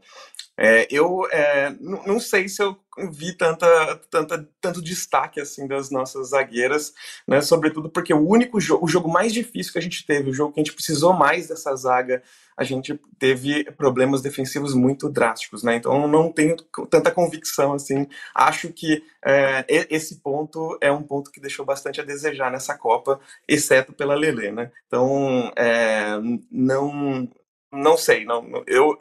é, 0.57 0.87
eu 0.89 1.27
é, 1.33 1.75
não 1.81 2.21
sei 2.21 2.49
se 2.49 2.63
eu 2.63 2.79
vi 3.11 3.37
tanta, 3.37 3.97
tanta, 4.09 4.49
tanto 4.61 4.81
destaque 4.81 5.41
assim 5.41 5.67
das 5.67 5.91
nossas 5.91 6.29
zagueiras, 6.29 6.95
né? 7.27 7.43
Sobretudo 7.43 7.91
porque 7.91 8.15
o 8.15 8.29
único 8.29 8.61
jogo, 8.61 8.85
o 8.85 8.89
jogo 8.89 9.09
mais 9.09 9.33
difícil 9.33 9.73
que 9.73 9.81
a 9.81 9.83
gente 9.83 10.07
teve, 10.07 10.31
o 10.31 10.33
jogo 10.33 10.53
que 10.53 10.61
a 10.61 10.63
gente 10.63 10.73
precisou 10.73 11.13
mais 11.13 11.49
dessa 11.49 11.75
zaga, 11.75 12.23
a 12.57 12.63
gente 12.63 12.97
teve 13.19 13.65
problemas 13.73 14.23
defensivos 14.23 14.75
muito 14.75 15.11
drásticos, 15.11 15.65
né? 15.65 15.75
Então 15.75 16.07
não 16.07 16.31
tenho 16.31 16.55
tanta 16.89 17.11
convicção 17.11 17.73
assim. 17.73 18.07
Acho 18.33 18.73
que 18.73 19.03
é, 19.25 19.65
esse 19.69 20.21
ponto 20.21 20.79
é 20.81 20.93
um 20.93 21.03
ponto 21.03 21.33
que 21.33 21.41
deixou 21.41 21.67
bastante 21.67 22.01
a 22.01 22.05
desejar 22.05 22.53
nessa 22.53 22.79
Copa, 22.79 23.19
exceto 23.49 23.93
pela 23.93 24.15
Lele, 24.15 24.53
né? 24.53 24.71
Então 24.87 25.53
é, 25.57 26.17
não 26.49 27.29
não 27.75 27.97
sei, 27.97 28.25
não, 28.25 28.65
eu, 28.67 28.97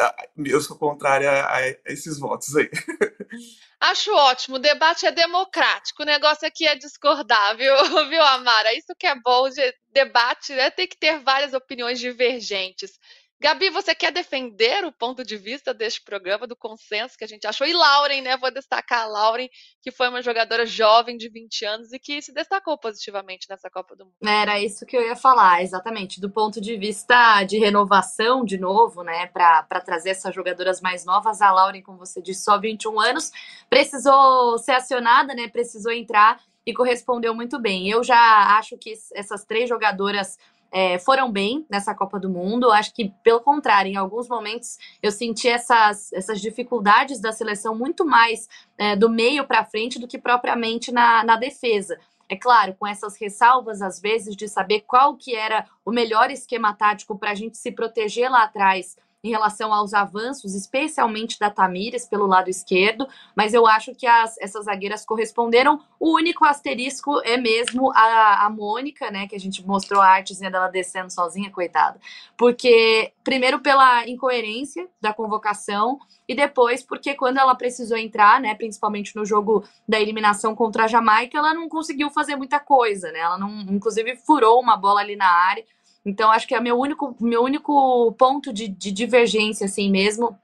eu 0.45 0.61
sou 0.61 0.77
contrária 0.77 1.45
a, 1.45 1.59
esses 1.85 2.19
votos 2.19 2.55
aí. 2.55 2.69
Acho 3.79 4.15
ótimo, 4.15 4.55
o 4.55 4.59
debate 4.59 5.05
é 5.05 5.11
democrático, 5.11 6.03
o 6.03 6.05
negócio 6.05 6.47
aqui 6.47 6.65
é 6.65 6.73
discordar, 6.73 7.57
viu, 7.57 7.73
viu 8.09 8.21
Amara? 8.21 8.73
Isso 8.73 8.95
que 8.97 9.05
é 9.05 9.13
bom 9.13 9.49
de 9.49 9.75
debate, 9.91 10.53
né? 10.53 10.71
Tem 10.71 10.87
que 10.87 10.97
ter 10.97 11.19
várias 11.19 11.53
opiniões 11.53 11.99
divergentes. 11.99 12.97
Gabi, 13.43 13.69
você 13.69 13.93
quer 13.93 14.09
defender 14.09 14.85
o 14.85 14.91
ponto 14.93 15.21
de 15.21 15.35
vista 15.35 15.73
deste 15.73 16.01
programa, 16.01 16.47
do 16.47 16.55
consenso 16.55 17.17
que 17.17 17.25
a 17.25 17.27
gente 17.27 17.45
achou? 17.45 17.67
E 17.67 17.73
Lauren, 17.73 18.21
né? 18.21 18.37
Vou 18.37 18.49
destacar 18.49 19.01
a 19.01 19.05
Lauren, 19.05 19.49
que 19.81 19.91
foi 19.91 20.07
uma 20.07 20.21
jogadora 20.21 20.65
jovem 20.65 21.17
de 21.17 21.27
20 21.27 21.65
anos 21.65 21.91
e 21.91 21.99
que 21.99 22.21
se 22.21 22.33
destacou 22.33 22.77
positivamente 22.77 23.45
nessa 23.49 23.69
Copa 23.69 23.97
do 23.97 24.05
Mundo. 24.05 24.15
Era 24.23 24.61
isso 24.61 24.85
que 24.85 24.95
eu 24.95 25.05
ia 25.05 25.17
falar, 25.17 25.61
exatamente. 25.61 26.21
Do 26.21 26.29
ponto 26.29 26.61
de 26.61 26.77
vista 26.77 27.43
de 27.43 27.59
renovação, 27.59 28.45
de 28.45 28.57
novo, 28.57 29.03
né? 29.03 29.27
Para 29.27 29.81
trazer 29.81 30.11
essas 30.11 30.33
jogadoras 30.33 30.79
mais 30.79 31.03
novas, 31.03 31.41
a 31.41 31.51
Lauren, 31.51 31.81
como 31.81 31.97
você 31.97 32.21
disse, 32.21 32.45
só 32.45 32.57
21 32.57 32.97
anos, 32.97 33.29
precisou 33.69 34.57
ser 34.57 34.71
acionada, 34.71 35.33
né? 35.33 35.49
Precisou 35.49 35.91
entrar 35.91 36.41
e 36.65 36.73
correspondeu 36.73 37.35
muito 37.35 37.59
bem. 37.59 37.89
Eu 37.89 38.05
já 38.05 38.57
acho 38.57 38.77
que 38.77 38.93
essas 39.13 39.43
três 39.43 39.67
jogadoras 39.67 40.37
é, 40.73 40.97
foram 40.97 41.31
bem 41.31 41.67
nessa 41.69 41.93
Copa 41.93 42.19
do 42.19 42.27
Mundo. 42.27 42.71
Acho 42.71 42.91
que, 42.95 43.13
pelo 43.23 43.39
contrário, 43.39 43.91
em 43.91 43.95
alguns 43.95 44.27
momentos 44.27 44.79
eu 45.03 45.11
senti 45.11 45.47
essas, 45.47 46.11
essas 46.11 46.41
dificuldades 46.41 47.21
da 47.21 47.31
seleção 47.31 47.77
muito 47.77 48.03
mais 48.03 48.49
é, 48.75 48.95
do 48.95 49.07
meio 49.07 49.45
para 49.45 49.63
frente 49.63 49.99
do 49.99 50.07
que 50.07 50.17
propriamente 50.17 50.91
na, 50.91 51.23
na 51.23 51.35
defesa. 51.35 51.95
É 52.27 52.35
claro, 52.35 52.75
com 52.79 52.87
essas 52.87 53.15
ressalvas, 53.15 53.83
às 53.83 54.01
vezes, 54.01 54.35
de 54.35 54.47
saber 54.47 54.81
qual 54.81 55.15
que 55.15 55.35
era 55.35 55.67
o 55.85 55.91
melhor 55.91 56.31
esquema 56.31 56.73
tático 56.73 57.19
para 57.19 57.31
a 57.31 57.35
gente 57.35 57.57
se 57.57 57.71
proteger 57.71 58.31
lá 58.31 58.43
atrás 58.43 58.97
em 59.23 59.29
relação 59.29 59.73
aos 59.73 59.93
avanços, 59.93 60.53
especialmente 60.53 61.39
da 61.39 61.49
Tamires 61.49 62.05
pelo 62.05 62.27
lado 62.27 62.49
esquerdo, 62.49 63.07
mas 63.33 63.53
eu 63.53 63.65
acho 63.65 63.95
que 63.95 64.05
as, 64.05 64.37
essas 64.37 64.65
zagueiras 64.65 65.05
corresponderam. 65.05 65.79
O 65.97 66.13
único 66.15 66.43
asterisco 66.43 67.21
é 67.23 67.37
mesmo 67.37 67.89
a, 67.95 68.45
a 68.45 68.49
Mônica, 68.49 69.09
né? 69.09 69.25
Que 69.25 69.35
a 69.35 69.39
gente 69.39 69.65
mostrou 69.65 70.01
a 70.01 70.07
artezinha 70.07 70.51
dela 70.51 70.67
descendo 70.67 71.09
sozinha, 71.09 71.49
coitada. 71.49 72.01
Porque, 72.35 73.13
primeiro, 73.23 73.59
pela 73.59 74.05
incoerência 74.09 74.89
da 74.99 75.13
convocação, 75.13 75.99
e 76.27 76.35
depois 76.35 76.83
porque 76.83 77.15
quando 77.15 77.37
ela 77.37 77.55
precisou 77.55 77.97
entrar, 77.97 78.41
né, 78.41 78.55
principalmente 78.55 79.15
no 79.15 79.25
jogo 79.25 79.63
da 79.87 80.01
eliminação 80.01 80.53
contra 80.53 80.83
a 80.83 80.87
Jamaica, 80.87 81.37
ela 81.37 81.53
não 81.53 81.69
conseguiu 81.69 82.09
fazer 82.09 82.35
muita 82.35 82.59
coisa, 82.59 83.09
né? 83.13 83.19
Ela 83.19 83.37
não, 83.37 83.61
inclusive, 83.73 84.17
furou 84.17 84.59
uma 84.59 84.75
bola 84.75 84.99
ali 84.99 85.15
na 85.15 85.31
área. 85.31 85.63
Então, 86.05 86.31
acho 86.31 86.47
que 86.47 86.55
é 86.55 86.59
meu 86.59 86.77
único, 86.77 87.15
meu 87.19 87.43
único 87.43 88.11
ponto 88.13 88.51
de, 88.51 88.67
de 88.67 88.91
divergência, 88.91 89.65
assim 89.65 89.89
mesmo, 89.89 90.37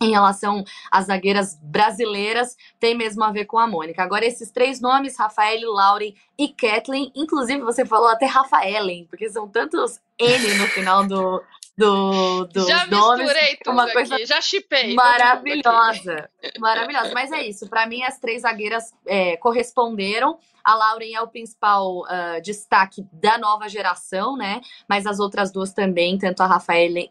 em 0.00 0.10
relação 0.10 0.62
às 0.90 1.06
zagueiras 1.06 1.58
brasileiras, 1.62 2.54
tem 2.78 2.94
mesmo 2.94 3.24
a 3.24 3.30
ver 3.30 3.46
com 3.46 3.58
a 3.58 3.66
Mônica. 3.66 4.02
Agora, 4.02 4.26
esses 4.26 4.50
três 4.50 4.80
nomes, 4.80 5.18
Rafael, 5.18 5.72
Lauren 5.72 6.12
e 6.38 6.48
Kathleen, 6.48 7.10
inclusive 7.14 7.62
você 7.62 7.84
falou 7.84 8.08
até 8.08 8.26
Rafaelen, 8.26 9.06
porque 9.06 9.30
são 9.30 9.48
tantos 9.48 9.98
N 10.18 10.54
no 10.58 10.66
final 10.66 11.06
do, 11.06 11.42
do, 11.76 12.46
dos 12.46 12.66
já 12.66 12.86
nomes. 12.86 13.26
misturei 13.26 13.56
tudo 13.56 13.74
uma 13.74 13.90
coisa 13.92 14.14
aqui, 14.14 14.26
já 14.26 14.40
chipei. 14.40 14.94
Maravilhosa, 14.94 16.30
maravilhosa. 16.58 17.12
Mas 17.12 17.30
é 17.30 17.46
isso, 17.46 17.68
para 17.68 17.86
mim 17.86 18.02
as 18.02 18.18
três 18.18 18.42
zagueiras 18.42 18.92
é, 19.06 19.36
corresponderam. 19.36 20.38
A 20.64 20.74
Lauren 20.74 21.14
é 21.14 21.20
o 21.20 21.28
principal 21.28 22.00
uh, 22.00 22.42
destaque 22.42 23.06
da 23.12 23.38
nova 23.38 23.68
geração, 23.68 24.36
né? 24.36 24.60
Mas 24.88 25.06
as 25.06 25.20
outras 25.20 25.52
duas 25.52 25.72
também, 25.72 26.18
tanto 26.18 26.42
a 26.42 26.46
Rafaelen 26.46 27.08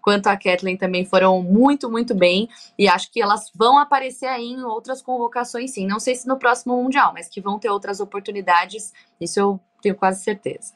quanto 0.00 0.28
a 0.28 0.36
Kathleen 0.36 0.76
também 0.76 1.04
foram 1.04 1.42
muito, 1.42 1.90
muito 1.90 2.14
bem. 2.14 2.48
E 2.78 2.88
acho 2.88 3.10
que 3.10 3.20
elas 3.20 3.50
vão 3.52 3.78
aparecer 3.78 4.26
aí 4.26 4.44
em 4.44 4.62
outras 4.62 5.02
convocações, 5.02 5.72
sim. 5.72 5.88
Não 5.88 5.98
sei 5.98 6.14
se 6.14 6.28
no 6.28 6.38
próximo 6.38 6.80
Mundial, 6.80 7.12
mas 7.12 7.28
que 7.28 7.40
vão 7.40 7.58
ter 7.58 7.68
outras 7.68 7.98
oportunidades. 7.98 8.92
Isso 9.20 9.40
eu 9.40 9.60
tenho 9.82 9.96
quase 9.96 10.22
certeza. 10.22 10.74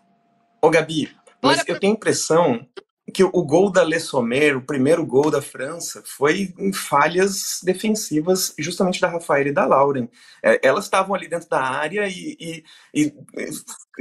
Ô, 0.61 0.71
Gabi, 0.71 1.15
mas 1.45 1.63
eu 1.67 1.79
tenho 1.79 1.93
a 1.93 1.97
impressão 1.97 2.67
que 3.13 3.23
o 3.23 3.45
gol 3.45 3.71
da 3.71 3.85
Le 3.85 4.01
Sommer, 4.01 4.57
o 4.57 4.65
primeiro 4.65 5.05
gol 5.05 5.31
da 5.31 5.43
França, 5.43 6.03
foi 6.07 6.55
em 6.59 6.73
falhas 6.73 7.61
defensivas 7.63 8.55
justamente 8.59 9.01
da 9.01 9.09
Rafaela 9.09 9.49
e 9.49 9.53
da 9.53 9.67
Lauren. 9.67 10.09
É, 10.43 10.59
elas 10.67 10.85
estavam 10.85 11.15
ali 11.15 11.29
dentro 11.29 11.49
da 11.49 11.61
área 11.61 12.09
e, 12.09 12.37
e, 12.41 12.65
e, 12.95 13.15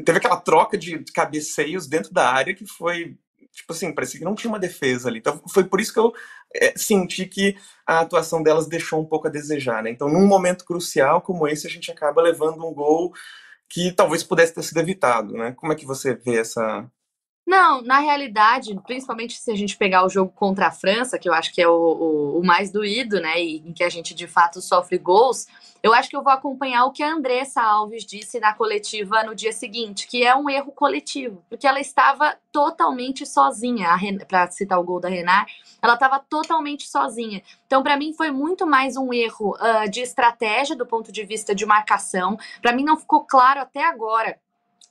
teve 0.03 0.17
aquela 0.19 0.37
troca 0.37 0.77
de 0.77 1.03
cabeceios 1.13 1.85
dentro 1.85 2.13
da 2.13 2.31
área 2.31 2.55
que 2.55 2.65
foi, 2.65 3.17
tipo 3.51 3.73
assim, 3.73 3.93
parecia 3.93 4.19
que 4.19 4.25
não 4.25 4.35
tinha 4.35 4.49
uma 4.49 4.59
defesa 4.59 5.09
ali. 5.09 5.19
Então 5.19 5.41
foi 5.49 5.65
por 5.65 5.81
isso 5.81 5.93
que 5.93 5.99
eu 5.99 6.13
é, 6.55 6.73
senti 6.77 7.25
que 7.25 7.57
a 7.85 7.99
atuação 7.99 8.41
delas 8.41 8.67
deixou 8.67 9.01
um 9.01 9.05
pouco 9.05 9.27
a 9.27 9.31
desejar. 9.31 9.83
Né? 9.83 9.89
Então, 9.89 10.07
num 10.07 10.25
momento 10.25 10.63
crucial 10.63 11.21
como 11.21 11.47
esse, 11.47 11.67
a 11.67 11.69
gente 11.69 11.91
acaba 11.91 12.21
levando 12.21 12.65
um 12.65 12.73
gol 12.73 13.11
que 13.69 13.91
talvez 13.91 14.23
pudesse 14.23 14.53
ter 14.53 14.63
sido 14.63 14.79
evitado. 14.79 15.33
Né? 15.33 15.51
Como 15.51 15.73
é 15.73 15.75
que 15.75 15.85
você 15.85 16.15
vê 16.15 16.37
essa, 16.37 16.89
não, 17.45 17.81
na 17.81 17.99
realidade, 17.99 18.73
principalmente 18.85 19.37
se 19.37 19.51
a 19.51 19.55
gente 19.55 19.75
pegar 19.75 20.05
o 20.05 20.09
jogo 20.09 20.31
contra 20.33 20.67
a 20.67 20.71
França, 20.71 21.19
que 21.19 21.27
eu 21.27 21.33
acho 21.33 21.53
que 21.53 21.61
é 21.61 21.67
o, 21.67 21.73
o, 21.73 22.39
o, 22.39 22.45
mais 22.45 22.71
doído, 22.71 23.19
né, 23.19 23.41
e 23.41 23.57
em 23.57 23.73
que 23.73 23.83
a 23.83 23.89
gente 23.89 24.13
de 24.13 24.27
fato 24.27 24.61
sofre 24.61 24.97
gols, 24.97 25.45
eu 25.83 25.93
acho 25.93 26.09
que 26.09 26.15
eu 26.15 26.23
vou 26.23 26.31
acompanhar 26.31 26.85
o 26.85 26.91
que 26.91 27.03
a 27.03 27.13
Andressa 27.13 27.61
Alves 27.61 28.05
disse 28.05 28.39
na 28.39 28.53
coletiva 28.53 29.23
no 29.23 29.35
dia 29.35 29.51
seguinte, 29.51 30.07
que 30.07 30.23
é 30.23 30.33
um 30.33 30.49
erro 30.49 30.71
coletivo, 30.71 31.43
porque 31.49 31.67
ela 31.67 31.81
estava 31.81 32.37
totalmente 32.49 33.25
sozinha, 33.25 33.89
para 34.25 34.49
citar 34.49 34.79
o 34.79 34.83
gol 34.83 35.01
da 35.01 35.09
Renard, 35.09 35.51
ela 35.81 35.95
estava 35.95 36.19
totalmente 36.19 36.87
sozinha. 36.87 37.43
Então, 37.67 37.83
para 37.83 37.97
mim, 37.97 38.13
foi 38.13 38.31
muito 38.31 38.65
mais 38.65 38.95
um 38.95 39.13
erro 39.13 39.57
uh, 39.57 39.89
de 39.89 39.99
estratégia 39.99 40.77
do 40.77 40.85
ponto 40.85 41.11
de 41.11 41.25
vista 41.25 41.53
de 41.53 41.65
marcação. 41.65 42.37
Para 42.61 42.71
mim, 42.71 42.85
não 42.85 42.95
ficou 42.95 43.25
claro 43.25 43.59
até 43.59 43.83
agora 43.83 44.39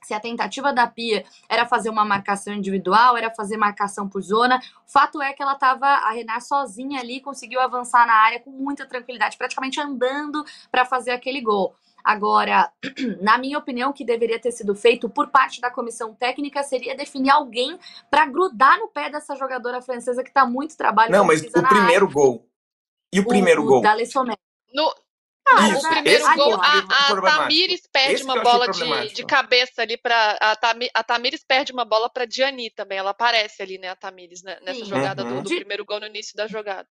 se 0.02 0.14
a 0.14 0.20
tentativa 0.20 0.72
da 0.72 0.86
Pia 0.86 1.24
era 1.48 1.66
fazer 1.66 1.90
uma 1.90 2.04
marcação 2.04 2.52
individual, 2.52 3.16
era 3.16 3.30
fazer 3.30 3.56
marcação 3.56 4.08
por 4.08 4.20
zona. 4.22 4.60
O 4.86 4.90
fato 4.90 5.22
é 5.22 5.32
que 5.32 5.42
ela 5.42 5.54
estava, 5.54 5.86
a 5.86 6.10
Renard 6.12 6.44
sozinha 6.44 7.00
ali, 7.00 7.20
conseguiu 7.20 7.60
avançar 7.60 8.06
na 8.06 8.14
área 8.14 8.40
com 8.40 8.50
muita 8.50 8.86
tranquilidade, 8.86 9.36
praticamente 9.36 9.80
andando 9.80 10.44
para 10.70 10.84
fazer 10.84 11.12
aquele 11.12 11.40
gol. 11.40 11.74
Agora, 12.04 12.70
na 13.22 13.38
minha 13.38 13.58
opinião, 13.58 13.90
o 13.90 13.92
que 13.92 14.04
deveria 14.04 14.40
ter 14.40 14.50
sido 14.50 14.74
feito 14.74 15.08
por 15.08 15.28
parte 15.28 15.60
da 15.60 15.70
comissão 15.70 16.14
técnica 16.14 16.62
seria 16.62 16.96
definir 16.96 17.30
alguém 17.30 17.78
para 18.10 18.26
grudar 18.26 18.78
no 18.78 18.88
pé 18.88 19.08
dessa 19.08 19.36
jogadora 19.36 19.80
francesa 19.80 20.22
que 20.22 20.30
está 20.30 20.44
muito 20.44 20.76
trabalho. 20.76 21.12
Não, 21.12 21.24
mas 21.24 21.42
o 21.42 21.50
primeiro 21.50 22.06
área. 22.06 22.14
gol. 22.14 22.48
E 23.12 23.20
o, 23.20 23.22
o 23.22 23.26
primeiro 23.26 23.62
o 23.62 23.66
gol? 23.66 23.82
Da 23.82 23.94
no, 24.74 24.94
ah, 25.46 25.68
Isso, 25.68 25.86
o 25.86 25.90
primeiro 25.90 26.34
gol, 26.36 26.54
a, 26.54 26.78
a 26.78 27.20
Tamires 27.20 27.82
perde 27.92 28.14
esse 28.14 28.24
uma 28.24 28.40
bola 28.42 28.70
de, 28.70 29.12
de 29.12 29.24
cabeça 29.24 29.82
ali 29.82 29.96
para 29.96 30.38
a, 30.40 30.56
Tamir, 30.56 30.90
a 30.94 31.02
Tamires 31.02 31.44
perde 31.44 31.72
uma 31.72 31.84
bola 31.84 32.08
para 32.08 32.24
Diani 32.24 32.70
também. 32.70 32.98
Ela 32.98 33.10
aparece 33.10 33.60
ali, 33.60 33.76
né, 33.76 33.88
a 33.88 33.96
Tamires, 33.96 34.42
né, 34.42 34.58
nessa 34.62 34.80
Sim. 34.80 34.86
jogada 34.86 35.24
uhum. 35.24 35.36
do, 35.36 35.42
do 35.42 35.48
de, 35.48 35.56
primeiro 35.56 35.84
gol 35.84 36.00
no 36.00 36.06
início 36.06 36.36
da 36.36 36.46
jogada. 36.46 36.88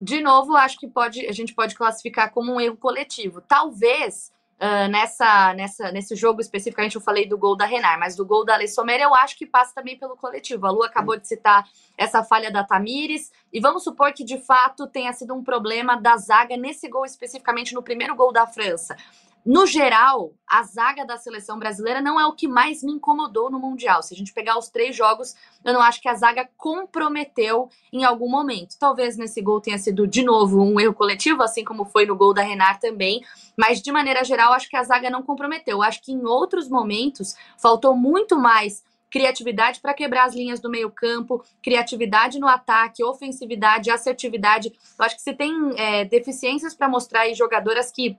De 0.00 0.20
novo, 0.20 0.56
acho 0.56 0.78
que 0.78 0.88
pode, 0.88 1.24
a 1.26 1.32
gente 1.32 1.54
pode 1.54 1.76
classificar 1.76 2.32
como 2.32 2.52
um 2.52 2.60
erro 2.60 2.76
coletivo. 2.76 3.40
Talvez 3.40 4.32
uh, 4.62 4.88
nessa, 4.88 5.52
nessa, 5.54 5.90
nesse 5.90 6.14
jogo 6.14 6.40
especificamente, 6.40 6.94
eu 6.94 7.00
falei 7.00 7.26
do 7.26 7.36
gol 7.36 7.56
da 7.56 7.66
Renar, 7.66 7.98
mas 7.98 8.14
do 8.14 8.24
gol 8.24 8.44
da 8.44 8.64
Sommer 8.68 9.00
eu 9.00 9.12
acho 9.14 9.36
que 9.36 9.44
passa 9.44 9.74
também 9.74 9.98
pelo 9.98 10.16
coletivo. 10.16 10.66
A 10.66 10.70
Lu 10.70 10.84
acabou 10.84 11.18
de 11.18 11.26
citar 11.26 11.68
essa 11.98 12.22
falha 12.22 12.50
da 12.50 12.62
Tamires, 12.62 13.32
e 13.52 13.60
vamos 13.60 13.82
supor 13.82 14.12
que 14.12 14.24
de 14.24 14.38
fato 14.38 14.86
tenha 14.86 15.12
sido 15.12 15.34
um 15.34 15.42
problema 15.42 16.00
da 16.00 16.16
zaga 16.16 16.56
nesse 16.56 16.88
gol 16.88 17.04
especificamente 17.04 17.74
no 17.74 17.82
primeiro 17.82 18.14
gol 18.14 18.32
da 18.32 18.46
França. 18.46 18.96
No 19.44 19.66
geral, 19.66 20.32
a 20.46 20.62
zaga 20.62 21.04
da 21.04 21.16
seleção 21.16 21.58
brasileira 21.58 22.00
não 22.00 22.20
é 22.20 22.24
o 22.24 22.32
que 22.32 22.46
mais 22.46 22.80
me 22.80 22.92
incomodou 22.92 23.50
no 23.50 23.58
Mundial. 23.58 24.00
Se 24.00 24.14
a 24.14 24.16
gente 24.16 24.32
pegar 24.32 24.56
os 24.56 24.68
três 24.68 24.94
jogos, 24.94 25.34
eu 25.64 25.72
não 25.72 25.82
acho 25.82 26.00
que 26.00 26.08
a 26.08 26.14
zaga 26.14 26.48
comprometeu 26.56 27.68
em 27.92 28.04
algum 28.04 28.30
momento. 28.30 28.78
Talvez 28.78 29.16
nesse 29.16 29.42
gol 29.42 29.60
tenha 29.60 29.78
sido, 29.78 30.06
de 30.06 30.22
novo, 30.22 30.62
um 30.62 30.78
erro 30.78 30.94
coletivo, 30.94 31.42
assim 31.42 31.64
como 31.64 31.84
foi 31.84 32.06
no 32.06 32.14
gol 32.14 32.32
da 32.32 32.42
Renard 32.42 32.80
também. 32.80 33.20
Mas, 33.56 33.82
de 33.82 33.90
maneira 33.90 34.22
geral, 34.22 34.52
acho 34.52 34.68
que 34.68 34.76
a 34.76 34.84
zaga 34.84 35.10
não 35.10 35.24
comprometeu. 35.24 35.82
Acho 35.82 36.00
que 36.00 36.12
em 36.12 36.24
outros 36.24 36.68
momentos 36.68 37.34
faltou 37.58 37.96
muito 37.96 38.38
mais 38.38 38.84
criatividade 39.10 39.80
para 39.80 39.92
quebrar 39.92 40.24
as 40.24 40.34
linhas 40.34 40.60
do 40.60 40.70
meio-campo, 40.70 41.44
criatividade 41.62 42.38
no 42.38 42.46
ataque, 42.46 43.04
ofensividade, 43.04 43.90
assertividade. 43.90 44.72
Eu 44.98 45.04
acho 45.04 45.16
que 45.16 45.22
se 45.22 45.34
tem 45.34 45.52
é, 45.76 46.04
deficiências 46.04 46.74
para 46.74 46.88
mostrar 46.88 47.22
aí 47.22 47.34
jogadoras 47.34 47.90
que 47.90 48.16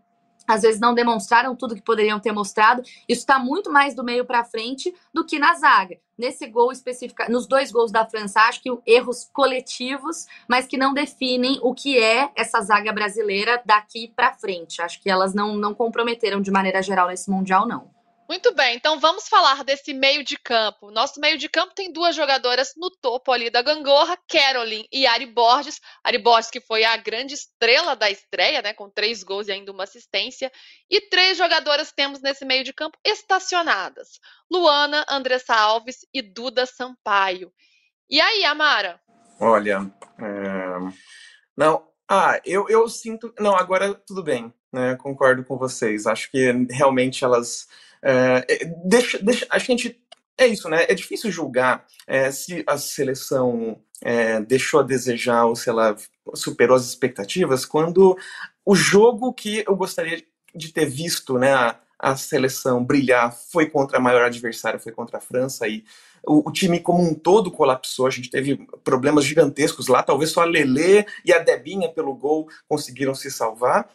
às 0.48 0.62
vezes 0.62 0.80
não 0.80 0.94
demonstraram 0.94 1.56
tudo 1.56 1.76
que 1.76 1.82
poderiam 1.82 2.20
ter 2.20 2.32
mostrado. 2.32 2.82
Isso 3.08 3.22
está 3.22 3.40
muito 3.40 3.72
mais 3.72 3.96
do 3.96 4.04
meio 4.04 4.26
para 4.26 4.44
frente 4.44 4.94
do 5.14 5.26
que 5.26 5.40
na 5.40 5.54
zaga. 5.56 5.98
Nesse 6.18 6.46
gol 6.48 6.72
específico, 6.72 7.24
nos 7.30 7.48
dois 7.48 7.72
gols 7.72 7.92
da 7.92 8.06
França, 8.06 8.42
acho 8.42 8.62
que 8.62 8.70
erros 8.86 9.30
coletivos, 9.34 10.28
mas 10.48 10.68
que 10.68 10.78
não 10.78 10.94
definem 10.94 11.60
o 11.62 11.74
que 11.74 11.98
é 11.98 12.30
essa 12.36 12.62
zaga 12.62 12.94
brasileira 12.94 13.62
daqui 13.66 14.12
para 14.16 14.34
frente. 14.34 14.82
Acho 14.82 15.02
que 15.02 15.10
elas 15.10 15.34
não, 15.34 15.56
não 15.56 15.74
comprometeram 15.74 16.42
de 16.42 16.52
maneira 16.52 16.82
geral 16.82 17.08
nesse 17.08 17.32
mundial, 17.32 17.68
não. 17.68 17.92
Muito 18.28 18.56
bem, 18.56 18.78
então 18.78 19.00
vamos 19.00 19.28
falar 19.28 19.64
desse 19.66 19.94
meio 19.94 20.24
de 20.24 20.38
campo. 20.38 20.90
Nosso 20.92 21.20
meio 21.20 21.38
de 21.38 21.50
campo 21.50 21.76
tem 21.76 21.92
duas 21.92 22.16
jogadoras 22.16 22.74
no 22.78 22.90
topo 22.90 23.32
ali 23.32 23.50
da 23.50 23.62
gangorra, 23.62 24.18
Caroline 24.30 24.88
e 24.92 25.06
Ari 25.06 25.26
Borges. 25.26 25.82
Ari 26.04 26.18
Borges 26.18 26.50
que 26.50 26.62
foi 26.62 26.86
a 26.86 26.96
grande 26.96 27.34
estrela 27.34 27.96
da 27.96 28.10
estreia, 28.10 28.62
né, 28.62 28.74
com 28.74 28.90
três 28.90 29.24
gols 29.24 29.48
e 29.48 29.52
ainda 29.52 29.72
uma 29.72 29.84
assistência. 29.84 30.50
E 30.90 31.02
três 31.02 31.38
jogadoras 31.38 31.92
temos 31.92 32.22
nesse 32.22 32.46
meio 32.46 32.64
de 32.64 32.72
campo 32.72 32.98
estacionadas. 33.04 34.20
Luana, 34.50 35.06
Andressa 35.10 35.54
Alves 35.54 35.98
e 36.14 36.22
Duda 36.22 36.66
Sampaio. 36.66 37.52
E 38.10 38.22
aí, 38.22 38.46
Amara? 38.46 39.02
Olha, 39.40 39.92
é... 40.18 40.94
não, 41.58 41.86
ah, 42.10 42.40
eu, 42.46 42.70
eu 42.70 42.88
sinto, 42.88 43.34
não, 43.40 43.56
agora 43.56 43.94
tudo 43.94 44.24
bem, 44.24 44.54
né, 44.72 44.96
concordo 44.96 45.44
com 45.44 45.58
vocês. 45.58 46.08
Acho 46.08 46.32
que 46.32 46.52
realmente 46.70 47.26
elas 47.26 47.68
é, 48.04 48.46
é, 48.50 48.66
deixa, 48.86 49.18
deixa, 49.20 49.48
a 49.50 49.58
gente 49.58 50.00
é 50.38 50.48
isso, 50.48 50.68
né? 50.68 50.86
É 50.90 50.94
difícil 50.94 51.32
julgar 51.32 51.86
é, 52.08 52.32
se 52.32 52.64
a 52.68 52.78
seleção 52.78 53.80
é, 54.02 54.42
deixou 54.42 54.80
a 54.80 54.84
desejar 54.84 55.46
ou 55.46 55.56
se 55.56 55.70
ela 55.70 55.96
superou 56.34 56.76
as 56.76 56.86
expectativas 56.86 57.66
quando 57.66 58.18
o 58.66 58.76
jogo 58.76 59.34
que 59.34 59.64
eu 59.68 59.76
gostaria 59.76 60.24
de 60.56 60.72
ter 60.72 60.86
visto, 60.86 61.38
né, 61.38 61.54
a, 61.54 61.80
a 62.00 62.16
seleção 62.16 62.84
brilhar 62.84 63.34
foi 63.52 63.70
contra 63.70 63.98
a 63.98 64.02
maior 64.02 64.26
adversária, 64.26 64.80
foi 64.80 64.92
contra 64.92 65.18
a 65.18 65.22
França 65.22 65.68
e 65.68 65.84
o, 66.26 66.50
o, 66.50 66.52
time 66.52 66.80
como 66.80 67.02
um 67.04 67.14
todo 67.14 67.52
colapsou, 67.52 68.08
a 68.08 68.10
gente 68.10 68.30
teve 68.30 68.58
problemas 68.84 69.26
gigantescos 69.26 69.88
lá, 69.88 70.02
talvez 70.02 70.32
só 70.32 70.42
a 70.42 70.46
Lelê 70.46 71.06
e 71.26 71.34
a 71.34 71.40
Debinha 71.40 71.90
pelo 71.90 72.16
gol 72.16 72.48
conseguiram 72.68 73.14
se 73.14 73.30
salvar, 73.30 73.90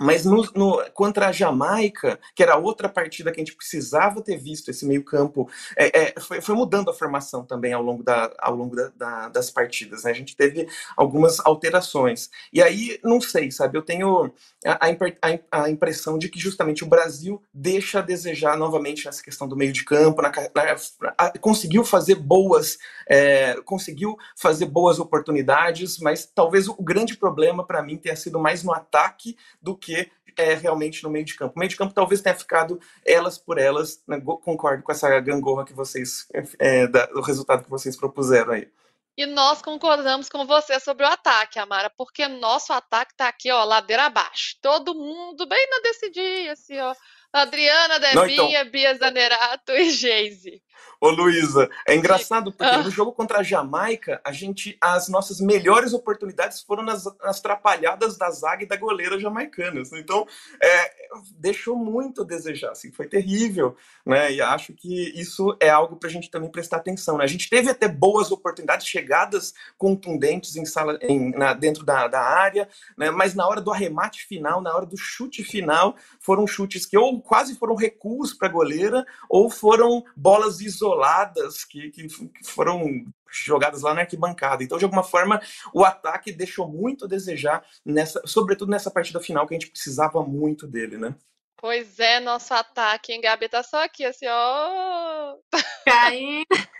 Mas 0.00 0.24
no, 0.24 0.48
no, 0.54 0.84
contra 0.92 1.28
a 1.28 1.32
Jamaica, 1.32 2.20
que 2.34 2.42
era 2.42 2.56
outra 2.56 2.88
partida 2.88 3.32
que 3.32 3.40
a 3.40 3.44
gente 3.44 3.56
precisava 3.56 4.22
ter 4.22 4.36
visto 4.36 4.70
esse 4.70 4.86
meio-campo, 4.86 5.50
é, 5.76 6.02
é, 6.02 6.20
foi, 6.20 6.40
foi, 6.40 6.54
mudando 6.54 6.90
a 6.90 6.94
formação 6.94 7.44
também 7.44 7.72
ao 7.72 7.82
longo, 7.82 8.04
da, 8.04 8.32
ao 8.38 8.54
longo 8.54 8.76
da, 8.76 8.92
da, 8.96 9.28
das 9.28 9.50
partidas. 9.50 10.04
Né? 10.04 10.12
A 10.12 10.14
gente 10.14 10.36
teve 10.36 10.68
algumas 10.96 11.40
alterações. 11.40 12.30
E 12.52 12.62
aí, 12.62 13.00
não 13.02 13.20
sei, 13.20 13.50
sabe? 13.50 13.76
Eu 13.76 13.82
tenho 13.82 14.32
a, 14.64 14.86
a, 14.86 15.62
a, 15.62 15.70
impressão 15.70 16.16
de 16.16 16.28
que 16.28 16.38
justamente 16.38 16.84
o 16.84 16.88
Brasil 16.88 17.42
deixa 17.52 17.98
a 17.98 18.02
desejar 18.02 18.56
novamente 18.56 19.04
nessa 19.04 19.22
questão 19.22 19.48
do 19.48 19.56
meio 19.56 19.72
de 19.72 19.84
campo, 19.84 20.22
na, 20.22 20.30
na, 20.30 21.30
conseguiu 21.40 21.84
fazer 21.84 22.14
boas, 22.14 22.78
é, 23.08 23.54
conseguiu 23.64 24.16
fazer 24.36 24.66
boas 24.66 25.00
oportunidades, 25.00 25.98
mas 25.98 26.24
talvez 26.24 26.68
o 26.68 26.74
grande 26.74 27.16
problema 27.16 27.66
para 27.66 27.82
mim 27.82 27.96
tenha 27.96 28.14
sido 28.14 28.38
mais 28.38 28.62
no 28.62 28.72
ataque 28.72 29.36
do 29.60 29.76
que 29.76 29.87
que 29.88 30.10
é 30.36 30.54
realmente 30.54 31.02
no 31.02 31.10
meio 31.10 31.24
de 31.24 31.34
campo. 31.34 31.54
O 31.56 31.58
meio 31.58 31.68
de 31.68 31.76
campo 31.76 31.94
talvez 31.94 32.20
tenha 32.20 32.34
ficado 32.34 32.80
elas 33.04 33.38
por 33.38 33.58
elas, 33.58 34.02
né? 34.06 34.20
concordo 34.20 34.82
com 34.82 34.92
essa 34.92 35.18
gangorra 35.20 35.64
que 35.64 35.72
vocês, 35.72 36.28
é, 36.58 36.86
da, 36.86 37.08
o 37.14 37.20
resultado 37.20 37.64
que 37.64 37.70
vocês 37.70 37.96
propuseram 37.96 38.52
aí. 38.52 38.70
E 39.16 39.26
nós 39.26 39.60
concordamos 39.60 40.28
com 40.28 40.46
você 40.46 40.78
sobre 40.78 41.04
o 41.04 41.08
ataque, 41.08 41.58
Amara, 41.58 41.90
porque 41.90 42.28
nosso 42.28 42.72
ataque 42.72 43.16
tá 43.16 43.26
aqui, 43.26 43.50
ó, 43.50 43.64
ladeira 43.64 44.04
abaixo. 44.04 44.56
Todo 44.62 44.94
mundo 44.94 45.44
bem 45.44 45.68
na 45.70 45.80
decidir, 45.80 46.50
assim, 46.50 46.78
ó. 46.78 46.94
Adriana 47.32 47.98
Debinha, 47.98 48.60
então... 48.60 48.70
Bia 48.70 48.96
Zanerato 48.96 49.72
e 49.72 49.90
Geise. 49.90 50.62
Ô 51.00 51.10
Luísa, 51.10 51.70
é 51.86 51.94
engraçado 51.94 52.50
porque 52.52 52.74
ah. 52.74 52.82
no 52.82 52.90
jogo 52.90 53.12
contra 53.12 53.38
a 53.38 53.42
Jamaica, 53.42 54.20
a 54.24 54.32
gente, 54.32 54.76
as 54.80 55.08
nossas 55.08 55.40
melhores 55.40 55.92
oportunidades 55.92 56.60
foram 56.60 56.82
nas, 56.82 57.04
nas 57.22 57.40
trapalhadas 57.40 58.18
da 58.18 58.28
zaga 58.32 58.64
e 58.64 58.66
da 58.66 58.76
goleira 58.76 59.18
jamaicanas. 59.18 59.92
Então, 59.92 60.26
é, 60.60 60.97
deixou 61.36 61.76
muito 61.76 62.22
a 62.22 62.24
desejar, 62.24 62.72
assim, 62.72 62.90
foi 62.92 63.06
terrível, 63.06 63.76
né? 64.04 64.32
E 64.32 64.40
acho 64.40 64.72
que 64.72 65.10
isso 65.18 65.56
é 65.60 65.68
algo 65.68 65.96
para 65.96 66.08
a 66.08 66.12
gente 66.12 66.30
também 66.30 66.50
prestar 66.50 66.78
atenção. 66.78 67.18
Né? 67.18 67.24
A 67.24 67.28
gente 67.28 67.48
teve 67.48 67.70
até 67.70 67.88
boas 67.88 68.30
oportunidades, 68.30 68.86
chegadas 68.86 69.54
contundentes 69.76 70.56
em 70.56 70.64
sala, 70.64 70.98
em, 71.02 71.30
na, 71.30 71.54
dentro 71.54 71.84
da, 71.84 72.08
da 72.08 72.20
área, 72.20 72.68
né? 72.96 73.10
Mas 73.10 73.34
na 73.34 73.46
hora 73.46 73.60
do 73.60 73.70
arremate 73.70 74.26
final, 74.26 74.60
na 74.60 74.74
hora 74.74 74.86
do 74.86 74.96
chute 74.96 75.42
final, 75.42 75.96
foram 76.20 76.46
chutes 76.46 76.86
que 76.86 76.96
ou 76.96 77.20
quase 77.20 77.56
foram 77.56 77.74
recuos 77.74 78.32
para 78.32 78.48
a 78.48 78.52
goleira 78.52 79.06
ou 79.28 79.50
foram 79.50 80.04
bolas 80.16 80.60
isoladas 80.60 81.64
que, 81.64 81.90
que, 81.90 82.08
foram 82.44 83.06
jogadas 83.30 83.82
lá 83.82 83.94
na 83.94 84.02
arquibancada. 84.02 84.62
Então, 84.62 84.78
de 84.78 84.84
alguma 84.84 85.02
forma, 85.02 85.40
o 85.72 85.84
ataque 85.84 86.32
deixou 86.32 86.68
muito 86.68 87.04
a 87.04 87.08
desejar, 87.08 87.64
nessa, 87.84 88.20
sobretudo 88.24 88.70
nessa 88.70 88.90
partida 88.90 89.20
final, 89.20 89.46
que 89.46 89.54
a 89.54 89.58
gente 89.58 89.70
precisava 89.70 90.22
muito 90.22 90.66
dele, 90.66 90.96
né? 90.96 91.14
Pois 91.56 91.98
é, 91.98 92.20
nosso 92.20 92.54
ataque, 92.54 93.12
hein, 93.12 93.20
Gabi? 93.20 93.48
Tá 93.48 93.62
só 93.62 93.84
aqui, 93.84 94.04
assim, 94.04 94.26
ó. 94.28 95.36
Caindo. 95.84 96.46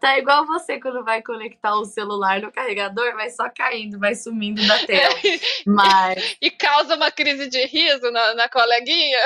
Tá 0.00 0.18
igual 0.18 0.46
você 0.46 0.80
quando 0.80 1.04
vai 1.04 1.22
conectar 1.22 1.74
o 1.74 1.84
celular 1.84 2.40
no 2.40 2.50
carregador, 2.50 3.14
vai 3.14 3.28
só 3.30 3.48
caindo, 3.50 3.98
vai 3.98 4.14
sumindo 4.14 4.66
da 4.66 4.78
tela. 4.86 5.14
Mas... 5.66 6.36
e 6.40 6.50
causa 6.50 6.96
uma 6.96 7.10
crise 7.10 7.48
de 7.48 7.64
riso 7.66 8.10
na, 8.10 8.34
na 8.34 8.48
coleguinha. 8.48 9.18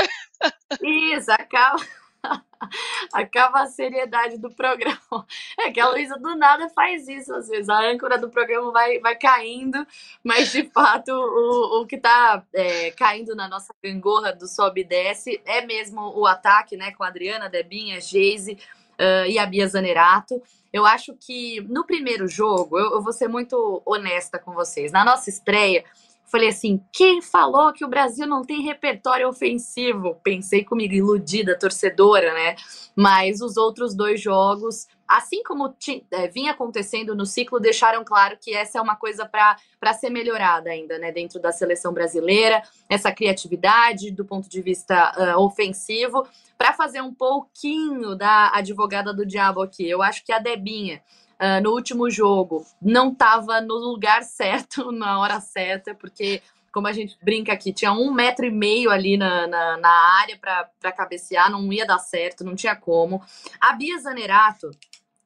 Isso, 0.82 1.30
acaba 1.30 1.80
acaba 3.12 3.62
a 3.62 3.66
seriedade 3.66 4.38
do 4.38 4.50
programa. 4.50 5.26
É 5.58 5.70
que 5.70 5.80
a 5.80 5.88
Luísa 5.88 6.18
do 6.18 6.34
nada 6.36 6.68
faz 6.70 7.08
isso, 7.08 7.32
às 7.34 7.48
vezes. 7.48 7.68
A 7.68 7.80
âncora 7.80 8.18
do 8.18 8.28
programa 8.28 8.70
vai, 8.70 8.98
vai 8.98 9.16
caindo, 9.16 9.86
mas 10.22 10.52
de 10.52 10.64
fato 10.70 11.10
o, 11.10 11.80
o 11.80 11.86
que 11.86 11.96
está 11.96 12.44
é, 12.52 12.90
caindo 12.92 13.34
na 13.34 13.48
nossa 13.48 13.74
gangorra 13.82 14.32
do 14.32 14.46
sobe 14.46 14.82
e 14.82 14.84
desce 14.84 15.40
é 15.44 15.64
mesmo 15.64 16.00
o 16.16 16.26
ataque, 16.26 16.76
né? 16.76 16.92
Com 16.92 17.04
a 17.04 17.08
Adriana, 17.08 17.48
Debinha, 17.48 18.00
Geise 18.00 18.58
uh, 18.98 19.26
e 19.26 19.38
a 19.38 19.46
Bia 19.46 19.66
Zanerato. 19.66 20.42
Eu 20.72 20.86
acho 20.86 21.14
que 21.14 21.60
no 21.62 21.84
primeiro 21.84 22.28
jogo, 22.28 22.78
eu, 22.78 22.92
eu 22.92 23.02
vou 23.02 23.12
ser 23.12 23.28
muito 23.28 23.82
honesta 23.84 24.38
com 24.38 24.52
vocês. 24.52 24.92
Na 24.92 25.04
nossa 25.04 25.28
estreia, 25.28 25.84
Falei 26.30 26.48
assim: 26.48 26.80
quem 26.92 27.20
falou 27.20 27.72
que 27.72 27.84
o 27.84 27.88
Brasil 27.88 28.24
não 28.24 28.42
tem 28.42 28.62
repertório 28.62 29.28
ofensivo? 29.28 30.14
Pensei 30.22 30.64
comigo, 30.64 30.94
iludida, 30.94 31.58
torcedora, 31.58 32.32
né? 32.32 32.54
Mas 32.94 33.40
os 33.40 33.56
outros 33.56 33.96
dois 33.96 34.20
jogos, 34.20 34.86
assim 35.08 35.42
como 35.42 35.74
é, 36.12 36.28
vinha 36.28 36.52
acontecendo 36.52 37.16
no 37.16 37.26
ciclo, 37.26 37.58
deixaram 37.58 38.04
claro 38.04 38.38
que 38.40 38.54
essa 38.54 38.78
é 38.78 38.80
uma 38.80 38.94
coisa 38.94 39.26
para 39.26 39.92
ser 39.92 40.10
melhorada 40.10 40.70
ainda, 40.70 40.98
né? 40.98 41.10
Dentro 41.10 41.40
da 41.40 41.50
seleção 41.50 41.92
brasileira, 41.92 42.62
essa 42.88 43.10
criatividade 43.10 44.12
do 44.12 44.24
ponto 44.24 44.48
de 44.48 44.62
vista 44.62 45.12
uh, 45.36 45.40
ofensivo, 45.40 46.24
para 46.56 46.72
fazer 46.72 47.00
um 47.00 47.12
pouquinho 47.12 48.14
da 48.14 48.52
advogada 48.54 49.12
do 49.12 49.26
diabo 49.26 49.62
aqui. 49.62 49.88
Eu 49.88 50.00
acho 50.00 50.24
que 50.24 50.32
a 50.32 50.38
Debinha 50.38 51.02
uh, 51.40 51.62
no 51.62 51.70
último 51.70 52.10
jogo 52.10 52.66
não 52.80 53.10
estava 53.10 53.60
no 53.60 53.74
lugar 53.74 54.22
certo, 54.22 54.92
na 54.92 55.18
hora 55.18 55.40
certa, 55.40 55.94
porque, 55.94 56.42
como 56.70 56.86
a 56.86 56.92
gente 56.92 57.16
brinca 57.22 57.52
aqui, 57.52 57.72
tinha 57.72 57.92
um 57.92 58.12
metro 58.12 58.44
e 58.44 58.50
meio 58.50 58.90
ali 58.90 59.16
na, 59.16 59.46
na, 59.46 59.76
na 59.78 59.90
área 60.20 60.38
para 60.38 60.92
cabecear, 60.92 61.50
não 61.50 61.72
ia 61.72 61.86
dar 61.86 61.98
certo, 61.98 62.44
não 62.44 62.54
tinha 62.54 62.76
como. 62.76 63.22
A 63.60 63.72
Bia 63.72 63.98
Zanerato, 63.98 64.70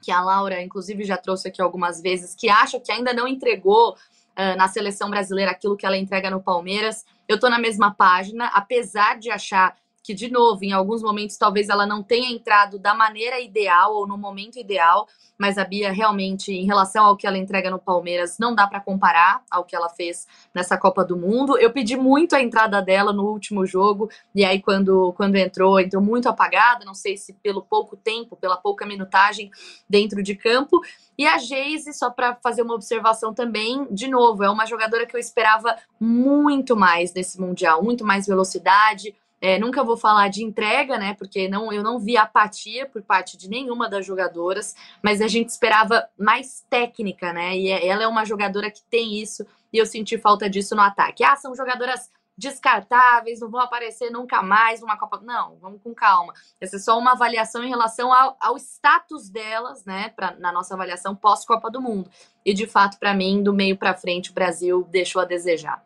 que 0.01 0.13
a 0.13 0.21
Laura, 0.23 0.63
inclusive, 0.63 1.05
já 1.05 1.17
trouxe 1.17 1.49
aqui 1.49 1.61
algumas 1.61 2.01
vezes, 2.01 2.35
que 2.35 2.49
acha 2.49 2.79
que 2.79 2.93
ainda 2.93 3.13
não 3.13 3.27
entregou 3.27 3.97
Uh, 4.37 4.59
na 4.59 4.67
seleção 4.67 5.09
brasileira 5.09 5.53
aquilo 5.53 5.77
que 5.77 5.87
ela 5.87 5.97
entrega 5.97 6.29
no 6.29 6.43
Palmeiras. 6.43 7.05
Eu 7.29 7.39
tô 7.39 7.49
na 7.49 7.57
mesma 7.57 7.95
página, 7.95 8.47
apesar 8.47 9.17
de 9.17 9.31
achar 9.31 9.77
que, 10.05 10.13
de 10.13 10.31
novo, 10.31 10.63
em 10.63 10.73
alguns 10.73 11.03
momentos 11.03 11.39
talvez 11.39 11.71
ela 11.71 11.87
não 11.87 12.03
tenha 12.03 12.31
entrado 12.31 12.79
da 12.79 12.93
maneira 12.93 13.41
ideal 13.41 13.95
ou 13.95 14.07
no 14.07 14.19
momento 14.19 14.59
ideal, 14.59 15.09
mas 15.39 15.57
a 15.57 15.65
Bia 15.65 15.91
realmente, 15.91 16.53
em 16.53 16.67
relação 16.67 17.07
ao 17.07 17.17
que 17.17 17.27
ela 17.27 17.39
entrega 17.39 17.71
no 17.71 17.79
Palmeiras, 17.79 18.37
não 18.39 18.55
dá 18.55 18.67
para 18.67 18.81
comparar 18.81 19.43
ao 19.51 19.65
que 19.65 19.75
ela 19.75 19.89
fez 19.89 20.27
nessa 20.55 20.77
Copa 20.77 21.03
do 21.03 21.17
Mundo. 21.17 21.59
Eu 21.59 21.73
pedi 21.73 21.97
muito 21.97 22.37
a 22.37 22.43
entrada 22.43 22.83
dela 22.83 23.15
no 23.15 23.25
último 23.25 23.65
jogo, 23.65 24.11
e 24.35 24.45
aí 24.45 24.61
quando, 24.61 25.15
quando 25.17 25.37
entrou, 25.37 25.81
entrou 25.81 26.03
muito 26.03 26.29
apagada, 26.29 26.85
não 26.85 26.95
sei 26.95 27.17
se 27.17 27.33
pelo 27.33 27.63
pouco 27.63 27.97
tempo, 27.97 28.37
pela 28.37 28.59
pouca 28.59 28.85
minutagem 28.85 29.51
dentro 29.89 30.23
de 30.23 30.37
campo. 30.37 30.83
E 31.17 31.27
a 31.27 31.39
Geise, 31.39 31.95
só 31.95 32.11
para 32.11 32.35
fazer 32.43 32.61
uma 32.61 32.75
observação 32.75 33.33
também, 33.33 33.87
de 33.91 34.07
novo, 34.07 34.45
é 34.45 34.51
uma 34.51 34.67
jogadora 34.67 35.07
que 35.07 35.17
eu 35.17 35.21
esperava 35.21 35.77
muito 35.99 36.77
mais 36.77 37.15
nesse 37.15 37.41
Mundial, 37.41 37.83
muito 37.83 38.05
mais 38.05 38.27
velocidade, 38.27 39.15
é, 39.45 39.59
nunca 39.59 39.85
vou 39.85 39.95
falar 39.95 40.29
de 40.29 40.43
entrega, 40.43 40.97
né? 40.97 41.13
Porque 41.13 41.47
não, 41.49 41.71
eu 41.71 41.83
não 41.83 41.99
vi 41.99 42.17
apatia 42.17 42.87
por 42.87 43.03
parte 43.03 43.37
de 43.37 43.47
nenhuma 43.47 43.91
das 43.91 44.07
jogadoras, 44.07 44.75
mas 45.03 45.21
a 45.21 45.29
gente 45.29 45.51
esperava 45.51 46.09
mais 46.19 46.65
técnica, 46.71 47.31
né? 47.31 47.55
E 47.55 47.69
é, 47.71 47.87
ela 47.87 48.03
é 48.05 48.09
uma 48.09 48.25
jogadora 48.25 48.71
que 48.71 48.83
tem 48.85 49.21
isso, 49.21 49.47
e 49.71 49.77
eu 49.77 49.85
senti 49.85 50.17
falta 50.17 50.49
disso 50.49 50.75
no 50.75 50.81
ataque. 50.81 51.23
Ah, 51.23 51.37
são 51.37 51.55
jogadoras 51.55 52.11
descartáveis, 52.39 53.41
não 53.41 53.51
vão 53.51 53.61
aparecer 53.61 54.11
nunca 54.11 54.43
mais 54.43 54.81
numa 54.81 54.97
Copa. 54.97 55.21
Não, 55.23 55.57
vamos 55.61 55.83
com 55.83 55.95
calma. 55.95 56.33
Essa 56.59 56.77
é 56.77 56.79
só 56.79 56.99
uma 56.99 57.13
avaliação 57.13 57.63
em 57.63 57.69
relação 57.69 58.15
ao, 58.15 58.39
ao 58.41 58.57
status 58.57 59.29
delas, 59.29 59.85
né, 59.85 60.09
pra, 60.17 60.35
na 60.39 60.51
nossa 60.53 60.73
avaliação 60.73 61.15
pós-Copa 61.15 61.71
do 61.71 61.83
Mundo. 61.83 62.11
E 62.47 62.55
de 62.55 62.67
fato, 62.67 62.99
para 62.99 63.13
mim, 63.13 63.43
do 63.43 63.53
meio 63.53 63.77
para 63.77 63.93
frente, 63.93 64.31
o 64.31 64.35
Brasil 64.35 64.89
deixou 64.91 65.21
a 65.21 65.27
desejar. 65.27 65.85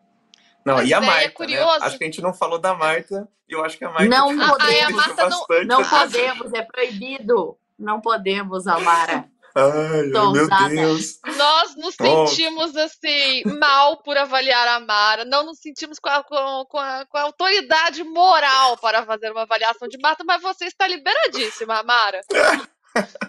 Não, 0.68 0.76
Mas 0.76 0.88
e 0.88 0.92
a 0.92 0.98
é, 0.98 1.00
Marta, 1.00 1.22
é 1.22 1.28
curioso. 1.30 1.80
Né? 1.80 1.86
Acho 1.86 1.98
que 1.98 2.04
a 2.04 2.06
gente 2.06 2.20
não 2.20 2.34
falou 2.34 2.58
da 2.58 2.74
Marta, 2.74 3.26
eu 3.48 3.64
acho 3.64 3.78
que 3.78 3.84
a 3.84 3.88
Marta 3.88 4.06
não 4.06 4.36
podemos, 4.36 4.82
a 4.82 4.90
Marta 4.90 5.28
não, 5.28 5.46
não 5.64 5.84
podemos, 5.84 6.52
é 6.52 6.62
proibido. 6.62 7.58
Não 7.78 8.00
podemos, 8.00 8.66
Amara. 8.66 9.30
Ai, 9.54 10.02
meu 10.06 10.48
Deus. 10.68 11.20
Nós 11.36 11.74
nos 11.76 11.94
sentimos 11.94 12.76
assim 12.76 13.42
mal 13.58 14.02
por 14.02 14.16
avaliar 14.16 14.68
a 14.68 14.80
Mara, 14.80 15.24
não 15.24 15.46
nos 15.46 15.58
sentimos 15.60 15.98
com 15.98 16.08
a, 16.08 16.22
com, 16.22 16.66
com, 16.68 16.78
a, 16.78 17.06
com 17.06 17.16
a, 17.16 17.22
autoridade 17.22 18.04
moral 18.04 18.76
para 18.76 19.04
fazer 19.06 19.30
uma 19.30 19.42
avaliação 19.42 19.88
de 19.88 19.98
Marta, 19.98 20.22
mas 20.24 20.42
você 20.42 20.66
está 20.66 20.86
liberadíssima, 20.86 21.82
Mara. 21.82 22.20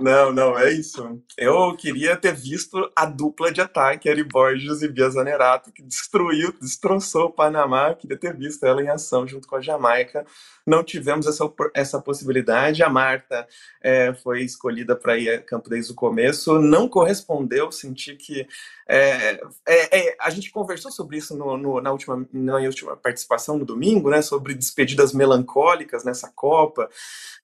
Não, 0.00 0.32
não, 0.32 0.58
é 0.58 0.72
isso. 0.72 1.22
Eu 1.36 1.76
queria 1.76 2.16
ter 2.16 2.34
visto 2.34 2.90
a 2.94 3.06
dupla 3.06 3.52
de 3.52 3.60
ataque, 3.60 4.08
Eri 4.08 4.22
Borges 4.22 4.82
e 4.82 4.88
Bia 4.88 5.08
Zanerato, 5.08 5.72
que 5.72 5.82
destruiu, 5.82 6.52
destroçou 6.60 7.26
o 7.26 7.32
Panamá. 7.32 7.94
Queria 7.94 8.16
ter 8.16 8.36
visto 8.36 8.64
ela 8.64 8.82
em 8.82 8.88
ação 8.88 9.26
junto 9.26 9.46
com 9.48 9.56
a 9.56 9.60
Jamaica. 9.60 10.24
Não 10.66 10.82
tivemos 10.82 11.26
essa, 11.26 11.44
essa 11.74 12.00
possibilidade. 12.00 12.82
A 12.82 12.88
Marta 12.88 13.46
é, 13.82 14.12
foi 14.14 14.42
escolhida 14.42 14.96
para 14.96 15.16
ir 15.16 15.30
a 15.30 15.40
campo 15.40 15.70
desde 15.70 15.92
o 15.92 15.94
começo, 15.94 16.58
não 16.58 16.88
correspondeu. 16.88 17.70
Senti 17.70 18.14
que. 18.14 18.46
É, 18.88 19.40
é, 19.66 19.98
é, 19.98 20.16
a 20.20 20.30
gente 20.30 20.50
conversou 20.50 20.90
sobre 20.90 21.16
isso 21.16 21.36
no, 21.36 21.56
no, 21.56 21.80
na, 21.80 21.90
última, 21.90 22.26
na 22.32 22.56
última 22.56 22.96
participação 22.96 23.58
no 23.58 23.64
domingo, 23.64 24.10
né? 24.10 24.20
Sobre 24.20 24.54
despedidas 24.54 25.12
melancólicas 25.12 26.04
nessa 26.04 26.30
Copa. 26.34 26.88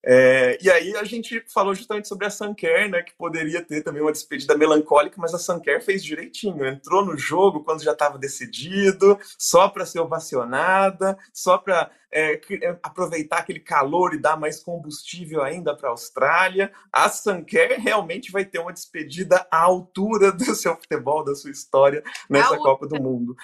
É, 0.04 0.58
e 0.60 0.70
aí 0.70 0.96
a 0.96 1.04
gente 1.04 1.42
falou 1.48 1.74
justamente 1.74 2.08
sobre 2.08 2.26
essa 2.26 2.42
Sanker, 2.42 2.90
né, 2.90 3.02
que 3.02 3.14
poderia 3.14 3.62
ter 3.62 3.82
também 3.82 4.02
uma 4.02 4.10
despedida 4.10 4.56
melancólica, 4.56 5.16
mas 5.20 5.32
a 5.32 5.38
Sanker 5.38 5.82
fez 5.82 6.02
direitinho, 6.02 6.66
entrou 6.66 7.04
no 7.04 7.16
jogo 7.16 7.62
quando 7.62 7.82
já 7.82 7.92
estava 7.92 8.18
decidido, 8.18 9.18
só 9.38 9.68
para 9.68 9.86
ser 9.86 10.00
ovacionada, 10.00 11.16
só 11.32 11.56
para 11.56 11.90
é, 12.12 12.34
é, 12.34 12.78
aproveitar 12.82 13.38
aquele 13.38 13.60
calor 13.60 14.12
e 14.12 14.20
dar 14.20 14.36
mais 14.36 14.62
combustível 14.62 15.42
ainda 15.42 15.74
para 15.74 15.88
a 15.88 15.92
Austrália. 15.92 16.72
A 16.92 17.08
Sanker 17.08 17.80
realmente 17.80 18.30
vai 18.30 18.44
ter 18.44 18.58
uma 18.58 18.72
despedida 18.72 19.46
à 19.50 19.62
altura 19.62 20.30
do 20.30 20.44
seu 20.54 20.76
futebol, 20.76 21.24
da 21.24 21.34
sua 21.34 21.50
história 21.50 22.02
nessa 22.28 22.56
Copa 22.58 22.86
do 22.86 23.00
Mundo. 23.00 23.34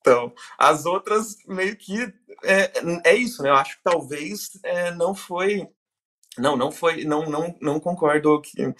Então, 0.00 0.32
as 0.56 0.86
outras 0.86 1.36
meio 1.48 1.76
que 1.76 2.00
é, 2.44 2.70
é 3.04 3.14
isso, 3.16 3.42
né? 3.42 3.48
Eu 3.48 3.54
acho 3.54 3.76
que 3.76 3.82
talvez 3.82 4.50
é, 4.62 4.92
não 4.92 5.16
foi 5.16 5.68
não, 6.38 6.56
não 6.56 6.70
foi, 6.70 7.04
não, 7.04 7.28
não, 7.28 7.54
não 7.60 7.80
concordo 7.80 8.40
que, 8.40 8.74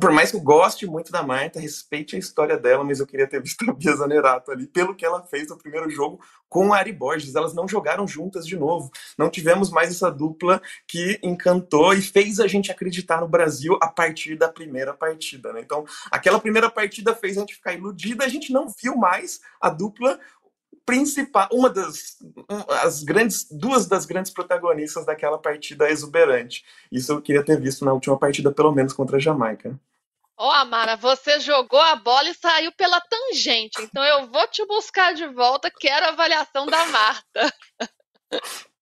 por 0.00 0.10
mais 0.10 0.30
que 0.30 0.36
eu 0.36 0.40
goste 0.40 0.86
muito 0.86 1.12
da 1.12 1.22
Marta, 1.22 1.60
respeite 1.60 2.16
a 2.16 2.18
história 2.18 2.56
dela, 2.56 2.84
mas 2.84 3.00
eu 3.00 3.06
queria 3.06 3.26
ter 3.26 3.42
visto 3.42 3.68
a 3.68 3.72
Bia 3.72 3.94
Zanerato 3.94 4.50
ali, 4.50 4.66
pelo 4.66 4.94
que 4.94 5.04
ela 5.04 5.22
fez 5.24 5.48
no 5.48 5.58
primeiro 5.58 5.90
jogo 5.90 6.20
com 6.48 6.72
a 6.72 6.78
Ari 6.78 6.92
Borges, 6.92 7.34
elas 7.34 7.52
não 7.52 7.66
jogaram 7.66 8.06
juntas 8.06 8.46
de 8.46 8.56
novo, 8.56 8.90
não 9.18 9.28
tivemos 9.28 9.70
mais 9.70 9.90
essa 9.90 10.08
dupla 10.10 10.62
que 10.86 11.18
encantou 11.22 11.92
e 11.92 12.00
fez 12.00 12.38
a 12.38 12.46
gente 12.46 12.70
acreditar 12.70 13.20
no 13.20 13.28
Brasil 13.28 13.76
a 13.82 13.88
partir 13.88 14.36
da 14.36 14.48
primeira 14.48 14.94
partida, 14.94 15.52
né? 15.52 15.60
Então, 15.60 15.84
aquela 16.12 16.38
primeira 16.38 16.70
partida 16.70 17.14
fez 17.14 17.36
a 17.36 17.40
gente 17.40 17.56
ficar 17.56 17.72
iludida, 17.72 18.24
a 18.24 18.28
gente 18.28 18.52
não 18.52 18.68
viu 18.80 18.96
mais 18.96 19.40
a 19.60 19.68
dupla 19.68 20.18
principal, 20.86 21.48
uma 21.52 21.70
das 21.70 22.18
as 22.68 23.02
grandes, 23.02 23.46
duas 23.50 23.86
das 23.86 24.06
grandes 24.06 24.32
protagonistas 24.32 25.06
daquela 25.06 25.38
partida 25.38 25.88
exuberante. 25.88 26.64
Isso 26.90 27.12
eu 27.12 27.22
queria 27.22 27.44
ter 27.44 27.60
visto 27.60 27.84
na 27.84 27.92
última 27.92 28.18
partida, 28.18 28.52
pelo 28.52 28.72
menos 28.72 28.92
contra 28.92 29.16
a 29.16 29.20
Jamaica. 29.20 29.78
Ó, 30.36 30.48
oh, 30.48 30.50
Amara, 30.50 30.96
você 30.96 31.38
jogou 31.38 31.80
a 31.80 31.94
bola 31.94 32.28
e 32.28 32.34
saiu 32.34 32.72
pela 32.72 33.00
tangente. 33.00 33.80
Então 33.80 34.04
eu 34.04 34.26
vou 34.28 34.46
te 34.48 34.66
buscar 34.66 35.14
de 35.14 35.26
volta. 35.28 35.70
Quero 35.70 36.06
a 36.06 36.08
avaliação 36.08 36.66
da 36.66 36.84
Marta. 36.86 37.54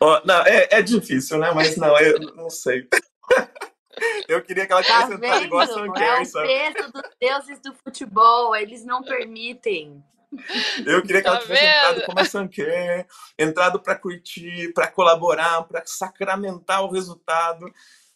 Oh, 0.00 0.20
não, 0.24 0.44
é, 0.44 0.68
é 0.72 0.82
difícil, 0.82 1.38
né? 1.38 1.52
Mas 1.52 1.76
não, 1.76 1.96
eu 1.98 2.18
não 2.34 2.50
sei. 2.50 2.88
Eu 4.28 4.42
queria 4.42 4.66
que 4.66 4.72
ela 4.72 4.82
tivesse 4.82 5.18
tá 5.18 5.42
igual 5.42 5.62
a 5.62 5.66
Sam 5.66 5.86
É 5.86 6.20
o 6.20 6.72
peso 6.72 6.92
dos 6.92 7.02
deuses 7.18 7.60
do 7.60 7.72
futebol, 7.74 8.54
eles 8.54 8.84
não 8.84 9.02
permitem. 9.02 10.04
Eu 10.86 11.02
queria 11.02 11.22
que 11.22 11.28
ela 11.28 11.36
tá 11.36 11.42
tivesse 11.42 11.64
vendo? 11.64 11.76
entrado 11.76 12.06
como 12.06 12.20
a 12.20 12.24
Sanquer, 12.24 13.06
entrado 13.38 13.80
para 13.80 13.94
curtir, 13.96 14.72
para 14.72 14.88
colaborar, 14.88 15.62
para 15.64 15.82
sacramentar 15.86 16.82
o 16.82 16.90
resultado. 16.90 17.66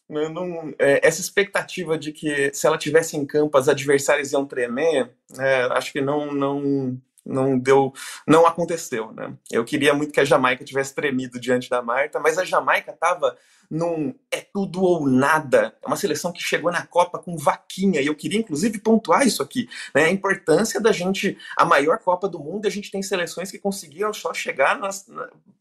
Não, 0.08 0.28
não, 0.28 0.74
é, 0.78 1.06
essa 1.06 1.20
expectativa 1.20 1.96
de 1.96 2.12
que 2.12 2.52
se 2.52 2.66
ela 2.66 2.76
tivesse 2.76 3.16
em 3.16 3.24
campo 3.24 3.56
as 3.56 3.68
adversárias 3.68 4.32
iam 4.32 4.44
tremer, 4.44 5.14
é, 5.38 5.62
acho 5.70 5.92
que 5.92 6.00
não, 6.00 6.32
não, 6.32 7.00
não 7.24 7.56
deu, 7.56 7.92
não 8.26 8.44
aconteceu, 8.44 9.12
né? 9.12 9.32
Eu 9.50 9.64
queria 9.64 9.94
muito 9.94 10.12
que 10.12 10.20
a 10.20 10.24
Jamaica 10.24 10.64
tivesse 10.64 10.94
tremido 10.94 11.38
diante 11.40 11.70
da 11.70 11.80
Marta, 11.80 12.18
mas 12.18 12.38
a 12.38 12.44
Jamaica 12.44 12.90
estava 12.90 13.36
num 13.70 14.12
tudo 14.40 14.82
ou 14.82 15.06
nada. 15.06 15.74
É 15.82 15.86
uma 15.86 15.96
seleção 15.96 16.32
que 16.32 16.42
chegou 16.42 16.70
na 16.72 16.86
Copa 16.86 17.18
com 17.18 17.36
vaquinha, 17.36 18.00
e 18.00 18.06
eu 18.06 18.14
queria 18.14 18.38
inclusive 18.38 18.78
pontuar 18.78 19.26
isso 19.26 19.42
aqui, 19.42 19.68
né? 19.94 20.04
A 20.04 20.10
importância 20.10 20.80
da 20.80 20.92
gente, 20.92 21.36
a 21.56 21.64
maior 21.64 21.98
Copa 21.98 22.28
do 22.28 22.38
mundo, 22.38 22.66
a 22.66 22.70
gente 22.70 22.90
tem 22.90 23.02
seleções 23.02 23.50
que 23.50 23.58
conseguiram 23.58 24.12
só 24.12 24.32
chegar 24.32 24.80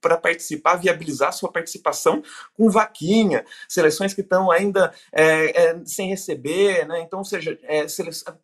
para 0.02 0.18
participar, 0.18 0.76
viabilizar 0.76 1.34
sua 1.34 1.52
participação 1.52 2.24
com 2.56 2.70
vaquinha, 2.70 3.46
seleções 3.68 4.14
que 4.14 4.22
estão 4.22 4.52
ainda 4.52 4.94
é, 5.12 5.64
é, 5.64 5.82
sem 5.86 6.10
receber, 6.10 6.88
né? 6.88 7.02
Então, 7.02 7.20
ou 7.20 7.26
seja, 7.26 7.58
é, 7.64 7.86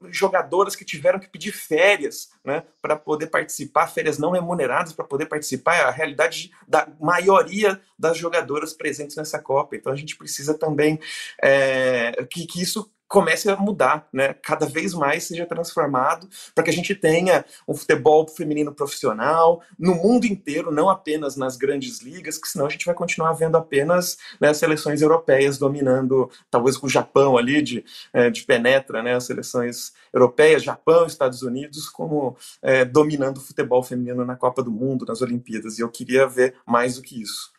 jogadoras 0.10 0.76
que 0.76 0.86
tiveram 0.86 1.20
que 1.20 1.30
pedir 1.30 1.52
férias, 1.52 2.30
né, 2.44 2.64
para 2.82 2.96
poder 2.96 3.28
participar, 3.28 3.88
férias 3.88 4.18
não 4.18 4.32
remuneradas 4.32 4.94
para 4.94 5.06
poder 5.06 5.26
participar, 5.26 5.76
é 5.76 5.82
a 5.82 5.92
realidade 5.92 6.52
da 6.68 6.88
maioria 7.00 7.82
das 7.98 8.18
jogadoras 8.18 8.74
presentes 8.74 9.16
nessa 9.16 9.40
Copa. 9.40 9.76
Então 9.76 9.92
a 9.92 9.96
gente 9.96 10.18
precisa 10.26 10.58
também 10.58 11.00
é, 11.42 12.26
que, 12.30 12.48
que 12.48 12.62
isso 12.62 12.92
comece 13.08 13.50
a 13.50 13.56
mudar, 13.56 14.08
né? 14.12 14.34
Cada 14.34 14.66
vez 14.66 14.94
mais 14.94 15.26
seja 15.26 15.46
transformado 15.46 16.28
para 16.54 16.64
que 16.64 16.70
a 16.70 16.74
gente 16.74 16.96
tenha 16.96 17.46
um 17.68 17.76
futebol 17.76 18.28
feminino 18.28 18.74
profissional 18.74 19.62
no 19.78 19.96
mundo 19.96 20.26
inteiro, 20.26 20.72
não 20.72 20.90
apenas 20.90 21.36
nas 21.36 21.56
grandes 21.56 22.02
ligas, 22.02 22.38
que 22.38 22.48
senão 22.48 22.66
a 22.66 22.70
gente 22.70 22.86
vai 22.86 22.96
continuar 22.96 23.34
vendo 23.34 23.56
apenas 23.56 24.18
né, 24.42 24.54
seleções 24.54 25.02
europeias 25.02 25.58
dominando, 25.58 26.30
talvez 26.50 26.78
com 26.78 26.88
o 26.88 26.90
Japão 26.90 27.38
ali 27.38 27.62
de, 27.62 27.86
é, 28.12 28.30
de 28.30 28.44
penetra, 28.44 29.04
né? 29.04 29.16
As 29.16 29.26
seleções 29.26 29.94
europeias, 30.12 30.64
Japão, 30.64 31.06
Estados 31.06 31.42
Unidos, 31.42 31.88
como 31.88 32.36
é, 32.62 32.84
dominando 32.84 33.38
o 33.38 33.42
futebol 33.42 33.84
feminino 33.84 34.26
na 34.26 34.36
Copa 34.36 34.64
do 34.64 34.72
Mundo, 34.72 35.06
nas 35.06 35.22
Olimpíadas. 35.22 35.78
E 35.78 35.82
eu 35.82 35.90
queria 35.90 36.28
ver 36.28 36.56
mais 36.66 36.96
do 36.96 37.02
que 37.02 37.22
isso. 37.22 37.55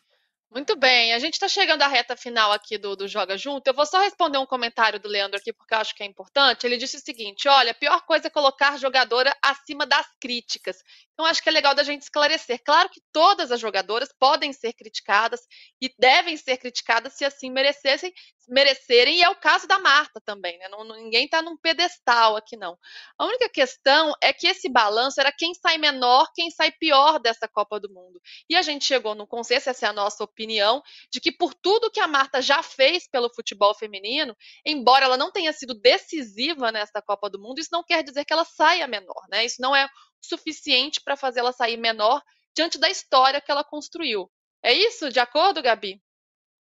Muito 0.49 0.77
bem, 0.77 1.13
a 1.13 1.19
gente 1.19 1.33
está 1.33 1.47
chegando 1.47 1.81
à 1.81 1.87
reta 1.87 2.15
final 2.15 2.53
aqui 2.53 2.77
do, 2.77 2.95
do 2.95 3.07
Joga 3.07 3.37
Junto. 3.37 3.67
Eu 3.67 3.73
vou 3.73 3.85
só 3.85 3.99
responder 3.99 4.37
um 4.37 4.45
comentário 4.45 4.99
do 4.99 5.07
Leandro 5.09 5.37
aqui, 5.37 5.51
porque 5.51 5.73
eu 5.73 5.77
acho 5.77 5.93
que 5.93 6.01
é 6.01 6.05
importante. 6.05 6.65
Ele 6.65 6.77
disse 6.77 6.97
o 6.97 7.01
seguinte: 7.01 7.49
olha, 7.49 7.71
a 7.71 7.75
pior 7.75 8.01
coisa 8.05 8.27
é 8.27 8.29
colocar 8.29 8.77
jogadora 8.77 9.35
acima 9.41 9.85
das 9.85 10.07
críticas. 10.21 10.77
Então, 11.17 11.25
acho 11.25 11.41
que 11.41 11.49
é 11.49 11.51
legal 11.51 11.73
da 11.73 11.81
gente 11.81 12.03
esclarecer. 12.03 12.61
Claro 12.63 12.89
que 12.89 13.01
todas 13.11 13.51
as 13.51 13.59
jogadoras 13.59 14.09
podem 14.19 14.53
ser 14.53 14.73
criticadas 14.73 15.41
e 15.81 15.91
devem 15.97 16.37
ser 16.37 16.57
criticadas 16.57 17.13
se 17.13 17.25
assim 17.25 17.49
merecessem, 17.49 18.13
merecerem, 18.47 19.17
e 19.17 19.23
é 19.23 19.29
o 19.29 19.35
caso 19.35 19.67
da 19.67 19.79
Marta 19.79 20.21
também, 20.23 20.59
né? 20.59 20.69
Não, 20.69 20.83
ninguém 20.83 21.25
está 21.25 21.41
num 21.41 21.57
pedestal 21.57 22.35
aqui, 22.35 22.55
não. 22.55 22.77
A 23.17 23.25
única 23.25 23.49
questão 23.49 24.13
é 24.21 24.31
que 24.31 24.45
esse 24.47 24.69
balanço 24.69 25.19
era 25.19 25.31
quem 25.31 25.55
sai 25.55 25.79
menor, 25.79 26.29
quem 26.35 26.51
sai 26.51 26.71
pior 26.71 27.19
dessa 27.19 27.47
Copa 27.47 27.79
do 27.79 27.91
Mundo. 27.91 28.21
E 28.47 28.55
a 28.55 28.61
gente 28.61 28.85
chegou 28.85 29.15
no 29.15 29.25
consenso, 29.25 29.71
essa 29.71 29.87
é 29.87 29.89
a 29.89 29.93
nossa 29.93 30.23
opinião 30.23 30.83
de 31.11 31.19
que 31.19 31.31
por 31.31 31.55
tudo 31.55 31.89
que 31.89 31.99
a 31.99 32.07
Marta 32.07 32.43
já 32.43 32.61
fez 32.61 33.07
pelo 33.09 33.33
futebol 33.33 33.73
feminino, 33.73 34.37
embora 34.63 35.05
ela 35.05 35.17
não 35.17 35.31
tenha 35.31 35.51
sido 35.51 35.73
decisiva 35.73 36.71
nesta 36.71 37.01
Copa 37.01 37.27
do 37.27 37.39
Mundo, 37.39 37.59
isso 37.59 37.69
não 37.71 37.83
quer 37.83 38.03
dizer 38.03 38.23
que 38.23 38.31
ela 38.31 38.45
saia 38.45 38.87
menor, 38.87 39.25
né? 39.29 39.43
Isso 39.43 39.59
não 39.59 39.75
é 39.75 39.89
suficiente 40.21 41.01
para 41.01 41.15
fazer 41.15 41.39
ela 41.39 41.51
sair 41.51 41.77
menor 41.77 42.21
diante 42.55 42.77
da 42.77 42.89
história 42.89 43.41
que 43.41 43.51
ela 43.51 43.63
construiu. 43.63 44.29
É 44.63 44.73
isso? 44.73 45.09
De 45.09 45.19
acordo, 45.19 45.61
Gabi? 45.61 46.01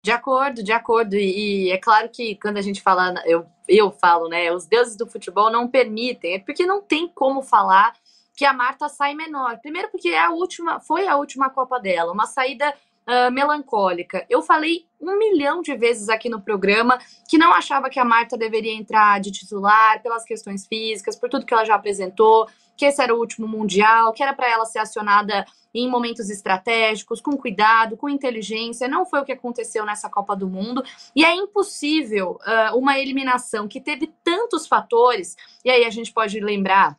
De 0.04 0.10
acordo, 0.10 0.62
de 0.62 0.72
acordo. 0.72 1.14
E, 1.14 1.70
é 1.70 1.78
claro 1.78 2.08
que 2.08 2.36
quando 2.36 2.58
a 2.58 2.62
gente 2.62 2.80
fala, 2.80 3.14
eu, 3.24 3.46
eu 3.68 3.90
falo, 3.90 4.28
né? 4.28 4.52
Os 4.52 4.66
deuses 4.66 4.96
do 4.96 5.06
futebol 5.06 5.50
não 5.50 5.68
permitem, 5.68 6.34
é 6.34 6.38
porque 6.38 6.66
não 6.66 6.80
tem 6.80 7.08
como 7.08 7.42
falar 7.42 7.92
que 8.36 8.44
a 8.44 8.52
Marta 8.52 8.88
sai 8.88 9.14
menor. 9.14 9.58
Primeiro 9.58 9.88
porque 9.90 10.10
é 10.10 10.20
a 10.20 10.30
última, 10.30 10.78
foi 10.78 11.08
a 11.08 11.16
última 11.16 11.50
Copa 11.50 11.80
dela, 11.80 12.12
uma 12.12 12.26
saída 12.26 12.72
uh, 13.06 13.32
melancólica. 13.32 14.26
Eu 14.28 14.42
falei 14.42 14.86
um 15.00 15.18
milhão 15.18 15.62
de 15.62 15.74
vezes 15.74 16.08
aqui 16.08 16.28
no 16.28 16.40
programa 16.40 16.98
que 17.28 17.38
não 17.38 17.52
achava 17.52 17.88
que 17.88 17.98
a 17.98 18.04
Marta 18.04 18.36
deveria 18.36 18.74
entrar 18.74 19.20
de 19.20 19.30
titular 19.30 20.02
pelas 20.02 20.24
questões 20.24 20.66
físicas, 20.66 21.16
por 21.16 21.28
tudo 21.28 21.46
que 21.46 21.54
ela 21.54 21.64
já 21.64 21.74
apresentou, 21.74 22.46
que 22.76 22.84
esse 22.84 23.02
era 23.02 23.14
o 23.14 23.18
último 23.18 23.48
mundial, 23.48 24.12
que 24.12 24.22
era 24.22 24.34
para 24.34 24.50
ela 24.50 24.64
ser 24.64 24.80
acionada 24.80 25.46
em 25.74 25.88
momentos 25.90 26.30
estratégicos, 26.30 27.20
com 27.20 27.36
cuidado, 27.36 27.96
com 27.96 28.08
inteligência. 28.08 28.88
Não 28.88 29.04
foi 29.04 29.20
o 29.20 29.24
que 29.24 29.32
aconteceu 29.32 29.84
nessa 29.84 30.08
Copa 30.08 30.34
do 30.34 30.48
Mundo. 30.48 30.82
E 31.14 31.24
é 31.24 31.34
impossível 31.34 32.38
uh, 32.42 32.76
uma 32.76 32.98
eliminação 32.98 33.68
que 33.68 33.80
teve 33.80 34.12
tantos 34.24 34.66
fatores, 34.66 35.36
e 35.64 35.70
aí 35.70 35.84
a 35.84 35.90
gente 35.90 36.12
pode 36.12 36.40
lembrar 36.40 36.96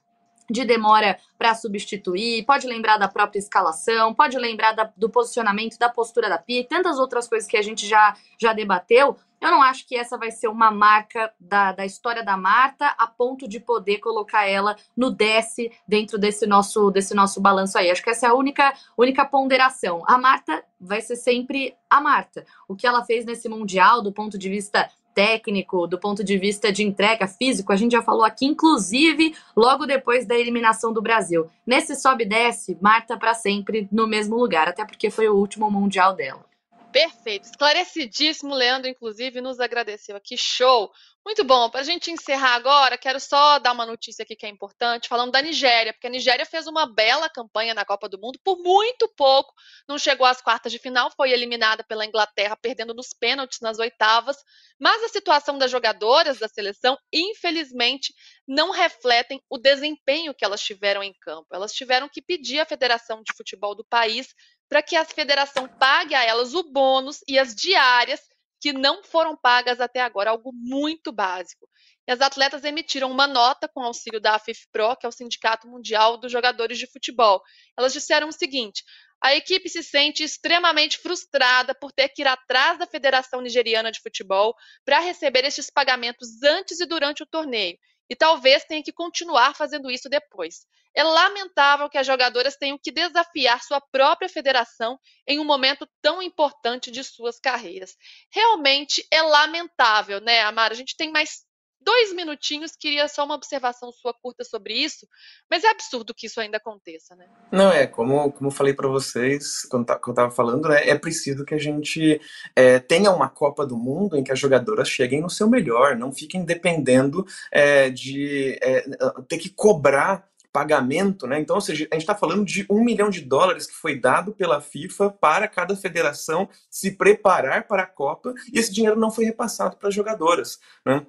de 0.50 0.66
demora 0.66 1.18
para 1.38 1.54
substituir, 1.54 2.46
pode 2.46 2.68
lembrar 2.68 2.98
da 2.98 3.08
própria 3.08 3.40
escalação, 3.40 4.14
pode 4.14 4.38
lembrar 4.38 4.74
da, 4.74 4.92
do 4.96 5.10
posicionamento, 5.10 5.78
da 5.78 5.90
postura 5.90 6.30
da 6.30 6.38
Pia 6.38 6.62
e 6.62 6.64
tantas 6.64 7.00
outras 7.00 7.28
coisas 7.28 7.48
que 7.48 7.58
a 7.58 7.62
gente 7.62 7.88
já, 7.88 8.16
já 8.40 8.54
debateu. 8.54 9.18
Eu 9.40 9.52
não 9.52 9.62
acho 9.62 9.88
que 9.88 9.96
essa 9.96 10.18
vai 10.18 10.32
ser 10.32 10.48
uma 10.48 10.72
marca 10.72 11.32
da, 11.40 11.72
da 11.72 11.86
história 11.86 12.24
da 12.24 12.36
Marta 12.36 12.88
a 12.98 13.06
ponto 13.06 13.48
de 13.48 13.60
poder 13.60 14.00
colocar 14.00 14.48
ela 14.48 14.76
no 14.96 15.12
desce 15.12 15.72
dentro 15.88 16.18
desse 16.18 16.48
nosso, 16.48 16.90
desse 16.90 17.14
nosso 17.14 17.40
balanço 17.40 17.78
aí. 17.78 17.92
Acho 17.92 18.02
que 18.02 18.10
essa 18.10 18.26
é 18.26 18.30
a 18.30 18.34
única, 18.34 18.74
única 18.98 19.24
ponderação. 19.26 20.02
A 20.08 20.18
Marta 20.18 20.64
vai 20.82 21.02
ser 21.02 21.18
sempre 21.18 21.76
a 21.88 22.02
Marta. 22.02 22.46
O 22.68 22.76
que 22.76 22.88
ela 22.88 23.06
fez 23.06 23.26
nesse 23.26 23.48
Mundial, 23.48 24.02
do 24.02 24.12
ponto 24.12 24.40
de 24.40 24.50
vista 24.50 24.90
técnico, 25.18 25.88
do 25.88 25.98
ponto 25.98 26.24
de 26.24 26.38
vista 26.38 26.72
de 26.72 26.84
entrega 26.84 27.28
físico, 27.28 27.74
a 27.74 27.76
gente 27.76 27.94
já 27.94 28.04
falou 28.04 28.24
aqui, 28.24 28.46
inclusive 28.46 29.34
logo 29.56 29.88
depois 29.88 30.28
da 30.28 30.38
eliminação 30.38 30.94
do 30.94 31.02
Brasil. 31.02 31.48
Nesse 31.66 31.96
sobe 31.96 32.24
e 32.24 32.28
desce, 32.28 32.78
Marta 32.80 33.18
para 33.18 33.34
sempre 33.34 33.88
no 33.92 34.06
mesmo 34.06 34.36
lugar, 34.36 34.70
até 34.70 34.86
porque 34.86 35.10
foi 35.10 35.28
o 35.28 35.34
último 35.34 35.72
mundial 35.72 36.14
dela. 36.14 36.46
Perfeito, 36.92 37.46
esclarecidíssimo. 37.46 38.56
Leandro, 38.56 38.90
inclusive, 38.90 39.42
nos 39.42 39.60
agradeceu 39.60 40.16
aqui. 40.16 40.36
Show! 40.38 40.92
Muito 41.28 41.44
bom. 41.44 41.70
Para 41.70 41.82
a 41.82 41.84
gente 41.84 42.10
encerrar 42.10 42.56
agora, 42.56 42.98
quero 42.98 43.20
só 43.20 43.60
dar 43.60 43.74
uma 43.74 43.86
notícia 43.86 44.24
aqui 44.24 44.34
que 44.34 44.46
é 44.46 44.50
importante, 44.50 45.10
falando 45.10 45.30
da 45.30 45.42
Nigéria, 45.42 45.92
porque 45.92 46.08
a 46.08 46.10
Nigéria 46.10 46.46
fez 46.46 46.68
uma 46.68 46.86
bela 46.86 47.30
campanha 47.30 47.74
na 47.74 47.84
Copa 47.84 48.08
do 48.08 48.18
Mundo, 48.18 48.40
por 48.46 48.58
muito 48.60 49.10
pouco 49.10 49.54
não 49.90 50.00
chegou 50.00 50.26
às 50.26 50.42
quartas 50.42 50.72
de 50.72 50.80
final, 50.80 51.12
foi 51.18 51.32
eliminada 51.32 51.84
pela 51.84 52.06
Inglaterra, 52.06 52.56
perdendo 52.56 52.94
nos 52.94 53.10
pênaltis 53.10 53.60
nas 53.60 53.78
oitavas. 53.78 54.38
Mas 54.80 55.04
a 55.04 55.10
situação 55.10 55.58
das 55.58 55.70
jogadoras 55.70 56.40
da 56.40 56.48
seleção, 56.48 56.98
infelizmente, 57.12 58.14
não 58.48 58.72
refletem 58.72 59.42
o 59.50 59.58
desempenho 59.58 60.34
que 60.34 60.46
elas 60.46 60.62
tiveram 60.62 61.04
em 61.04 61.14
campo. 61.20 61.48
Elas 61.52 61.74
tiveram 61.74 62.08
que 62.08 62.22
pedir 62.22 62.62
à 62.62 62.66
Federação 62.66 63.22
de 63.22 63.34
Futebol 63.36 63.76
do 63.76 63.84
país 63.84 64.34
para 64.70 64.82
que 64.82 64.96
a 64.96 65.06
federação 65.06 65.68
pague 65.68 66.14
a 66.14 66.24
elas 66.24 66.54
o 66.54 66.64
bônus 66.64 67.20
e 67.28 67.40
as 67.40 67.56
diárias 67.56 68.22
que 68.60 68.74
não 68.74 69.04
foram 69.04 69.38
pagas 69.38 69.80
até 69.80 70.02
agora, 70.02 70.32
algo 70.32 70.52
muito 70.54 71.12
básico. 71.12 71.70
E 72.08 72.12
as 72.12 72.22
atletas 72.22 72.64
emitiram 72.64 73.12
uma 73.12 73.28
nota 73.28 73.68
com 73.68 73.82
auxílio 73.82 74.20
da 74.20 74.36
AFIFPRO, 74.36 74.96
que 74.98 75.06
é 75.06 75.10
o 75.10 75.12
Sindicato 75.12 75.68
Mundial 75.68 76.18
dos 76.18 76.32
Jogadores 76.32 76.78
de 76.78 76.88
Futebol. 76.88 77.42
Elas 77.78 77.94
disseram 77.94 78.30
o 78.30 78.32
seguinte: 78.32 78.84
a 79.22 79.36
equipe 79.36 79.70
se 79.70 79.84
sente 79.84 80.24
extremamente 80.24 80.98
frustrada 80.98 81.76
por 81.76 81.92
ter 81.92 82.10
que 82.10 82.22
ir 82.22 82.28
atrás 82.28 82.80
da 82.80 82.88
Federação 82.88 83.42
Nigeriana 83.42 83.92
de 83.92 84.00
Futebol 84.00 84.56
para 84.86 85.00
receber 85.00 85.44
estes 85.44 85.70
pagamentos 85.70 86.42
antes 86.44 86.80
e 86.80 86.86
durante 86.86 87.24
o 87.24 87.28
torneio 87.28 87.78
e 88.10 88.16
talvez 88.16 88.64
tenha 88.66 88.84
que 88.84 88.92
continuar 88.92 89.56
fazendo 89.56 89.90
isso 89.90 90.10
depois. 90.10 90.66
É 90.96 91.04
lamentável 91.04 91.88
que 91.90 91.98
as 91.98 92.08
jogadoras 92.08 92.56
tenham 92.56 92.80
que 92.82 92.92
desafiar 92.92 93.62
sua 93.62 93.80
própria 93.80 94.28
federação 94.28 95.00
em 95.28 95.40
um 95.40 95.46
momento 95.46 95.88
tão 96.02 96.22
importante 96.24 96.90
de 96.90 97.04
suas 97.04 97.40
carreiras. 97.40 97.96
Realmente 98.32 99.06
é 99.12 99.22
lamentável, 99.22 100.20
né, 100.20 100.42
Amara? 100.42 100.74
A 100.74 100.78
gente 100.78 100.98
tem 100.98 101.12
mais 101.12 101.47
dois 101.80 102.14
minutinhos, 102.14 102.76
queria 102.76 103.08
só 103.08 103.26
uma 103.26 103.36
observação 103.36 103.92
sua 103.92 104.14
curta 104.14 104.44
sobre 104.44 104.74
isso, 104.74 105.08
mas 105.50 105.64
é 105.64 105.70
absurdo 105.70 106.14
que 106.14 106.28
isso 106.28 106.40
ainda 106.40 106.58
aconteça, 106.58 107.16
né? 107.16 107.28
Não, 107.52 107.72
é, 107.72 107.88
como, 107.88 108.32
como 108.32 108.52
falei 108.52 108.74
para 108.74 108.88
vocês, 108.88 109.62
quando, 109.70 109.86
tá, 109.86 109.96
quando 109.96 110.18
eu 110.18 110.24
tava 110.24 110.36
falando, 110.36 110.68
né, 110.68 110.88
é 110.88 110.98
preciso 110.98 111.46
que 111.46 111.56
a 111.56 111.60
gente 111.60 112.20
é, 112.56 112.80
tenha 112.80 113.12
uma 113.12 113.30
Copa 113.30 113.66
do 113.66 113.78
Mundo 113.78 114.18
em 114.18 114.24
que 114.24 114.32
as 114.32 114.40
jogadoras 114.40 114.90
cheguem 114.90 115.22
no 115.22 115.30
seu 115.30 115.50
melhor, 115.50 115.96
não 115.96 116.12
fiquem 116.12 116.44
dependendo 116.44 117.26
é, 117.52 117.90
de 117.90 118.58
é, 118.62 118.86
ter 119.28 119.38
que 119.38 119.50
cobrar 119.50 120.28
pagamento, 120.58 121.28
né? 121.28 121.40
Então, 121.40 121.56
ou 121.56 121.62
seja, 121.62 121.88
a 121.92 121.94
gente 121.94 122.02
está 122.02 122.16
falando 122.16 122.44
de 122.44 122.66
um 122.68 122.84
milhão 122.84 123.12
de 123.12 123.22
dólares 123.22 123.68
que 123.68 123.76
foi 123.76 123.96
dado 124.00 124.34
pela 124.34 124.60
FIFA 124.60 125.12
para 125.12 125.48
cada 125.48 125.76
federação 125.76 126.50
se 126.68 126.98
preparar 126.98 127.68
para 127.68 127.84
a 127.84 127.86
Copa 127.88 128.34
e 128.52 128.58
esse 128.58 128.74
dinheiro 128.74 129.00
não 129.00 129.12
foi 129.12 129.26
repassado 129.26 129.78
para 129.78 129.90
as 129.90 129.94
jogadoras, 129.94 130.60
né? 130.84 131.06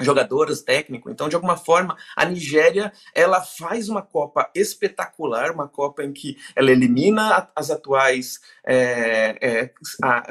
Jogadoras, 0.00 0.62
técnico. 0.62 1.10
Então, 1.10 1.28
de 1.28 1.34
alguma 1.34 1.56
forma, 1.56 1.96
a 2.16 2.24
Nigéria 2.24 2.92
ela 3.14 3.40
faz 3.40 3.88
uma 3.88 4.02
Copa 4.02 4.50
espetacular, 4.54 5.50
uma 5.50 5.68
Copa 5.68 6.04
em 6.04 6.12
que 6.12 6.36
ela 6.54 6.70
elimina 6.70 7.48
as 7.54 7.70
atuais 7.70 8.40
é, 8.64 9.38
é, 9.40 9.70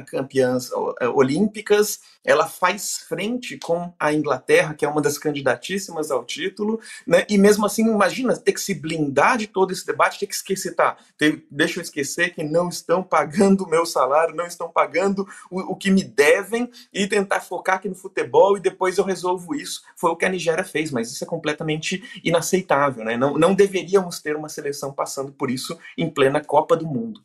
campeãs 0.05 0.69
é, 0.99 1.07
olímpicas, 1.07 1.99
ela 2.23 2.47
faz 2.47 2.97
frente 2.97 3.57
com 3.57 3.93
a 3.97 4.13
Inglaterra, 4.13 4.73
que 4.73 4.85
é 4.85 4.89
uma 4.89 5.01
das 5.01 5.17
candidatíssimas 5.17 6.11
ao 6.11 6.25
título, 6.25 6.79
né? 7.05 7.25
E 7.29 7.37
mesmo 7.37 7.65
assim, 7.65 7.83
imagina 7.83 8.35
ter 8.35 8.51
que 8.51 8.59
se 8.59 8.73
blindar 8.73 9.37
de 9.37 9.47
todo 9.47 9.71
esse 9.71 9.85
debate, 9.85 10.19
ter 10.19 10.27
que 10.27 10.35
esquecer, 10.35 10.75
tá? 10.75 10.97
deixa 11.49 11.79
eu 11.79 11.83
esquecer 11.83 12.33
que 12.33 12.43
não 12.43 12.69
estão 12.69 13.01
pagando 13.01 13.63
o 13.63 13.69
meu 13.69 13.85
salário, 13.85 14.35
não 14.35 14.45
estão 14.45 14.69
pagando 14.69 15.27
o, 15.49 15.71
o 15.71 15.75
que 15.75 15.89
me 15.89 16.03
devem 16.03 16.69
e 16.93 17.07
tentar 17.07 17.39
focar 17.39 17.77
aqui 17.77 17.87
no 17.87 17.95
futebol 17.95 18.57
e 18.57 18.61
depois 18.61 18.97
eu 18.97 19.03
resolvo 19.03 19.55
isso. 19.57 19.81
Foi 19.95 20.11
o 20.11 20.15
que 20.15 20.25
a 20.25 20.29
Nigéria 20.29 20.63
fez, 20.63 20.91
mas 20.91 21.11
isso 21.11 21.23
é 21.23 21.27
completamente 21.27 22.03
inaceitável, 22.23 23.03
né? 23.03 23.17
Não, 23.17 23.37
não 23.37 23.53
deveríamos 23.53 24.19
ter 24.21 24.35
uma 24.35 24.49
seleção 24.49 24.93
passando 24.93 25.31
por 25.31 25.49
isso 25.49 25.77
em 25.97 26.09
plena 26.09 26.43
Copa 26.43 26.75
do 26.75 26.85
Mundo. 26.85 27.23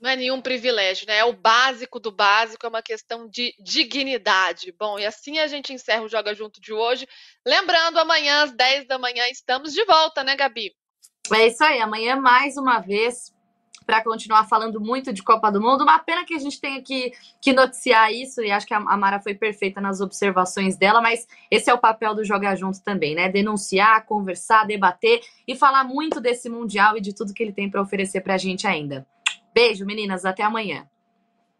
Não 0.00 0.10
é 0.10 0.16
nenhum 0.16 0.40
privilégio, 0.40 1.08
né? 1.08 1.18
É 1.18 1.24
o 1.24 1.32
básico 1.32 1.98
do 1.98 2.12
básico, 2.12 2.64
é 2.64 2.68
uma 2.68 2.82
questão 2.82 3.28
de 3.28 3.52
dignidade. 3.58 4.72
Bom, 4.78 4.98
e 4.98 5.04
assim 5.04 5.40
a 5.40 5.48
gente 5.48 5.72
encerra 5.72 6.02
o 6.02 6.08
Joga 6.08 6.34
Junto 6.34 6.60
de 6.60 6.72
hoje. 6.72 7.06
Lembrando, 7.44 7.98
amanhã 7.98 8.44
às 8.44 8.52
10 8.52 8.86
da 8.86 8.96
manhã 8.96 9.26
estamos 9.28 9.72
de 9.72 9.84
volta, 9.84 10.22
né, 10.22 10.36
Gabi? 10.36 10.72
É 11.32 11.48
isso 11.48 11.64
aí, 11.64 11.80
amanhã 11.80 12.16
mais 12.16 12.56
uma 12.56 12.78
vez 12.78 13.32
para 13.88 14.04
continuar 14.04 14.44
falando 14.46 14.78
muito 14.78 15.14
de 15.14 15.22
Copa 15.22 15.50
do 15.50 15.62
Mundo. 15.62 15.82
Uma 15.82 15.98
pena 15.98 16.22
que 16.22 16.34
a 16.34 16.38
gente 16.38 16.60
tenha 16.60 16.82
que, 16.82 17.10
que 17.40 17.54
noticiar 17.54 18.12
isso, 18.12 18.42
e 18.42 18.50
acho 18.50 18.66
que 18.66 18.74
a 18.74 18.80
Mara 18.80 19.18
foi 19.18 19.34
perfeita 19.34 19.80
nas 19.80 20.02
observações 20.02 20.76
dela, 20.76 21.00
mas 21.00 21.26
esse 21.50 21.70
é 21.70 21.72
o 21.72 21.78
papel 21.78 22.14
do 22.14 22.22
Jogar 22.22 22.54
Junto 22.54 22.82
também, 22.82 23.14
né? 23.14 23.30
Denunciar, 23.30 24.04
conversar, 24.04 24.66
debater 24.66 25.22
e 25.46 25.56
falar 25.56 25.84
muito 25.84 26.20
desse 26.20 26.50
Mundial 26.50 26.98
e 26.98 27.00
de 27.00 27.14
tudo 27.14 27.32
que 27.32 27.42
ele 27.42 27.54
tem 27.54 27.70
para 27.70 27.80
oferecer 27.80 28.20
para 28.20 28.34
a 28.34 28.38
gente 28.38 28.66
ainda. 28.66 29.06
Beijo, 29.54 29.86
meninas, 29.86 30.26
até 30.26 30.42
amanhã. 30.42 30.86